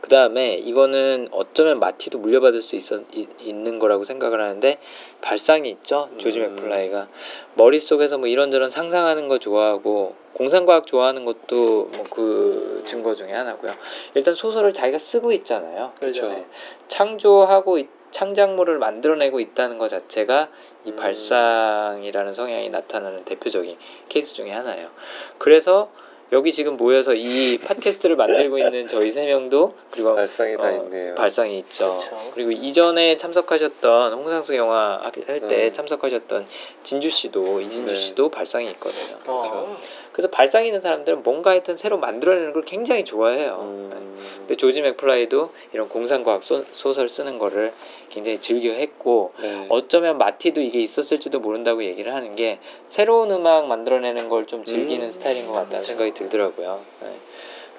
[0.00, 4.78] 그 다음에 이거는 어쩌면 마티도 물려받을 수 있어, 이, 있는 거라고 생각을 하는데
[5.20, 6.54] 발상이 있죠 조지 음.
[6.54, 7.08] 맥플라이가
[7.54, 13.74] 머릿속에서 뭐 이런저런 상상하는 거 좋아하고 공상과학 좋아하는 것도 뭐 그 증거 중에 하나고요
[14.14, 16.28] 일단 소설을 자기가 쓰고 있잖아요 그렇죠.
[16.28, 16.46] 네.
[16.86, 20.48] 창조하고 있- 창작물을 만들어내고 있다는 것 자체가
[20.88, 20.96] 이 음.
[20.96, 23.76] 발상이라는 성향이 나타나는 대표적인
[24.08, 24.88] 케이스 중에 하나예요.
[25.36, 25.90] 그래서
[26.30, 31.14] 여기 지금 모여서 이 팟캐스트를 만들고 있는 저희 세 명도 그리고 발상이 다 어, 있네요.
[31.14, 31.96] 발상이 있죠.
[31.96, 32.30] 그쵸.
[32.34, 35.72] 그리고 이전에 참석하셨던 홍상수 영화 할때 네.
[35.72, 36.46] 참석하셨던
[36.82, 37.98] 진주 씨도 이진주 네.
[37.98, 39.18] 씨도 발상이 있거든요.
[39.26, 39.78] 어.
[40.18, 43.56] 그래서 발상 있는 사람들은 뭔가 하여튼 새로 만들어내는 걸 굉장히 좋아해요.
[43.92, 43.96] 네.
[43.98, 44.34] 음.
[44.38, 47.72] 근데 조지 맥플라이도 이런 공상과학 소, 소설 쓰는 거를
[48.08, 49.66] 굉장히 즐겨 했고 네.
[49.68, 52.58] 어쩌면 마티도 이게 있었을지도 모른다고 얘기를 하는 게
[52.88, 55.12] 새로운 음악 만들어내는 걸 좀 즐기는 음.
[55.12, 56.80] 스타일인 것 같다는 생각이 들더라고요.
[57.02, 57.08] 네.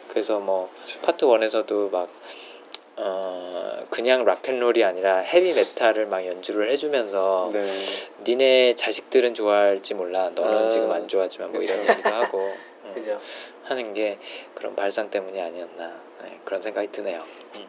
[0.08, 1.00] 그래서 뭐 그쵸.
[1.02, 2.08] 파트 1에서도 막
[3.02, 7.66] 어, 그냥 락앤롤이 아니라 헤비 메탈을 막 연주를 해주면서 네.
[8.26, 11.92] 니네 자식들은 좋아할지 몰라 너는 아, 지금 안 좋아하지만 뭐 이런 그쵸.
[11.94, 12.40] 얘기도 하고
[12.84, 13.20] 음.
[13.64, 14.18] 하는 게
[14.54, 15.94] 그런 발상 때문이 아니었나
[16.24, 17.24] 네, 그런 생각이 드네요.
[17.56, 17.68] 음.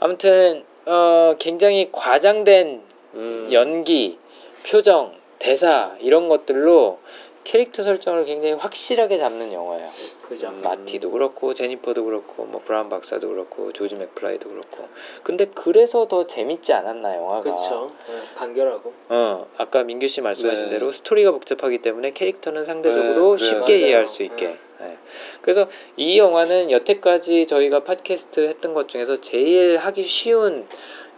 [0.00, 2.82] 아무튼 어, 굉장히 과장된
[3.14, 3.48] 음.
[3.52, 4.18] 연기,
[4.66, 6.98] 표정, 대사 이런 것들로
[7.46, 9.88] 캐릭터 설정을 굉장히 확실하게 잡는 영화예요.
[10.28, 10.48] 그죠.
[10.48, 14.88] 음, 마티도 그렇고 제니퍼도 그렇고 뭐 브라운 박사도 그렇고 조지 맥플라이도 그렇고
[15.22, 17.92] 근데 그래서 더 재밌지 않았나 영화가 그렇죠.
[18.08, 18.92] 네, 간결하고.
[19.10, 20.70] 어 아까 민규 씨 말씀하신 네.
[20.70, 23.76] 대로 스토리가 복잡하기 때문에 캐릭터는 상대적으로 네, 쉽게 맞아요.
[23.76, 24.58] 이해할 수 있게 네.
[24.80, 24.98] 네.
[25.40, 30.66] 그래서 이 영화는 여태까지 저희가 팟캐스트 했던 것 중에서 제일 하기 쉬운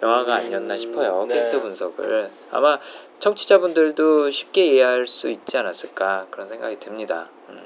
[0.03, 1.35] 영화가 아니었나 음, 싶어요 네.
[1.35, 2.79] 캐릭터 분석을 아마
[3.21, 7.61] 청취자분들도 쉽게 이해할 수 있지 않았을까 그런 생각이 듭니다 음.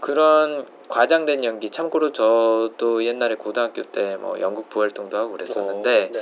[0.00, 6.20] 그런 과장된 연기 참고로 저도 옛날에 고등학교 때 뭐 연극 부활동도 하고 그랬었는데 네.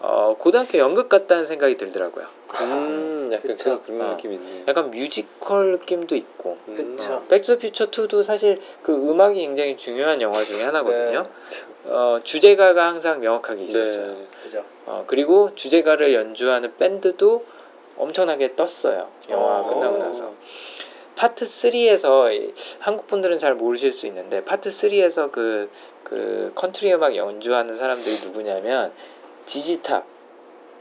[0.00, 2.66] 어, 고등학교 연극 같다는 생각이 들더라고요 음,
[3.32, 3.64] 약간 그쵸.
[3.64, 4.10] 그런 그런 어.
[4.10, 4.64] 느낌 있네요.
[4.68, 6.74] 약간 뮤지컬 느낌도 있고 음.
[6.74, 7.24] 그쵸.
[7.28, 11.22] 백투퓨처 2도 사실 그 음악이 굉장히 중요한 영화 중에 하나거든요.
[11.22, 11.90] 네.
[11.90, 14.06] 어, 주제가가 항상 명확하게 있었어요.
[14.14, 14.26] 네.
[14.42, 14.64] 그죠.
[14.86, 17.44] 어, 그리고 주제가를 연주하는 밴드도
[17.96, 19.08] 엄청나게 떴어요.
[19.30, 19.66] 영화 어.
[19.66, 20.34] 끝나고 나서.
[21.16, 25.68] 파트 3에서 한국 분들은 잘 모르실 수 있는데 파트 3에서 그,
[26.04, 28.92] 그 컨트리 음악 연주하는 사람들이 누구냐면
[29.44, 30.17] ZZ Top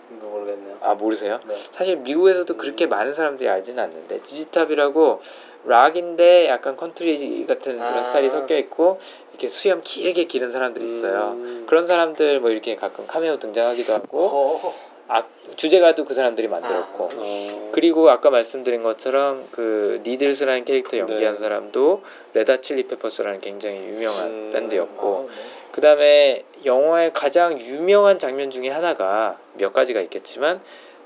[0.09, 0.77] 모르겠네요.
[0.81, 1.39] 아 모르세요?
[1.47, 1.55] 네.
[1.55, 5.21] 사실 미국에서도 그렇게 많은 사람들이 알지는 않는데 ZZ Top이라고
[5.65, 8.03] 락인데 약간 컨트리 같은 그런 아.
[8.03, 8.99] 스타일이 섞여 있고
[9.31, 11.33] 이렇게 수염 길게 기른 사람들이 있어요.
[11.35, 11.65] 음.
[11.67, 14.86] 그런 사람들 뭐 이렇게 가끔 카메오 등장하기도 하고 어.
[15.07, 15.23] 아,
[15.55, 17.15] 주제가도 그 사람들이 만들었고 아.
[17.15, 17.69] 어.
[17.73, 21.41] 그리고 아까 말씀드린 것처럼 그 니들스라는 캐릭터 연기한 네.
[21.41, 22.03] 사람도
[22.33, 24.49] Red Hot Chili Peppers라는 굉장히 유명한 음.
[24.51, 25.37] 밴드였고 어, 네.
[25.71, 30.59] 그 다음에 영화의 가장 유명한 장면 중에 하나가 몇 가지가 있겠지만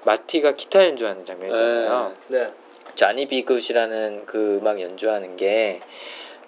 [0.05, 2.13] 마티가 기타 연주하는 장면이잖아요.
[2.29, 2.51] 네.
[2.95, 3.39] Johnny B.
[3.39, 5.81] Goode이라는 그 음악 연주하는 게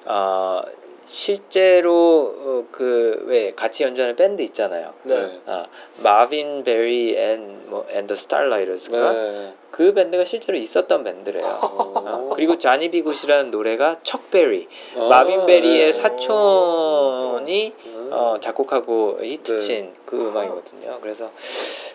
[0.05, 0.61] 어,
[1.05, 4.93] 실제로 어, 그왜 같이 연주하는 밴드 있잖아요.
[5.03, 5.41] 네.
[5.45, 5.65] 아
[6.03, 9.53] 마빈 베리 and 뭐 and the Starlighters가 네.
[9.71, 11.43] 그 밴드가 실제로 있었던 밴드래요.
[11.95, 13.00] 아, 그리고 Johnny B.
[13.00, 15.93] Goode이라는 노래가 척 베리 아, 마빈 베리의 네.
[15.93, 18.09] 사촌이 음.
[18.11, 20.99] 어, 작곡하고 히트친 그 음악이거든요.
[21.01, 21.30] 그래서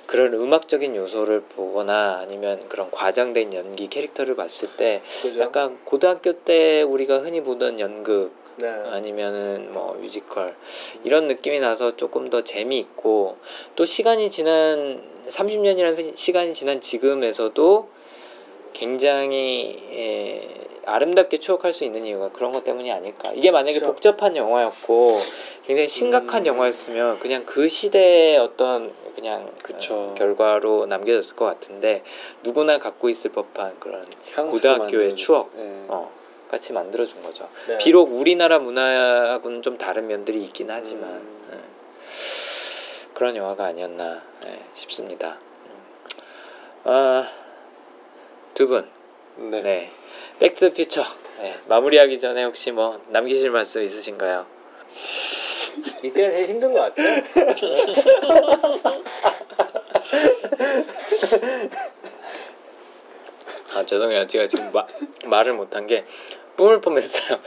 [0.09, 5.41] 그런 음악적인 요소를 보거나 아니면 그런 과장된 연기 캐릭터를 봤을 때 그죠?
[5.41, 8.69] 약간 고등학교 때 우리가 흔히 보던 연극 네.
[8.69, 10.57] 아니면은 뭐 뮤지컬
[11.05, 13.37] 이런 느낌이 나서 조금 더 재미있고
[13.77, 17.89] 또 시간이 지난 30년이라는 시간이 지난 지금에서도
[18.73, 23.33] 굉장히 예, 아름답게 추억할 수 있는 이유가 그런 것 때문이 아닐까.
[23.35, 23.93] 이게 만약에 그렇죠.
[23.93, 25.19] 복잡한 영화였고
[25.67, 26.47] 굉장히 심각한 음.
[26.47, 29.95] 영화였으면 그냥 그 시대의 어떤 그냥 그쵸.
[29.95, 32.03] 어, 결과로 남겨졌을 것 같은데
[32.45, 35.51] 누구나 갖고 있을 법한 그런 고등학교의 추억.
[35.57, 35.85] 네.
[35.89, 36.11] 어,
[36.49, 37.49] 같이 만들어준 거죠.
[37.67, 37.79] 네.
[37.79, 41.49] 비록 우리나라 문화하고는 좀 다른 면들이 있긴 하지만 음.
[41.53, 41.59] 예.
[43.15, 45.39] 그런 영화가 아니었나 예, 싶습니다.
[45.67, 46.21] 음.
[46.85, 47.31] 아,
[48.55, 48.89] 두 분,
[49.37, 49.61] 네.
[49.61, 49.91] 네,
[50.39, 51.05] 백투 퓨처
[51.39, 54.47] 네, 마무리하기 전에 혹시 뭐 남기실 말씀 있으신가요?
[56.03, 57.23] 이때가 제일 힘든 것 같아요.
[63.75, 64.85] 아 죄송해요, 제가 지금 마,
[65.27, 66.05] 말을 못한 게
[66.59, 67.39] 뿜을 뻔했어요.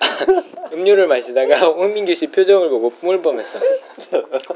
[0.72, 3.60] 음료를 마시다가 홍민규 씨 표정을 보고 뿜을 뻔했어.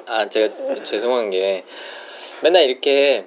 [0.07, 0.53] 아 제가
[0.85, 1.65] 죄송한 게
[2.43, 3.27] 맨날 이렇게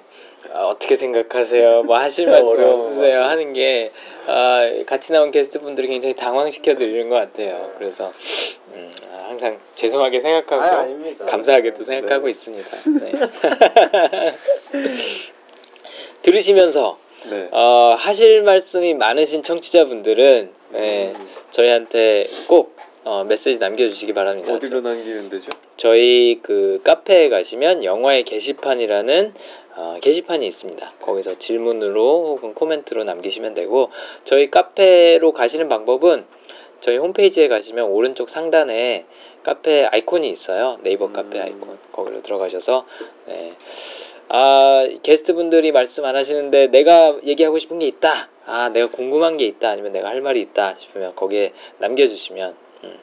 [0.52, 1.84] 아, 어떻게 생각하세요?
[1.84, 2.62] 뭐 하실 말씀.
[2.62, 3.22] 없으세요?
[3.22, 3.92] 하는 게
[4.26, 7.70] 아, 같이 나온 게스트 분들이 굉장히 당황시켜 드리는 것 같아요.
[7.78, 8.12] 그래서
[8.74, 11.26] 음, 아, 항상 죄송하게 생각하고 아.
[11.26, 12.30] 감사하게도 생각하고 네.
[12.32, 12.70] 있습니다.
[13.00, 13.12] 네.
[16.22, 16.98] 들으시면서
[17.30, 17.48] 네.
[17.50, 21.28] 어, 하실 말씀이 많으신 청취자분들은 네, 음.
[21.50, 24.52] 저희한테 꼭 어, 메시지 남겨주시기 바랍니다.
[24.54, 25.50] 어디로 남기면 되죠?
[25.76, 29.34] 저희 그 카페에 가시면 영화의 게시판이라는
[29.76, 30.92] 어, 게시판이 있습니다.
[31.00, 33.90] 거기서 질문으로 혹은 코멘트로 남기시면 되고
[34.24, 36.24] 저희 카페로 가시는 방법은
[36.80, 39.06] 저희 홈페이지에 가시면 오른쪽 상단에
[39.42, 40.78] 카페 아이콘이 있어요.
[40.82, 41.42] 네이버 카페 음.
[41.44, 42.86] 아이콘 거기로 들어가셔서
[43.26, 43.54] 네.
[44.28, 48.28] 아 게스트분들이 말씀 안 하시는데 내가 얘기하고 싶은 게 있다.
[48.46, 49.70] 아 내가 궁금한 게 있다.
[49.70, 52.98] 아니면 내가 할 말이 있다 싶으면 거기에 남겨주시면 음,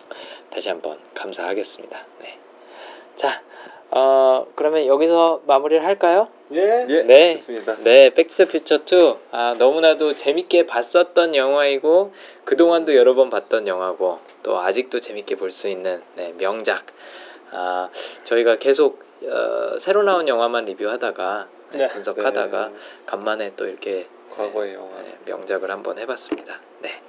[0.50, 2.06] 다시 한번 감사하겠습니다.
[2.22, 2.38] 네.
[3.16, 3.30] 자,
[3.92, 6.28] 어, 그러면 여기서 마무리를 할까요?
[6.54, 6.86] 예.
[6.90, 7.36] 예, 네.
[7.36, 7.76] 좋습니다.
[7.84, 9.16] 네, Back to the Future 2.
[9.32, 12.14] 아, 너무나도 재밌게 봤었던 영화이고
[12.46, 16.86] 그동안도 여러 번 봤던 영화고 또 아직도 재밌게 볼 수 있는 네, 명작.
[17.52, 17.90] 아,
[18.24, 21.88] 저희가 계속 어, 새로 나온 영화만 리뷰하다가 네, 네.
[21.88, 22.76] 분석하다가 네.
[23.06, 25.02] 간만에 또 이렇게 과거의 영화.
[25.02, 26.60] 네, 명작을 한번 해봤습니다.
[26.80, 27.02] 네.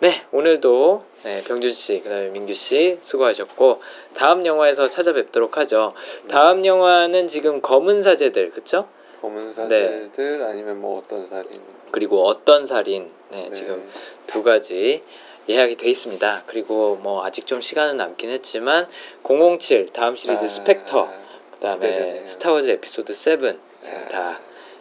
[0.00, 3.80] 네, 오늘도 네, 병준 씨, 그다음에 민규 씨 수고하셨고
[4.14, 5.94] 다음 영화에서 찾아뵙도록 하죠.
[6.28, 8.86] 다음 영화는 지금 검은 사제들, 그쵸?
[9.20, 11.62] 검은 사제들 아니면 뭐 어떤 살인.
[11.92, 13.52] 그리고 어떤 살인, 네, 네.
[13.52, 13.88] 지금
[14.26, 15.00] 두 가지
[15.48, 16.44] 예약이 돼 있습니다.
[16.46, 18.88] 그리고 뭐 아직 좀 시간은 남긴 했지만
[19.22, 21.10] 007 다음 시리즈 아, 스펙터,
[21.52, 22.26] 그다음에 기대되네요.
[22.26, 24.08] 스타워즈 에피소드 7 지금 아.
[24.08, 24.40] 다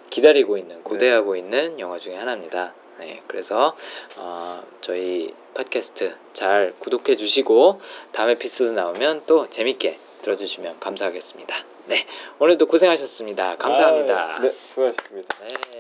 [0.10, 2.73] 기다리고 있는 고대하고 있는 영화 중에 하나입니다.
[2.99, 3.76] 네, 그래서
[4.18, 7.81] 어, 저희 팟캐스트 잘 구독해 주시고
[8.11, 11.56] 다음 에피소드 나오면 또 재밌게 들어주시면 감사하겠습니다.
[11.88, 12.06] 네,
[12.40, 13.56] 오늘도 고생하셨습니다.
[13.57, 14.40] 감사합니다.
[14.41, 15.38] 네, 수고하셨습니다.
[15.41, 15.80] 네.